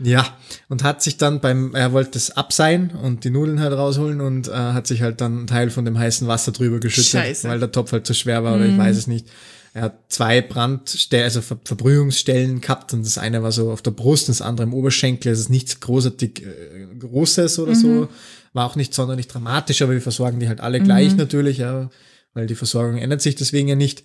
Ja, 0.00 0.26
und 0.68 0.82
hat 0.82 1.02
sich 1.02 1.18
dann 1.18 1.40
beim, 1.40 1.74
er 1.74 1.92
wollte 1.92 2.18
es 2.18 2.32
abseihen 2.32 2.90
und 2.90 3.22
die 3.22 3.30
Nudeln 3.30 3.60
halt 3.60 3.72
rausholen 3.72 4.20
und 4.20 4.48
äh, 4.48 4.52
hat 4.52 4.88
sich 4.88 5.02
halt 5.02 5.20
dann 5.20 5.38
einen 5.38 5.46
Teil 5.46 5.70
von 5.70 5.84
dem 5.84 5.96
heißen 5.96 6.26
Wasser 6.26 6.50
drüber 6.50 6.80
geschüttet, 6.80 7.12
Scheiße. 7.12 7.48
weil 7.48 7.60
der 7.60 7.70
Topf 7.70 7.92
halt 7.92 8.06
zu 8.06 8.12
schwer 8.12 8.42
war 8.42 8.56
oder 8.56 8.64
ich 8.64 8.72
mhm. 8.72 8.78
weiß 8.78 8.96
es 8.96 9.06
nicht. 9.06 9.28
Er 9.76 9.82
hat 9.82 10.04
zwei 10.08 10.40
Brandstellen, 10.40 11.24
also 11.24 11.42
Ver 11.42 11.58
Verbrühungsstellen 11.64 12.60
gehabt 12.60 12.92
und 12.92 13.04
das 13.04 13.18
eine 13.18 13.42
war 13.42 13.50
so 13.50 13.72
auf 13.72 13.82
der 13.82 13.90
Brust 13.90 14.28
und 14.28 14.38
das 14.38 14.40
andere 14.40 14.68
im 14.68 14.72
Oberschenkel. 14.72 15.32
Es 15.32 15.40
ist 15.40 15.50
nichts 15.50 15.80
großartig 15.80 16.46
äh, 16.46 16.94
Großes 16.96 17.58
oder 17.58 17.72
mhm. 17.72 17.80
so. 17.80 18.08
War 18.52 18.66
auch 18.66 18.76
nicht 18.76 18.94
sonderlich 18.94 19.26
dramatisch, 19.26 19.82
aber 19.82 19.92
wir 19.92 20.00
versorgen 20.00 20.38
die 20.38 20.46
halt 20.46 20.60
alle 20.60 20.78
mhm. 20.78 20.84
gleich 20.84 21.16
natürlich, 21.16 21.58
ja, 21.58 21.90
weil 22.34 22.46
die 22.46 22.54
Versorgung 22.54 22.98
ändert 22.98 23.20
sich 23.20 23.34
deswegen 23.34 23.66
ja 23.66 23.74
nicht. 23.74 24.04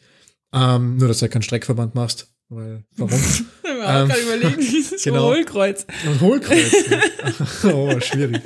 Ähm, 0.51 0.97
nur, 0.97 1.07
dass 1.07 1.20
du 1.20 1.24
halt 1.24 1.34
keinen 1.34 1.43
Streckverband 1.43 1.93
machst. 1.93 2.28
Weil, 2.49 2.84
warum? 2.97 3.13
ähm, 3.63 4.07
kann 4.09 4.22
überlegen, 4.24 4.59
dieses 4.59 5.03
genau. 5.03 5.28
Hohlkreuz. 5.28 5.86
Ein 6.03 6.20
Hohlkreuz. 6.20 6.74
oh, 7.65 7.99
schwierig. 7.99 8.41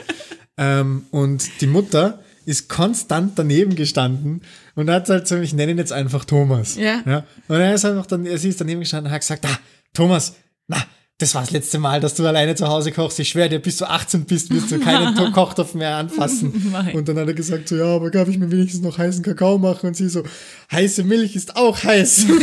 ähm, 0.57 1.05
und 1.11 1.61
die 1.61 1.67
Mutter 1.67 2.21
ist 2.45 2.67
konstant 2.67 3.39
daneben 3.39 3.75
gestanden 3.75 4.41
und 4.75 4.89
hat 4.89 5.09
halt 5.09 5.27
so, 5.27 5.37
ich 5.37 5.53
nenne 5.53 5.73
ihn 5.73 5.77
jetzt 5.77 5.93
einfach 5.93 6.25
Thomas. 6.25 6.75
Ja. 6.75 7.01
ja. 7.05 7.25
Und 7.47 7.55
er 7.55 7.73
ist 7.73 7.85
einfach 7.85 8.05
dann, 8.05 8.25
sie 8.37 8.49
ist 8.49 8.59
daneben 8.59 8.81
gestanden 8.81 9.07
und 9.07 9.13
hat 9.13 9.21
gesagt, 9.21 9.45
ah, 9.45 9.59
Thomas, 9.93 10.35
na, 10.67 10.77
das 11.19 11.35
war 11.35 11.41
das 11.41 11.51
letzte 11.51 11.77
Mal, 11.79 11.99
dass 12.01 12.15
du 12.15 12.25
alleine 12.27 12.55
zu 12.55 12.67
Hause 12.67 12.91
kochst. 12.91 13.19
Ich 13.19 13.29
schwöre 13.29 13.47
dir, 13.47 13.59
bis 13.59 13.77
du 13.77 13.85
18 13.85 14.25
bist, 14.25 14.53
wirst 14.53 14.71
du 14.71 14.79
keinen 14.79 15.31
Kochtopf 15.33 15.73
mehr 15.75 15.95
anfassen. 15.95 16.71
Nein. 16.71 16.95
Und 16.95 17.07
dann 17.07 17.17
hat 17.17 17.27
er 17.27 17.33
gesagt, 17.33 17.69
so, 17.69 17.75
ja, 17.75 17.85
aber 17.85 18.09
darf 18.09 18.27
ich 18.27 18.37
mir 18.37 18.51
wenigstens 18.51 18.81
noch 18.81 18.97
heißen 18.97 19.23
Kakao 19.23 19.57
machen? 19.57 19.87
Und 19.87 19.95
sie 19.95 20.09
so, 20.09 20.23
heiße 20.71 21.03
Milch 21.03 21.35
ist 21.35 21.55
auch 21.55 21.83
heiß. 21.83 22.25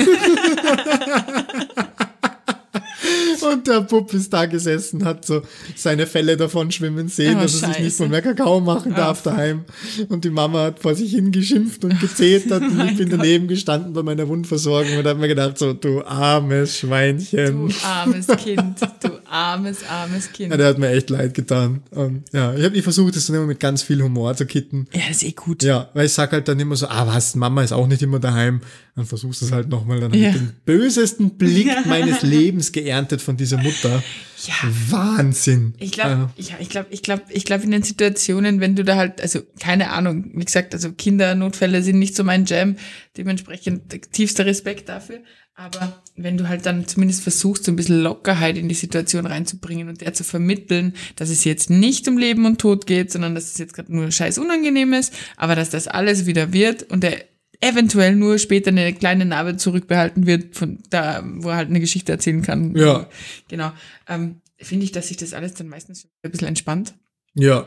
Und 3.42 3.66
der 3.66 3.80
Bub 3.82 4.12
ist 4.12 4.32
da 4.32 4.46
gesessen, 4.46 5.04
hat 5.04 5.24
so 5.24 5.42
seine 5.76 6.06
Fälle 6.06 6.36
davon 6.36 6.70
schwimmen 6.70 7.08
sehen, 7.08 7.36
oh, 7.38 7.42
dass 7.42 7.62
er 7.62 7.68
sich 7.74 7.84
nicht 7.84 8.00
mal 8.00 8.08
mehr 8.08 8.22
Kakao 8.22 8.60
machen 8.60 8.94
darf 8.94 9.22
oh. 9.24 9.30
daheim. 9.30 9.64
Und 10.08 10.24
die 10.24 10.30
Mama 10.30 10.64
hat 10.64 10.80
vor 10.80 10.94
sich 10.94 11.12
hingeschimpft 11.12 11.84
und 11.84 12.00
gezetert 12.00 12.62
und 12.62 12.80
ich 12.80 12.96
bin 12.98 13.12
oh 13.12 13.16
daneben 13.16 13.48
gestanden 13.48 13.92
bei 13.92 14.02
meiner 14.02 14.28
Wundversorgung 14.28 14.98
und 14.98 15.06
habe 15.06 15.18
mir 15.18 15.28
gedacht, 15.28 15.58
so, 15.58 15.72
du 15.72 16.02
armes 16.04 16.78
Schweinchen. 16.78 17.68
Du 17.68 17.74
armes 17.84 18.26
Kind, 18.26 18.80
du 19.02 19.10
armes, 19.28 19.78
armes 19.88 20.32
Kind. 20.32 20.50
Ja, 20.50 20.56
der 20.56 20.68
hat 20.68 20.78
mir 20.78 20.90
echt 20.90 21.10
leid 21.10 21.34
getan. 21.34 21.82
Und 21.90 22.24
ja, 22.32 22.54
ich 22.54 22.64
habe 22.64 22.76
ich 22.76 22.82
versucht, 22.82 23.16
das 23.16 23.26
dann 23.26 23.36
immer 23.36 23.46
mit 23.46 23.60
ganz 23.60 23.82
viel 23.82 24.02
Humor 24.02 24.34
zu 24.36 24.46
kitten. 24.46 24.86
Ja, 24.92 25.02
das 25.08 25.18
ist 25.18 25.24
eh 25.24 25.32
gut. 25.32 25.62
Ja, 25.62 25.88
weil 25.94 26.06
ich 26.06 26.12
sag 26.12 26.32
halt 26.32 26.48
dann 26.48 26.58
immer 26.60 26.76
so, 26.76 26.86
ah 26.88 27.06
was, 27.06 27.34
Mama 27.34 27.62
ist 27.62 27.72
auch 27.72 27.86
nicht 27.86 28.02
immer 28.02 28.18
daheim. 28.18 28.60
Dann 29.00 29.06
versuchst 29.06 29.40
du 29.40 29.46
es 29.46 29.52
halt 29.52 29.70
nochmal, 29.70 29.98
dann 29.98 30.12
ja. 30.12 30.30
den 30.30 30.52
bösesten 30.66 31.38
Blick 31.38 31.86
meines 31.86 32.20
Lebens 32.20 32.70
geerntet 32.70 33.22
von 33.22 33.34
dieser 33.34 33.56
Mutter. 33.56 34.02
Ja. 34.46 34.54
Wahnsinn. 34.90 35.72
Ich 35.78 35.92
glaube, 35.92 36.28
ja. 36.36 36.56
ich 36.60 36.68
glaube, 36.68 36.88
ich 36.90 37.02
glaube, 37.02 37.22
ich 37.30 37.46
glaube 37.46 37.64
in 37.64 37.70
den 37.70 37.82
Situationen, 37.82 38.60
wenn 38.60 38.76
du 38.76 38.84
da 38.84 38.96
halt, 38.96 39.22
also 39.22 39.40
keine 39.58 39.92
Ahnung, 39.92 40.32
wie 40.34 40.44
gesagt, 40.44 40.74
also 40.74 40.92
Kindernotfälle 40.92 41.82
sind 41.82 41.98
nicht 41.98 42.14
so 42.14 42.24
mein 42.24 42.44
Jam, 42.44 42.76
dementsprechend 43.16 44.12
tiefster 44.12 44.44
Respekt 44.44 44.90
dafür. 44.90 45.20
Aber 45.54 46.02
wenn 46.16 46.36
du 46.36 46.46
halt 46.46 46.66
dann 46.66 46.86
zumindest 46.86 47.22
versuchst, 47.22 47.64
so 47.64 47.72
ein 47.72 47.76
bisschen 47.76 48.02
Lockerheit 48.02 48.58
in 48.58 48.68
die 48.68 48.74
Situation 48.74 49.24
reinzubringen 49.24 49.88
und 49.88 50.02
der 50.02 50.12
zu 50.12 50.24
vermitteln, 50.24 50.92
dass 51.16 51.30
es 51.30 51.44
jetzt 51.44 51.70
nicht 51.70 52.06
um 52.06 52.18
Leben 52.18 52.44
und 52.44 52.60
Tod 52.60 52.86
geht, 52.86 53.10
sondern 53.10 53.34
dass 53.34 53.52
es 53.52 53.56
jetzt 53.56 53.72
gerade 53.72 53.94
nur 53.94 54.10
scheiß 54.10 54.36
unangenehm 54.36 54.92
ist, 54.92 55.14
aber 55.38 55.56
dass 55.56 55.70
das 55.70 55.88
alles 55.88 56.26
wieder 56.26 56.52
wird 56.52 56.82
und 56.82 57.02
der 57.02 57.30
eventuell 57.60 58.16
nur 58.16 58.38
später 58.38 58.68
eine 58.68 58.92
kleine 58.92 59.24
Narbe 59.24 59.56
zurückbehalten 59.56 60.26
wird, 60.26 60.56
von 60.56 60.78
da, 60.90 61.22
wo 61.24 61.50
er 61.50 61.56
halt 61.56 61.68
eine 61.68 61.80
Geschichte 61.80 62.12
erzählen 62.12 62.42
kann. 62.42 62.74
Ja. 62.76 63.08
Genau. 63.48 63.72
Ähm, 64.08 64.40
Finde 64.58 64.84
ich, 64.84 64.92
dass 64.92 65.08
sich 65.08 65.16
das 65.16 65.32
alles 65.32 65.54
dann 65.54 65.68
meistens 65.68 66.08
ein 66.22 66.30
bisschen 66.30 66.48
entspannt. 66.48 66.94
Ja. 67.34 67.66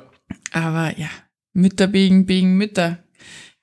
Aber 0.52 0.98
ja, 0.98 1.10
Mütter 1.54 1.88
biegen, 1.88 2.26
biegen 2.26 2.56
Mütter. 2.56 3.00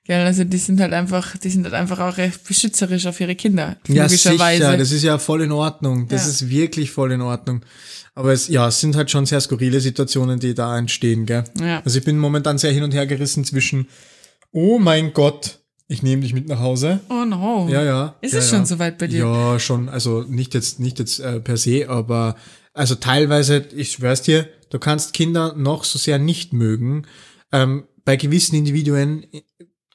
Gell, 0.03 0.25
also 0.25 0.43
die 0.43 0.57
sind 0.57 0.81
halt 0.81 0.93
einfach, 0.93 1.37
die 1.37 1.49
sind 1.49 1.63
halt 1.63 1.75
einfach 1.75 1.99
auch 1.99 2.17
recht 2.17 2.43
beschützerisch 2.45 3.05
auf 3.05 3.19
ihre 3.19 3.35
Kinder. 3.35 3.77
Ja, 3.87 4.09
sicher, 4.09 4.35
das 4.35 4.91
ist 4.91 5.03
ja 5.03 5.19
voll 5.19 5.43
in 5.43 5.51
Ordnung. 5.51 6.07
Das 6.07 6.23
ja. 6.23 6.29
ist 6.31 6.49
wirklich 6.49 6.91
voll 6.91 7.11
in 7.11 7.21
Ordnung. 7.21 7.63
Aber 8.13 8.33
es, 8.33 8.47
ja, 8.47 8.67
es 8.67 8.81
sind 8.81 8.95
halt 8.95 9.11
schon 9.11 9.25
sehr 9.25 9.39
skurrile 9.39 9.79
Situationen, 9.79 10.39
die 10.39 10.53
da 10.53 10.77
entstehen, 10.77 11.25
gell? 11.25 11.43
Ja. 11.59 11.81
Also 11.85 11.99
ich 11.99 12.03
bin 12.03 12.17
momentan 12.17 12.57
sehr 12.57 12.71
hin 12.71 12.83
und 12.83 12.93
her 12.93 13.07
gerissen 13.07 13.45
zwischen, 13.45 13.87
oh 14.51 14.79
mein 14.79 15.13
Gott, 15.13 15.60
ich 15.91 16.03
nehme 16.03 16.21
dich 16.21 16.33
mit 16.33 16.47
nach 16.47 16.59
Hause. 16.59 17.01
Oh 17.09 17.25
no. 17.25 17.67
Ja, 17.69 17.83
ja. 17.83 18.15
Ist 18.21 18.31
ja, 18.31 18.39
es 18.39 18.49
ja. 18.49 18.57
schon 18.57 18.65
soweit 18.65 18.97
bei 18.97 19.07
dir? 19.07 19.25
Ja, 19.25 19.59
schon. 19.59 19.89
Also 19.89 20.23
nicht 20.23 20.53
jetzt, 20.53 20.79
nicht 20.79 20.99
jetzt 20.99 21.19
äh, 21.19 21.41
per 21.41 21.57
se, 21.57 21.89
aber 21.89 22.37
also 22.73 22.95
teilweise, 22.95 23.65
ich 23.75 23.91
schwör's 23.91 24.21
dir, 24.21 24.47
du 24.69 24.79
kannst 24.79 25.11
Kinder 25.11 25.53
noch 25.57 25.83
so 25.83 25.99
sehr 25.99 26.17
nicht 26.17 26.53
mögen. 26.53 27.05
Ähm, 27.51 27.83
bei 28.05 28.15
gewissen 28.15 28.55
Individuen 28.55 29.25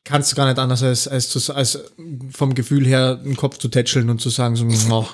kannst 0.04 0.30
du 0.30 0.36
gar 0.36 0.46
nicht 0.46 0.58
anders 0.58 0.82
als, 0.82 1.08
als, 1.08 1.30
zu, 1.30 1.54
als 1.54 1.78
vom 2.30 2.54
Gefühl 2.54 2.86
her 2.86 3.16
den 3.16 3.34
Kopf 3.34 3.56
zu 3.56 3.68
tätscheln 3.68 4.10
und 4.10 4.20
zu 4.20 4.28
sagen 4.28 4.54
so, 4.54 4.66
oh, 4.90 5.08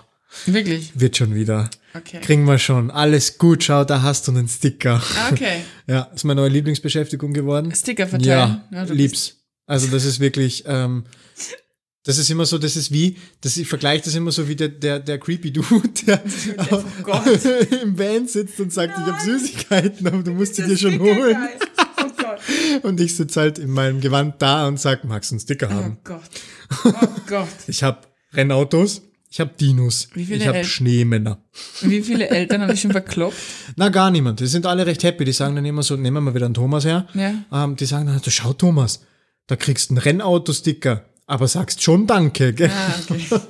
Wirklich? 0.47 0.99
Wird 0.99 1.17
schon 1.17 1.35
wieder. 1.35 1.71
Okay. 1.95 2.21
Kriegen 2.23 2.45
wir 2.47 2.59
schon. 2.59 2.91
Alles 2.91 3.39
gut, 3.39 3.63
schau, 3.63 3.85
da 3.85 4.03
hast 4.03 4.27
du 4.27 4.33
einen 4.33 4.49
Sticker. 4.49 5.01
Okay. 5.31 5.63
Ja, 5.87 6.03
ist 6.15 6.25
meine 6.25 6.41
neue 6.41 6.51
Lieblingsbeschäftigung 6.51 7.33
geworden. 7.33 7.75
Sticker 7.75 8.07
verteilen. 8.07 8.63
Ja, 8.71 8.85
ja 8.85 8.85
lieb's. 8.85 9.42
Also 9.73 9.87
das 9.87 10.05
ist 10.05 10.21
wirklich, 10.21 10.65
ähm, 10.67 11.05
das 12.05 12.19
ist 12.19 12.29
immer 12.29 12.45
so, 12.45 12.59
das 12.59 12.77
ist 12.77 12.93
wie, 12.93 13.17
das, 13.41 13.57
ich 13.57 13.67
vergleiche 13.67 14.05
das 14.05 14.15
immer 14.15 14.31
so 14.31 14.47
wie 14.47 14.55
der, 14.55 14.69
der, 14.69 15.01
der 15.01 15.19
creepy 15.19 15.51
Dude, 15.51 15.89
der 16.07 16.23
oh 16.71 16.83
im 17.83 17.99
Van 17.99 18.29
sitzt 18.29 18.61
und 18.61 18.71
sagt, 18.71 18.93
Nein. 18.95 19.07
ich 19.07 19.13
habe 19.15 19.25
Süßigkeiten, 19.25 20.07
aber 20.07 20.23
du 20.23 20.33
musst 20.33 20.57
sie 20.57 20.65
dir 20.65 20.77
schon 20.77 21.01
holen. 21.01 21.39
Oh. 21.39 22.83
Und 22.89 23.01
ich 23.01 23.17
sitze 23.17 23.41
halt 23.41 23.59
in 23.59 23.71
meinem 23.71 24.01
Gewand 24.01 24.41
da 24.41 24.67
und 24.67 24.81
sag, 24.81 25.05
magst 25.05 25.31
du 25.31 25.35
einen 25.35 25.41
Sticker 25.41 25.69
oh 25.71 25.75
haben? 25.75 25.97
Oh 25.99 26.05
Gott. 26.05 26.31
Oh 26.85 27.09
Gott. 27.29 27.49
ich 27.67 27.83
habe 27.83 28.01
Rennautos, 28.33 29.03
ich 29.31 29.41
habe 29.41 29.53
Dinos, 29.59 30.09
ich 30.15 30.47
habe 30.47 30.65
Schneemänner. 30.65 31.43
Wie 31.81 32.03
viele 32.03 32.29
Eltern 32.29 32.61
habe 32.63 32.75
ich 32.75 32.81
schon 32.83 32.91
verkloppt? 32.91 33.37
Na, 33.77 33.89
gar 33.89 34.11
niemand. 34.11 34.41
Die 34.41 34.47
sind 34.47 34.67
alle 34.67 34.85
recht 34.85 35.03
happy. 35.03 35.25
Die 35.25 35.33
sagen 35.33 35.55
dann 35.55 35.65
immer 35.65 35.83
so, 35.83 35.97
nehmen 35.97 36.17
wir 36.17 36.21
mal 36.21 36.35
wieder 36.35 36.47
einen 36.47 36.55
Thomas 36.55 36.85
her. 36.85 37.07
Ja. 37.15 37.35
Ähm, 37.53 37.77
die 37.77 37.87
sagen 37.87 38.07
dann, 38.07 38.21
du 38.21 38.31
schau 38.31 38.53
Thomas, 38.53 39.01
da 39.47 39.57
kriegst 39.57 39.91
du 39.91 39.95
einen 39.95 39.99
Rennauto-Sticker, 39.99 41.05
aber 41.27 41.49
sagst 41.49 41.83
schon 41.83 42.07
Danke. 42.07 42.53
Gell? 42.53 42.71
Ah, 42.71 42.95
okay. 43.03 43.41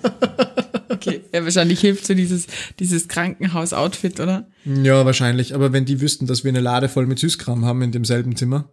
okay. 0.88 1.20
Ja, 1.32 1.44
wahrscheinlich 1.44 1.80
hilft 1.80 2.06
so 2.06 2.14
dieses, 2.14 2.46
dieses 2.78 3.08
Krankenhaus-Outfit, 3.08 4.20
oder? 4.20 4.48
Ja, 4.64 5.04
wahrscheinlich. 5.04 5.54
Aber 5.54 5.72
wenn 5.72 5.84
die 5.84 6.00
wüssten, 6.00 6.26
dass 6.26 6.44
wir 6.44 6.50
eine 6.50 6.60
Lade 6.60 6.88
voll 6.88 7.06
mit 7.06 7.18
Süßkram 7.18 7.64
haben 7.64 7.82
in 7.82 7.92
demselben 7.92 8.36
Zimmer. 8.36 8.68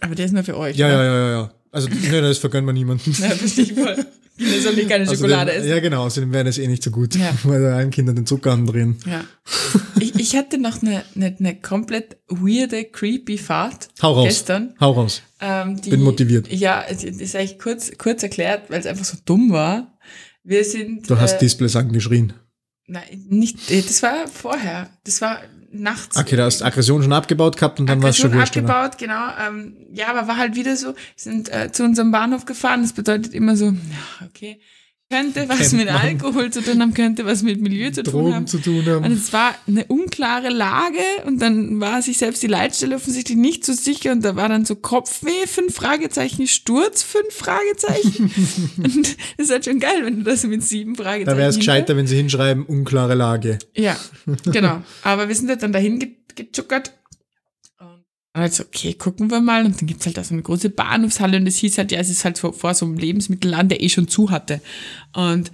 Aber 0.00 0.14
der 0.14 0.26
ist 0.26 0.32
nur 0.32 0.44
für 0.44 0.56
euch. 0.56 0.76
Ja, 0.76 0.88
ja, 0.88 1.04
ja, 1.04 1.14
ja, 1.14 1.30
ja. 1.30 1.54
Also, 1.72 1.88
ne, 2.10 2.20
das 2.20 2.38
vergönnen 2.38 2.66
wir 2.66 2.72
niemandem. 2.72 3.14
Ja, 3.18 3.32
ich 3.32 3.72
voll. 3.72 4.06
Kinder 4.40 4.60
sollen 4.60 4.76
nicht 4.76 4.88
keine 4.88 5.08
also 5.08 5.14
Schokolade 5.14 5.52
essen. 5.52 5.68
Ja, 5.68 5.80
genau, 5.80 6.04
außerdem 6.04 6.32
wäre 6.32 6.44
das 6.44 6.58
eh 6.58 6.66
nicht 6.66 6.82
so 6.82 6.90
gut, 6.90 7.14
ja. 7.14 7.32
weil 7.44 7.62
da 7.62 7.76
allen 7.76 7.90
Kindern 7.90 8.16
den 8.16 8.26
Zucker 8.26 8.52
andrehen. 8.52 8.96
Ja. 9.06 9.24
Ich, 10.00 10.14
ich 10.14 10.36
hatte 10.36 10.58
noch 10.58 10.82
eine, 10.82 11.02
eine, 11.14 11.36
eine 11.38 11.60
komplett 11.60 12.16
weirde, 12.28 12.84
creepy 12.84 13.38
Fahrt 13.38 13.88
Hau 14.02 14.12
raus. 14.12 14.24
gestern. 14.24 14.74
Hau 14.80 14.92
raus. 14.92 15.22
Ähm, 15.40 15.80
die, 15.80 15.90
Bin 15.90 16.02
motiviert. 16.02 16.50
Ja, 16.52 16.84
das 16.88 17.04
ist 17.04 17.36
eigentlich 17.36 17.58
kurz, 17.58 17.92
kurz 17.98 18.22
erklärt, 18.22 18.70
weil 18.70 18.80
es 18.80 18.86
einfach 18.86 19.04
so 19.04 19.16
dumm 19.24 19.52
war. 19.52 19.98
Wir 20.42 20.64
sind. 20.64 21.08
Du 21.08 21.18
hast 21.18 21.34
äh, 21.34 21.38
Displays 21.38 21.76
angeschrien. 21.76 22.32
Nein, 22.90 23.24
nicht, 23.28 23.70
äh, 23.70 23.82
das 23.82 24.02
war 24.02 24.26
vorher. 24.26 24.90
Das 25.04 25.20
war 25.20 25.40
nachts. 25.70 26.16
Okay, 26.16 26.34
da 26.34 26.46
hast 26.46 26.60
Aggression 26.60 27.02
schon 27.02 27.12
abgebaut 27.12 27.56
gehabt 27.56 27.78
und 27.78 27.86
dann 27.86 28.02
war 28.02 28.10
es 28.10 28.16
schon 28.16 28.34
wurscht. 28.34 28.56
abgebaut, 28.56 28.98
genau. 28.98 29.28
Ähm, 29.46 29.76
ja, 29.92 30.08
aber 30.08 30.26
war 30.26 30.36
halt 30.36 30.56
wieder 30.56 30.76
so, 30.76 30.88
wir 30.88 30.94
sind 31.14 31.52
äh, 31.52 31.70
zu 31.70 31.84
unserem 31.84 32.10
Bahnhof 32.10 32.46
gefahren. 32.46 32.82
Das 32.82 32.92
bedeutet 32.92 33.32
immer 33.32 33.56
so, 33.56 33.66
ja, 33.66 34.26
okay, 34.26 34.60
könnte 35.10 35.48
was 35.48 35.72
mit. 35.72 35.88
Alkohol 35.88 36.50
zu 36.50 36.62
tun 36.62 36.80
haben, 36.80 36.94
könnte 36.94 37.26
was 37.26 37.42
mit 37.42 37.60
Milieu 37.60 37.90
zu 37.90 38.02
Drogen 38.02 38.24
tun 38.24 38.34
haben. 38.34 38.46
zu 38.46 38.58
tun 38.58 38.86
haben. 38.86 39.04
Und 39.04 39.12
es 39.12 39.32
war 39.32 39.54
eine 39.66 39.84
unklare 39.86 40.48
Lage 40.48 40.98
und 41.26 41.42
dann 41.42 41.80
war 41.80 42.00
sich 42.00 42.18
selbst 42.18 42.42
die 42.42 42.46
Leitstelle 42.46 42.96
offensichtlich 42.96 43.36
nicht 43.36 43.64
so 43.64 43.72
sicher 43.72 44.12
und 44.12 44.24
da 44.24 44.36
war 44.36 44.48
dann 44.48 44.64
so 44.64 44.76
Kopfweh, 44.76 45.46
fünf 45.46 45.74
Fragezeichen, 45.74 46.46
Sturz, 46.46 47.02
fünf 47.02 47.34
Fragezeichen. 47.34 48.30
und 48.76 49.16
das 49.36 49.46
ist 49.46 49.50
halt 49.50 49.64
schon 49.64 49.80
geil, 49.80 50.04
wenn 50.04 50.18
du 50.18 50.22
das 50.22 50.44
mit 50.44 50.62
sieben 50.62 50.94
Fragezeichen. 50.94 51.26
Da 51.26 51.36
wäre 51.36 51.50
es 51.50 51.56
gescheiter, 51.56 51.96
wenn 51.96 52.06
sie 52.06 52.16
hinschreiben, 52.16 52.64
unklare 52.64 53.14
Lage. 53.14 53.58
Ja, 53.74 53.96
genau. 54.44 54.82
Aber 55.02 55.28
wir 55.28 55.34
sind 55.34 55.48
halt 55.48 55.62
dann 55.62 55.72
dahin 55.72 56.16
gezuckert 56.36 56.92
also, 58.32 58.62
okay, 58.64 58.94
gucken 58.94 59.30
wir 59.30 59.40
mal. 59.40 59.64
Und 59.64 59.80
dann 59.80 59.86
gibt's 59.88 60.06
halt 60.06 60.16
da 60.16 60.24
so 60.24 60.34
eine 60.34 60.42
große 60.42 60.70
Bahnhofshalle 60.70 61.36
und 61.36 61.46
es 61.46 61.56
hieß 61.56 61.78
halt, 61.78 61.92
ja, 61.92 61.98
es 61.98 62.10
ist 62.10 62.24
halt 62.24 62.38
vor, 62.38 62.52
vor 62.52 62.74
so 62.74 62.86
einem 62.86 62.96
Lebensmittelladen, 62.96 63.68
der 63.68 63.82
eh 63.82 63.88
schon 63.88 64.08
zu 64.08 64.30
hatte. 64.30 64.60
Und 65.12 65.50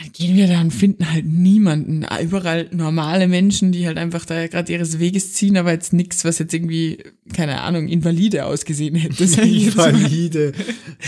dann 0.00 0.12
gehen 0.12 0.36
wir 0.36 0.46
da 0.46 0.60
und 0.60 0.70
finden 0.70 1.10
halt 1.10 1.24
niemanden. 1.26 2.06
Überall 2.22 2.68
normale 2.70 3.26
Menschen, 3.26 3.72
die 3.72 3.86
halt 3.86 3.98
einfach 3.98 4.24
da 4.26 4.46
gerade 4.46 4.70
ihres 4.70 5.00
Weges 5.00 5.32
ziehen, 5.32 5.56
aber 5.56 5.72
jetzt 5.72 5.92
nichts, 5.92 6.24
was 6.24 6.38
jetzt 6.38 6.54
irgendwie, 6.54 7.02
keine 7.32 7.62
Ahnung, 7.62 7.88
Invalide 7.88 8.44
ausgesehen 8.44 8.94
hätte. 8.94 9.24
Invalide. 9.24 10.52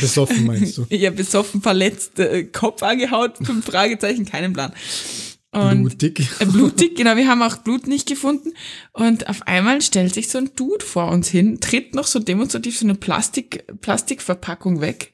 Besoffen 0.01 0.47
meinst 0.47 0.79
du? 0.79 0.87
Ja, 0.91 1.11
besoffen, 1.11 1.63
verletzt, 1.63 2.19
äh, 2.19 2.45
Kopf 2.45 2.83
angehaut, 2.83 3.37
fünf 3.41 3.65
Fragezeichen, 3.67 4.25
keinen 4.25 4.55
Plan. 4.55 4.73
Und 5.53 5.83
blutig. 5.83 6.29
Äh, 6.39 6.47
blutig, 6.47 6.97
genau. 6.97 7.17
Wir 7.17 7.27
haben 7.27 7.43
auch 7.43 7.57
Blut 7.59 7.89
nicht 7.89 8.09
gefunden. 8.09 8.53
Und 8.93 9.29
auf 9.29 9.47
einmal 9.49 9.83
stellt 9.83 10.15
sich 10.15 10.29
so 10.29 10.39
ein 10.39 10.51
Dude 10.55 10.85
vor 10.85 11.11
uns 11.11 11.29
hin, 11.29 11.61
tritt 11.61 11.95
noch 11.95 12.07
so 12.07 12.21
demonstrativ 12.21 12.79
so 12.79 12.87
eine 12.87 12.95
Plastik, 12.95 13.65
Plastikverpackung 13.81 14.81
weg. 14.81 15.13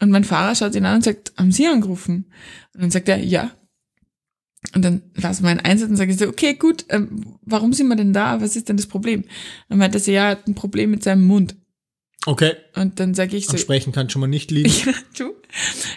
Und 0.00 0.10
mein 0.10 0.24
Fahrer 0.24 0.54
schaut 0.54 0.74
ihn 0.74 0.86
an 0.86 0.96
und 0.96 1.04
sagt, 1.04 1.32
haben 1.36 1.52
Sie 1.52 1.66
angerufen? 1.66 2.32
Und 2.74 2.82
dann 2.82 2.90
sagt 2.90 3.08
er, 3.08 3.18
ja. 3.18 3.50
Und 4.74 4.82
dann 4.84 5.02
war 5.14 5.30
es 5.30 5.40
mein 5.40 5.60
Einsatz 5.60 5.90
und 5.90 5.96
sage 5.96 6.12
ich 6.12 6.18
so, 6.18 6.26
okay, 6.26 6.54
gut, 6.54 6.86
ähm, 6.88 7.36
warum 7.42 7.72
sind 7.72 7.88
wir 7.88 7.96
denn 7.96 8.12
da? 8.12 8.40
Was 8.40 8.56
ist 8.56 8.68
denn 8.68 8.76
das 8.76 8.86
Problem? 8.86 9.24
Dann 9.68 9.78
meinte 9.78 9.98
er, 9.98 10.12
ja, 10.12 10.24
er 10.24 10.30
hat 10.30 10.48
ein 10.48 10.54
Problem 10.54 10.90
mit 10.90 11.02
seinem 11.02 11.24
Mund. 11.24 11.54
Okay. 12.24 12.54
Und 12.74 12.98
dann 12.98 13.14
sage 13.14 13.36
ich 13.36 13.46
so. 13.46 13.52
Und 13.52 13.58
sprechen 13.58 13.92
kann 13.92 14.10
schon 14.10 14.20
mal 14.20 14.26
nicht 14.26 14.50
liegen. 14.50 14.72
ja, 14.86 14.92
du. 15.16 15.34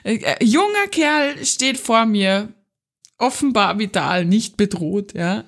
Äh, 0.04 0.44
junger 0.44 0.88
Kerl 0.92 1.44
steht 1.44 1.78
vor 1.78 2.06
mir, 2.06 2.54
offenbar 3.20 3.78
vital, 3.78 4.26
nicht 4.26 4.58
bedroht, 4.58 5.14
ja. 5.14 5.44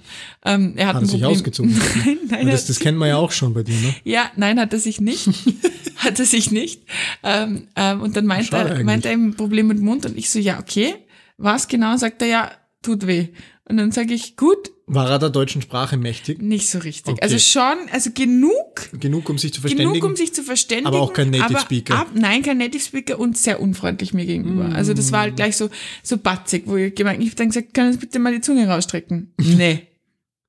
Ähm, 0.45 0.73
er 0.75 0.87
hat, 0.87 0.95
hat 0.95 1.03
er 1.03 1.07
sich 1.07 1.25
ausgezogen. 1.25 1.71
nein, 2.05 2.17
nein. 2.29 2.47
Das, 2.47 2.67
das 2.67 2.79
kennt 2.79 2.97
man 2.97 3.07
ja 3.07 3.17
auch 3.17 3.31
schon 3.31 3.53
bei 3.53 3.63
dir, 3.63 3.75
ne? 3.75 3.95
Ja, 4.03 4.29
nein, 4.35 4.59
hat 4.59 4.73
er 4.73 4.79
sich 4.79 5.01
nicht. 5.01 5.27
hat 5.95 6.19
er 6.19 6.25
sich 6.25 6.51
nicht. 6.51 6.83
Ähm, 7.23 7.69
ähm, 7.75 8.01
und 8.01 8.15
dann 8.15 8.25
meint 8.25 8.51
er, 8.53 8.83
meint 8.83 9.05
er 9.05 9.13
ein 9.13 9.35
Problem 9.35 9.67
mit 9.67 9.77
dem 9.77 9.85
Mund 9.85 10.05
und 10.05 10.17
ich 10.17 10.29
so, 10.29 10.37
ja, 10.37 10.59
okay. 10.59 10.95
Was 11.37 11.67
genau? 11.67 11.97
Sagt 11.97 12.21
er, 12.21 12.27
ja, 12.27 12.51
tut 12.83 13.07
weh. 13.07 13.29
Und 13.65 13.77
dann 13.77 13.91
sage 13.91 14.13
ich, 14.13 14.35
gut, 14.35 14.71
War 14.93 15.09
er 15.09 15.19
der 15.19 15.29
deutschen 15.29 15.61
Sprache 15.61 15.95
mächtig? 15.95 16.41
Nicht 16.41 16.69
so 16.69 16.79
richtig. 16.79 17.13
Okay. 17.13 17.21
Also 17.21 17.39
schon, 17.39 17.77
also 17.93 18.11
genug. 18.13 18.89
Genug, 18.99 19.29
um 19.29 19.37
sich 19.37 19.53
zu 19.53 19.61
verständigen. 19.61 19.93
Genug, 19.93 20.09
um 20.09 20.17
sich 20.17 20.33
zu 20.33 20.43
verständigen. 20.43 20.87
Aber 20.87 20.99
auch 20.99 21.13
kein 21.13 21.29
Native 21.29 21.61
Speaker. 21.61 21.95
Ab, 21.95 22.07
nein, 22.13 22.41
kein 22.43 22.57
Native 22.57 22.83
Speaker 22.83 23.17
und 23.17 23.37
sehr 23.37 23.61
unfreundlich 23.61 24.13
mir 24.13 24.25
gegenüber. 24.25 24.65
Mm. 24.65 24.73
Also 24.73 24.93
das 24.93 25.13
war 25.13 25.21
halt 25.21 25.37
gleich 25.37 25.55
so, 25.55 25.69
so 26.03 26.17
batzig, 26.17 26.63
wo 26.65 26.75
ich 26.75 26.93
gemeint, 26.93 27.21
ich 27.23 27.29
habe 27.29 27.37
dann 27.37 27.47
gesagt, 27.47 27.73
kann 27.73 27.89
ich 27.89 27.99
bitte 27.99 28.19
mal 28.19 28.33
die 28.33 28.41
Zunge 28.41 28.67
rausstrecken? 28.67 29.33
nee. 29.37 29.87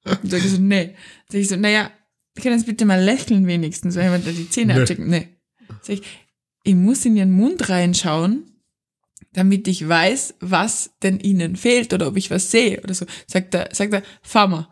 Und 0.05 0.29
sag 0.29 0.45
ich 0.45 0.51
so, 0.51 0.59
nee. 0.61 0.97
Sag 1.29 1.41
ich 1.41 1.49
so, 1.49 1.55
naja, 1.55 1.93
kann 2.35 2.53
das 2.53 2.65
bitte 2.65 2.85
mal 2.85 3.01
lächeln 3.01 3.47
wenigstens, 3.47 3.95
weil 3.95 4.05
jemand 4.05 4.27
da 4.27 4.33
die 4.33 4.51
Zähne 4.51 4.75
nee. 4.75 4.97
Nee. 4.99 5.29
Sag 5.83 5.95
ich, 5.95 6.03
ich 6.65 6.75
muss 6.75 7.05
in 7.05 7.17
ihren 7.17 7.31
Mund 7.31 7.69
reinschauen 7.69 8.52
damit 9.35 9.67
ich 9.69 9.89
weiß, 9.89 10.35
was 10.41 10.91
denn 11.03 11.21
ihnen 11.21 11.57
fehlt 11.57 11.93
oder 11.93 12.09
ob 12.09 12.17
ich 12.17 12.31
was 12.31 12.51
sehe 12.51 12.81
oder 12.83 12.95
so. 12.95 13.07
Sagt 13.27 13.55
er, 13.55 13.69
sagt 13.73 13.93
er, 13.93 14.03
fahr 14.23 14.49
mal. 14.49 14.69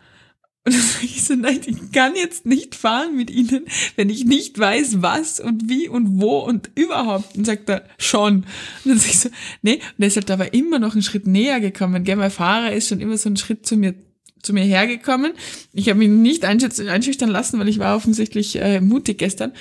Und 0.67 0.75
dann 0.75 0.83
sage 0.83 1.07
ich 1.07 1.25
so, 1.25 1.35
nein, 1.35 1.61
ich 1.65 1.91
kann 1.91 2.15
jetzt 2.15 2.45
nicht 2.45 2.75
fahren 2.75 3.17
mit 3.17 3.31
ihnen, 3.31 3.65
wenn 3.97 4.11
ich 4.11 4.27
nicht 4.27 4.59
weiß, 4.59 5.01
was 5.01 5.41
und 5.41 5.71
wie 5.71 5.89
und 5.89 6.21
wo 6.21 6.41
und 6.41 6.71
überhaupt. 6.75 7.35
Und 7.35 7.47
sagt 7.47 7.71
er, 7.71 7.85
schon. 7.97 8.35
Und 8.37 8.47
dann 8.85 8.99
sage 8.99 9.11
ich 9.11 9.21
so, 9.21 9.31
nee, 9.63 9.77
und 9.77 10.03
er 10.03 10.09
ist 10.09 10.17
halt 10.17 10.31
aber 10.31 10.53
immer 10.53 10.79
noch 10.79 10.93
einen 10.93 11.03
Schritt 11.03 11.27
näher 11.27 11.61
gekommen. 11.61 12.05
Gell, 12.05 12.17
mein 12.17 12.31
Fahrer 12.31 12.73
ist 12.73 12.89
schon 12.89 13.01
immer 13.01 13.17
so 13.17 13.31
einen 13.31 13.39
Schritt 13.39 13.65
zu 13.65 13.79
mir 13.79 13.95
zu 14.43 14.53
mir 14.53 14.65
hergekommen. 14.65 15.33
Ich 15.73 15.89
habe 15.89 16.03
ihn 16.03 16.23
nicht 16.23 16.45
einschüchtern 16.45 17.29
lassen, 17.29 17.59
weil 17.59 17.69
ich 17.69 17.79
war 17.79 17.97
offensichtlich 17.97 18.57
äh, 18.57 18.81
mutig 18.81 19.19
gestern. 19.19 19.53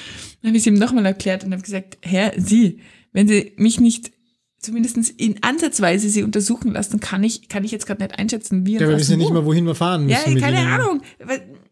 Dann 0.42 0.50
habe 0.50 0.58
ich 0.58 0.64
es 0.64 0.68
ihm 0.68 0.76
nochmal 0.76 1.06
erklärt 1.06 1.44
und 1.44 1.52
habe 1.52 1.62
gesagt, 1.62 1.98
Herr, 2.02 2.34
Sie, 2.38 2.80
wenn 3.12 3.28
Sie 3.28 3.54
mich 3.58 3.80
nicht 3.80 4.12
zumindest 4.60 4.98
in 5.18 5.42
ansatzweise 5.42 6.10
sie 6.10 6.24
untersuchen 6.24 6.74
lassen, 6.74 7.00
kann 7.00 7.24
ich, 7.24 7.50
kann 7.50 7.64
ich 7.64 7.72
jetzt 7.72 7.86
gerade 7.86 8.04
nicht 8.04 8.20
einschätzen, 8.20 8.66
wie 8.66 8.76
und 8.76 8.82
Ja, 8.82 8.90
wir 8.90 8.98
wissen 8.98 9.12
ja 9.12 9.18
nicht 9.18 9.32
mal, 9.32 9.46
wohin 9.46 9.66
wir 9.66 9.76
fahren 9.76 10.06
müssen. 10.06 10.38
Ja, 10.38 10.42
keine 10.42 10.60
Ahnung. 10.60 11.02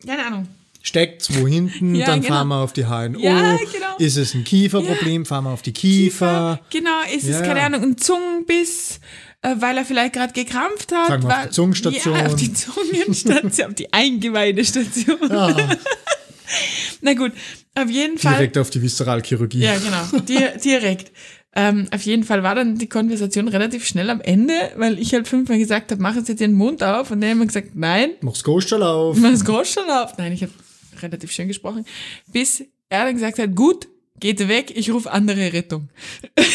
Keine 0.06 0.26
Ahnung. 0.26 0.48
Steckt's 0.82 1.30
wo 1.36 1.46
hinten, 1.46 1.96
ja, 1.96 2.06
dann 2.06 2.22
genau. 2.22 2.36
fahren 2.36 2.48
wir 2.48 2.58
auf 2.58 2.72
die 2.72 2.86
HNO. 2.86 3.20
Ja, 3.20 3.58
genau. 3.58 3.98
Ist 3.98 4.16
es 4.16 4.34
ein 4.34 4.46
Kieferproblem, 4.46 5.24
ja. 5.24 5.28
fahren 5.28 5.44
wir 5.44 5.50
auf 5.50 5.62
die 5.62 5.74
Kiefer. 5.74 6.62
Kiefer 6.70 6.80
genau, 6.82 7.02
ist 7.14 7.28
es, 7.28 7.42
keine 7.44 7.62
Ahnung, 7.62 7.84
ein 7.84 7.98
Zungenbiss, 7.98 9.02
äh, 9.42 9.56
weil 9.60 9.78
er 9.78 9.84
vielleicht 9.84 10.14
gerade 10.14 10.32
gekrampft 10.32 10.94
hat. 10.94 11.08
Fahren 11.08 11.24
wir 11.24 11.38
auf 11.38 11.44
die 11.44 11.50
Zungenstation. 11.50 12.16
Ja, 12.16 12.26
auf 12.28 12.36
die 12.36 12.54
Zungenstation, 12.54 13.68
auf 13.68 13.74
die 13.76 13.92
Eingeweidestation. 13.92 15.18
Ja. 15.30 15.58
Na 17.02 17.14
gut, 17.14 17.34
auf 17.76 17.90
jeden 17.90 18.18
Fall. 18.18 18.36
Direkt 18.36 18.58
auf 18.58 18.70
die 18.70 18.82
Viszeralchirurgie. 18.82 19.60
Ja, 19.60 19.78
genau, 19.78 20.22
direkt. 20.64 21.12
Ähm, 21.60 21.88
auf 21.92 22.04
jeden 22.04 22.24
Fall 22.24 22.44
war 22.44 22.54
dann 22.54 22.78
die 22.78 22.88
Konversation 22.88 23.48
relativ 23.48 23.84
schnell 23.84 24.12
am 24.12 24.22
Ende, 24.22 24.54
weil 24.76 25.00
ich 25.00 25.16
halt 25.16 25.28
fünfmal 25.28 25.58
gesagt 25.58 25.92
habe, 25.92 26.00
mach 26.00 26.16
jetzt 26.16 26.40
den 26.40 26.54
Mund 26.54 26.84
auf 26.84 27.10
und 27.10 27.20
dann 27.20 27.32
haben 27.32 27.40
wir 27.40 27.48
gesagt, 27.48 27.70
nein. 27.74 28.12
Mach's 28.22 28.44
Goschel 28.44 28.84
auf. 28.84 29.18
Mach's 29.22 29.44
Goschel 29.44 29.90
auf. 29.90 30.20
Nein, 30.20 30.34
ich 30.34 30.44
habe 30.44 30.52
relativ 31.02 31.32
schön 31.32 31.48
gesprochen. 31.48 31.84
Bis 32.32 32.64
er 32.90 33.06
dann 33.06 33.16
gesagt 33.16 33.40
hat, 33.40 33.56
gut, 33.56 33.88
geht 34.20 34.48
weg, 34.48 34.72
ich 34.76 34.92
rufe 34.92 35.12
andere 35.12 35.52
Rettung. 35.52 35.90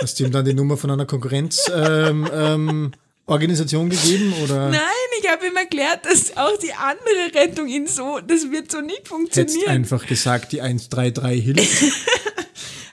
Hast 0.00 0.18
du 0.18 0.24
ihm 0.24 0.32
dann 0.32 0.46
die 0.46 0.54
Nummer 0.54 0.78
von 0.78 0.90
einer 0.90 1.04
Konkurrenzorganisation 1.04 3.82
ähm, 3.82 3.90
ähm, 3.90 3.90
gegeben 3.90 4.32
oder? 4.42 4.70
Nein, 4.70 4.80
ich 5.20 5.30
habe 5.30 5.46
ihm 5.46 5.56
erklärt, 5.56 6.06
dass 6.06 6.34
auch 6.38 6.56
die 6.56 6.72
andere 6.72 7.34
Rettung 7.34 7.68
ihn 7.68 7.86
so, 7.86 8.20
das 8.26 8.50
wird 8.50 8.72
so 8.72 8.80
nicht 8.80 9.06
funktionieren. 9.06 9.54
Hättest 9.54 9.68
einfach 9.68 10.06
gesagt, 10.06 10.52
die 10.52 10.62
133 10.62 11.44
hilft. 11.44 11.82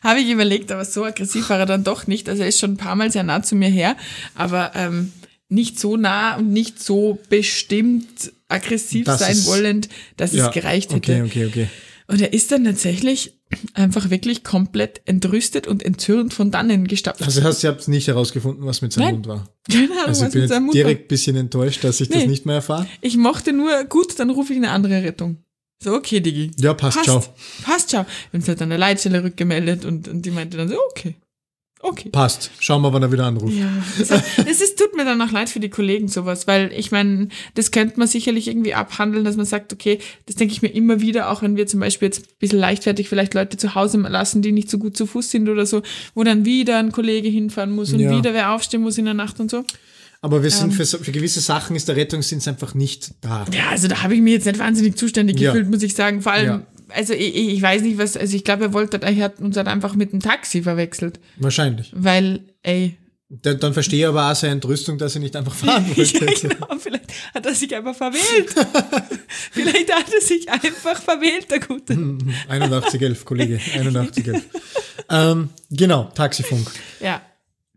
Habe 0.04 0.20
ich 0.20 0.30
überlegt, 0.30 0.72
aber 0.72 0.86
so 0.86 1.04
aggressiv 1.04 1.50
war 1.50 1.60
er 1.60 1.66
dann 1.66 1.84
doch 1.84 2.08
nicht. 2.08 2.30
Also 2.30 2.44
er 2.44 2.50
ist 2.50 2.60
schon 2.60 2.74
ein 2.74 2.78
paar 2.78 2.96
Mal 2.96 3.12
sehr 3.12 3.24
nah 3.24 3.44
zu 3.44 3.56
mir 3.56 3.70
her, 3.70 3.96
aber 4.36 4.72
ähm, 4.76 5.12
nicht 5.50 5.80
so 5.80 5.98
nah 5.98 6.38
und 6.38 6.52
nicht 6.52 6.82
so 6.82 7.20
bestimmt 7.30 8.32
aggressiv 8.48 9.06
das 9.06 9.20
sein 9.20 9.32
ist, 9.32 9.48
wollend, 9.48 9.90
dass 10.18 10.34
ja, 10.34 10.48
es 10.48 10.54
gereicht 10.54 10.94
hätte. 10.94 11.24
Okay, 11.24 11.24
okay, 11.24 11.46
okay. 11.46 11.68
Und 12.08 12.22
er 12.22 12.34
ist 12.34 12.52
dann 12.52 12.64
tatsächlich 12.64 13.40
einfach 13.74 14.10
wirklich 14.10 14.44
komplett 14.44 15.02
entrüstet 15.06 15.68
und 15.68 15.84
entzürnt 15.84 16.34
von 16.34 16.50
dannen 16.50 16.88
gestapft. 16.88 17.22
Also 17.22 17.44
hast 17.44 17.64
du 17.64 17.68
habt 17.68 17.88
nicht 17.88 18.08
herausgefunden, 18.08 18.66
was 18.66 18.82
mit 18.82 18.94
seinem 18.94 19.06
Nein. 19.06 19.14
Mund 19.16 19.28
war? 19.28 19.50
Keine 19.72 19.92
Ahnung, 19.92 20.06
also 20.08 20.22
was 20.22 20.28
ich 20.30 20.34
bin 20.34 20.42
mit 20.42 20.50
seinem 20.50 20.64
Mund 20.64 20.76
direkt 20.76 21.04
ein 21.04 21.08
bisschen 21.08 21.36
enttäuscht, 21.36 21.84
dass 21.84 22.02
ich 22.02 22.10
nee. 22.10 22.16
das 22.16 22.26
nicht 22.26 22.46
mehr 22.48 22.56
erfahre. 22.56 22.88
Ich 23.02 23.16
mochte 23.18 23.54
nur, 23.54 23.84
gut, 23.86 24.20
dann 24.20 24.32
rufe 24.32 24.54
ich 24.54 24.58
eine 24.58 24.72
andere 24.72 25.04
Rettung. 25.04 25.44
So, 25.82 25.94
okay, 25.94 26.20
Digi. 26.20 26.52
Ja, 26.58 26.74
passt, 26.74 26.98
passt 26.98 27.06
ciao. 27.06 27.24
Passt, 27.64 27.90
ciao. 27.90 28.04
Wir 28.04 28.10
haben 28.10 28.40
uns 28.40 28.48
halt 28.50 28.62
an 28.62 28.70
der 28.70 28.78
Leitstelle 28.78 29.24
rückgemeldet 29.24 29.86
und, 29.86 30.10
und 30.10 30.24
die 30.24 30.32
meinte 30.32 30.58
dann 30.58 30.68
so, 30.68 30.76
okay. 30.92 31.16
Okay. 31.82 32.10
Passt. 32.10 32.52
Schauen 32.60 32.82
wir, 32.82 32.92
wann 32.92 33.04
er 33.04 33.12
wieder 33.14 33.26
anruft. 33.26 33.54
Ja. 33.54 33.72
Es 33.98 34.12
ist, 34.62 34.78
tut 34.78 34.94
mir 34.98 35.06
dann 35.06 35.22
auch 35.22 35.32
leid 35.32 35.48
für 35.48 35.62
die 35.62 35.70
Kollegen 35.70 36.10
sowas, 36.10 36.46
weil 36.46 36.74
ich 36.74 36.92
meine, 36.92 37.30
das 37.56 37.72
könnte 37.72 37.98
man 37.98 38.10
sicherlich 38.10 38.50
irgendwie 38.50 38.74
abhandeln, 38.74 39.24
dass 39.24 39.38
man 39.38 39.46
sagt, 39.46 39.72
okay, 39.72 40.00
das 40.26 40.36
denke 40.36 40.54
ich 40.54 40.62
mir 40.62 40.68
immer 40.68 41.00
wieder, 41.00 41.32
auch 41.32 41.42
wenn 41.42 41.56
wir 41.56 41.68
zum 41.68 41.80
Beispiel 41.80 42.08
jetzt 42.08 42.24
ein 42.24 42.38
bisschen 42.40 42.60
leichtfertig 42.60 43.08
vielleicht 43.08 43.34
Leute 43.34 43.56
zu 43.56 43.76
Hause 43.76 43.98
lassen, 44.00 44.42
die 44.42 44.52
nicht 44.52 44.70
so 44.70 44.78
gut 44.78 44.98
zu 44.98 45.06
Fuß 45.06 45.32
sind 45.32 45.48
oder 45.48 45.66
so, 45.66 45.82
wo 46.16 46.26
dann 46.26 46.44
wieder 46.44 46.80
ein 46.80 46.92
Kollege 46.92 47.30
hinfahren 47.30 47.72
muss 47.72 47.94
und 47.94 48.02
ja. 48.02 48.12
wieder 48.12 48.34
wer 48.34 48.52
aufstehen 48.52 48.82
muss 48.82 48.98
in 48.98 49.06
der 49.06 49.14
Nacht 49.14 49.40
und 49.40 49.50
so. 49.50 49.64
Aber 50.22 50.44
wir 50.44 50.52
sind 50.52 50.72
ähm, 50.72 50.86
für, 50.86 50.86
für 50.86 51.12
gewisse 51.12 51.40
Sachen 51.40 51.76
ist 51.76 51.88
der 51.88 51.96
Rettungsdienst 51.96 52.48
einfach 52.48 52.74
nicht 52.74 53.14
da. 53.22 53.46
Ja, 53.54 53.70
also 53.70 53.88
da 53.88 54.04
habe 54.04 54.16
ich 54.16 54.22
mir 54.22 54.34
jetzt 54.34 54.46
nicht 54.46 54.60
wahnsinnig 54.60 54.98
zuständig 54.98 55.40
ja. 55.40 55.52
gefühlt, 55.52 55.70
muss 55.70 55.82
ich 55.82 55.94
sagen. 55.94 56.22
Vor 56.22 56.34
allem, 56.34 56.46
ja. 56.46 56.68
also 56.90 57.14
ich, 57.14 57.36
ich, 57.36 57.62
weiß 57.62 57.84
nicht, 57.84 57.98
was, 57.98 58.18
also 58.18 58.36
ich 58.36 58.44
glaube, 58.44 58.66
er 58.66 58.74
wollte, 58.74 59.02
er 59.02 59.16
hat 59.16 59.40
uns 59.40 59.56
halt 59.56 59.68
einfach 59.68 59.96
mit 59.96 60.12
dem 60.12 60.20
Taxi 60.20 60.62
verwechselt. 60.62 61.20
Wahrscheinlich. 61.38 61.92
Weil, 61.96 62.42
ey. 62.64 62.98
Dann, 63.30 63.60
dann 63.60 63.74
verstehe 63.74 64.00
ich 64.00 64.08
aber 64.08 64.30
auch 64.30 64.36
seine 64.36 64.54
Entrüstung, 64.54 64.98
dass 64.98 65.16
er 65.16 65.22
nicht 65.22 65.36
einfach 65.38 65.54
fahren 65.54 65.86
wollte. 65.96 66.26
ja, 66.26 66.32
genau. 66.50 66.68
Vielleicht 66.80 67.14
hat 67.34 67.46
er 67.46 67.56
sich 67.56 67.74
einfach 67.74 67.96
verwählt. 67.96 68.50
Vielleicht 69.52 69.94
hat 69.94 70.14
er 70.14 70.22
sich 70.22 70.50
einfach 70.52 71.02
verwählt, 71.02 71.50
der 71.50 71.60
Gute. 71.62 71.94
8111, 72.50 73.24
Kollege, 73.24 73.56
8111. 73.56 74.44
ähm, 75.10 75.50
genau, 75.70 76.12
Taxifunk. 76.14 76.70
Ja. 77.00 77.22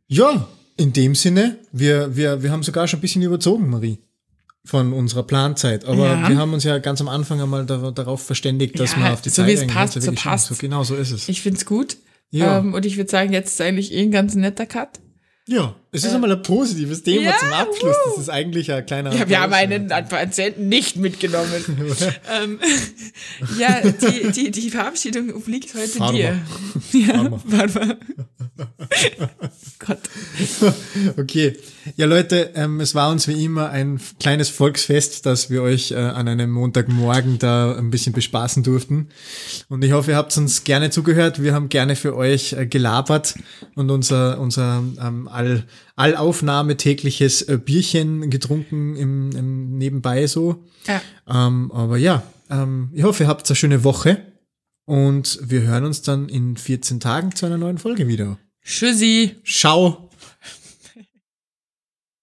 Ja, 0.08 0.48
in 0.76 0.92
dem 0.92 1.14
Sinne, 1.14 1.58
wir, 1.72 2.16
wir, 2.16 2.42
wir 2.42 2.50
haben 2.50 2.62
sogar 2.62 2.88
schon 2.88 2.98
ein 2.98 3.02
bisschen 3.02 3.22
überzogen, 3.22 3.68
Marie, 3.68 3.98
von 4.64 4.92
unserer 4.92 5.22
Planzeit. 5.22 5.84
Aber 5.84 6.06
ja. 6.06 6.28
wir 6.28 6.36
haben 6.36 6.52
uns 6.52 6.64
ja 6.64 6.78
ganz 6.78 7.00
am 7.00 7.08
Anfang 7.08 7.40
einmal 7.40 7.66
da, 7.66 7.90
darauf 7.90 8.22
verständigt, 8.22 8.78
dass 8.78 8.92
ja, 8.92 8.98
wir 8.98 9.12
auf 9.12 9.20
die 9.20 9.30
so 9.30 9.42
Zeit 9.42 9.48
wie 9.48 9.52
es 9.52 9.66
passt, 9.66 10.00
so 10.00 10.12
passt. 10.12 10.48
So, 10.48 10.54
genau 10.56 10.84
so 10.84 10.94
ist 10.96 11.10
es. 11.10 11.28
Ich 11.28 11.42
finde 11.42 11.58
es 11.58 11.66
gut. 11.66 11.96
Ja. 12.30 12.58
Ähm, 12.58 12.72
und 12.72 12.86
ich 12.86 12.96
würde 12.96 13.10
sagen, 13.10 13.32
jetzt 13.32 13.52
ist 13.52 13.60
eigentlich 13.60 13.92
eh 13.92 14.02
ein 14.02 14.10
ganz 14.10 14.34
netter 14.34 14.66
Cut. 14.66 15.00
Ja, 15.48 15.74
es 15.90 16.04
ist 16.04 16.12
äh, 16.12 16.14
einmal 16.14 16.30
ein 16.30 16.42
positives 16.42 17.02
Thema 17.02 17.22
ja, 17.22 17.36
zum 17.36 17.52
Abschluss. 17.52 17.96
Das 18.06 18.18
ist 18.18 18.28
eigentlich 18.30 18.70
ein 18.70 18.86
kleiner. 18.86 19.12
Ja, 19.12 19.28
wir 19.28 19.40
haben 19.40 19.52
einen 19.52 19.88
Patienten 19.88 20.68
nicht 20.68 20.96
mitgenommen. 20.96 21.50
ähm, 22.42 22.60
ja, 23.58 23.80
die, 23.82 24.30
die, 24.30 24.50
die 24.52 24.70
Verabschiedung 24.70 25.34
obliegt 25.34 25.74
heute 25.74 25.88
Pharma. 25.88 26.12
dir. 26.12 26.40
Ja, 26.92 27.38
Pharma. 27.46 27.96
Gott. 29.78 29.98
Okay. 31.18 31.56
Ja, 31.96 32.06
Leute, 32.06 32.50
ähm, 32.54 32.80
es 32.80 32.94
war 32.94 33.10
uns 33.10 33.26
wie 33.26 33.44
immer 33.44 33.70
ein 33.70 34.00
kleines 34.20 34.50
Volksfest, 34.50 35.26
dass 35.26 35.50
wir 35.50 35.62
euch 35.62 35.90
äh, 35.90 35.96
an 35.96 36.28
einem 36.28 36.52
Montagmorgen 36.52 37.38
da 37.38 37.76
ein 37.76 37.90
bisschen 37.90 38.12
bespaßen 38.12 38.62
durften. 38.62 39.08
Und 39.68 39.82
ich 39.82 39.92
hoffe, 39.92 40.12
ihr 40.12 40.16
habt 40.16 40.36
uns 40.36 40.64
gerne 40.64 40.90
zugehört. 40.90 41.42
Wir 41.42 41.54
haben 41.54 41.68
gerne 41.68 41.96
für 41.96 42.14
euch 42.14 42.52
äh, 42.52 42.66
gelabert 42.66 43.34
und 43.74 43.90
unser, 43.90 44.38
unser 44.38 44.82
ähm, 45.00 45.28
all, 45.32 45.64
Allaufnahme 45.96 46.76
tägliches 46.76 47.42
äh, 47.42 47.58
Bierchen 47.58 48.30
getrunken 48.30 48.96
im, 48.96 49.30
im 49.32 49.78
Nebenbei 49.78 50.26
so. 50.26 50.64
Ja. 50.86 51.00
Ähm, 51.28 51.70
aber 51.72 51.96
ja, 51.96 52.22
ähm, 52.50 52.90
ich 52.92 53.02
hoffe, 53.02 53.24
ihr 53.24 53.28
habt 53.28 53.48
eine 53.48 53.56
schöne 53.56 53.84
Woche. 53.84 54.32
Und 54.84 55.38
wir 55.42 55.62
hören 55.62 55.84
uns 55.84 56.02
dann 56.02 56.28
in 56.28 56.56
14 56.56 57.00
Tagen 57.00 57.34
zu 57.34 57.46
einer 57.46 57.58
neuen 57.58 57.78
Folge 57.78 58.08
wieder. 58.08 58.38
Tschüssi. 58.64 59.36
Ciao. 59.44 60.10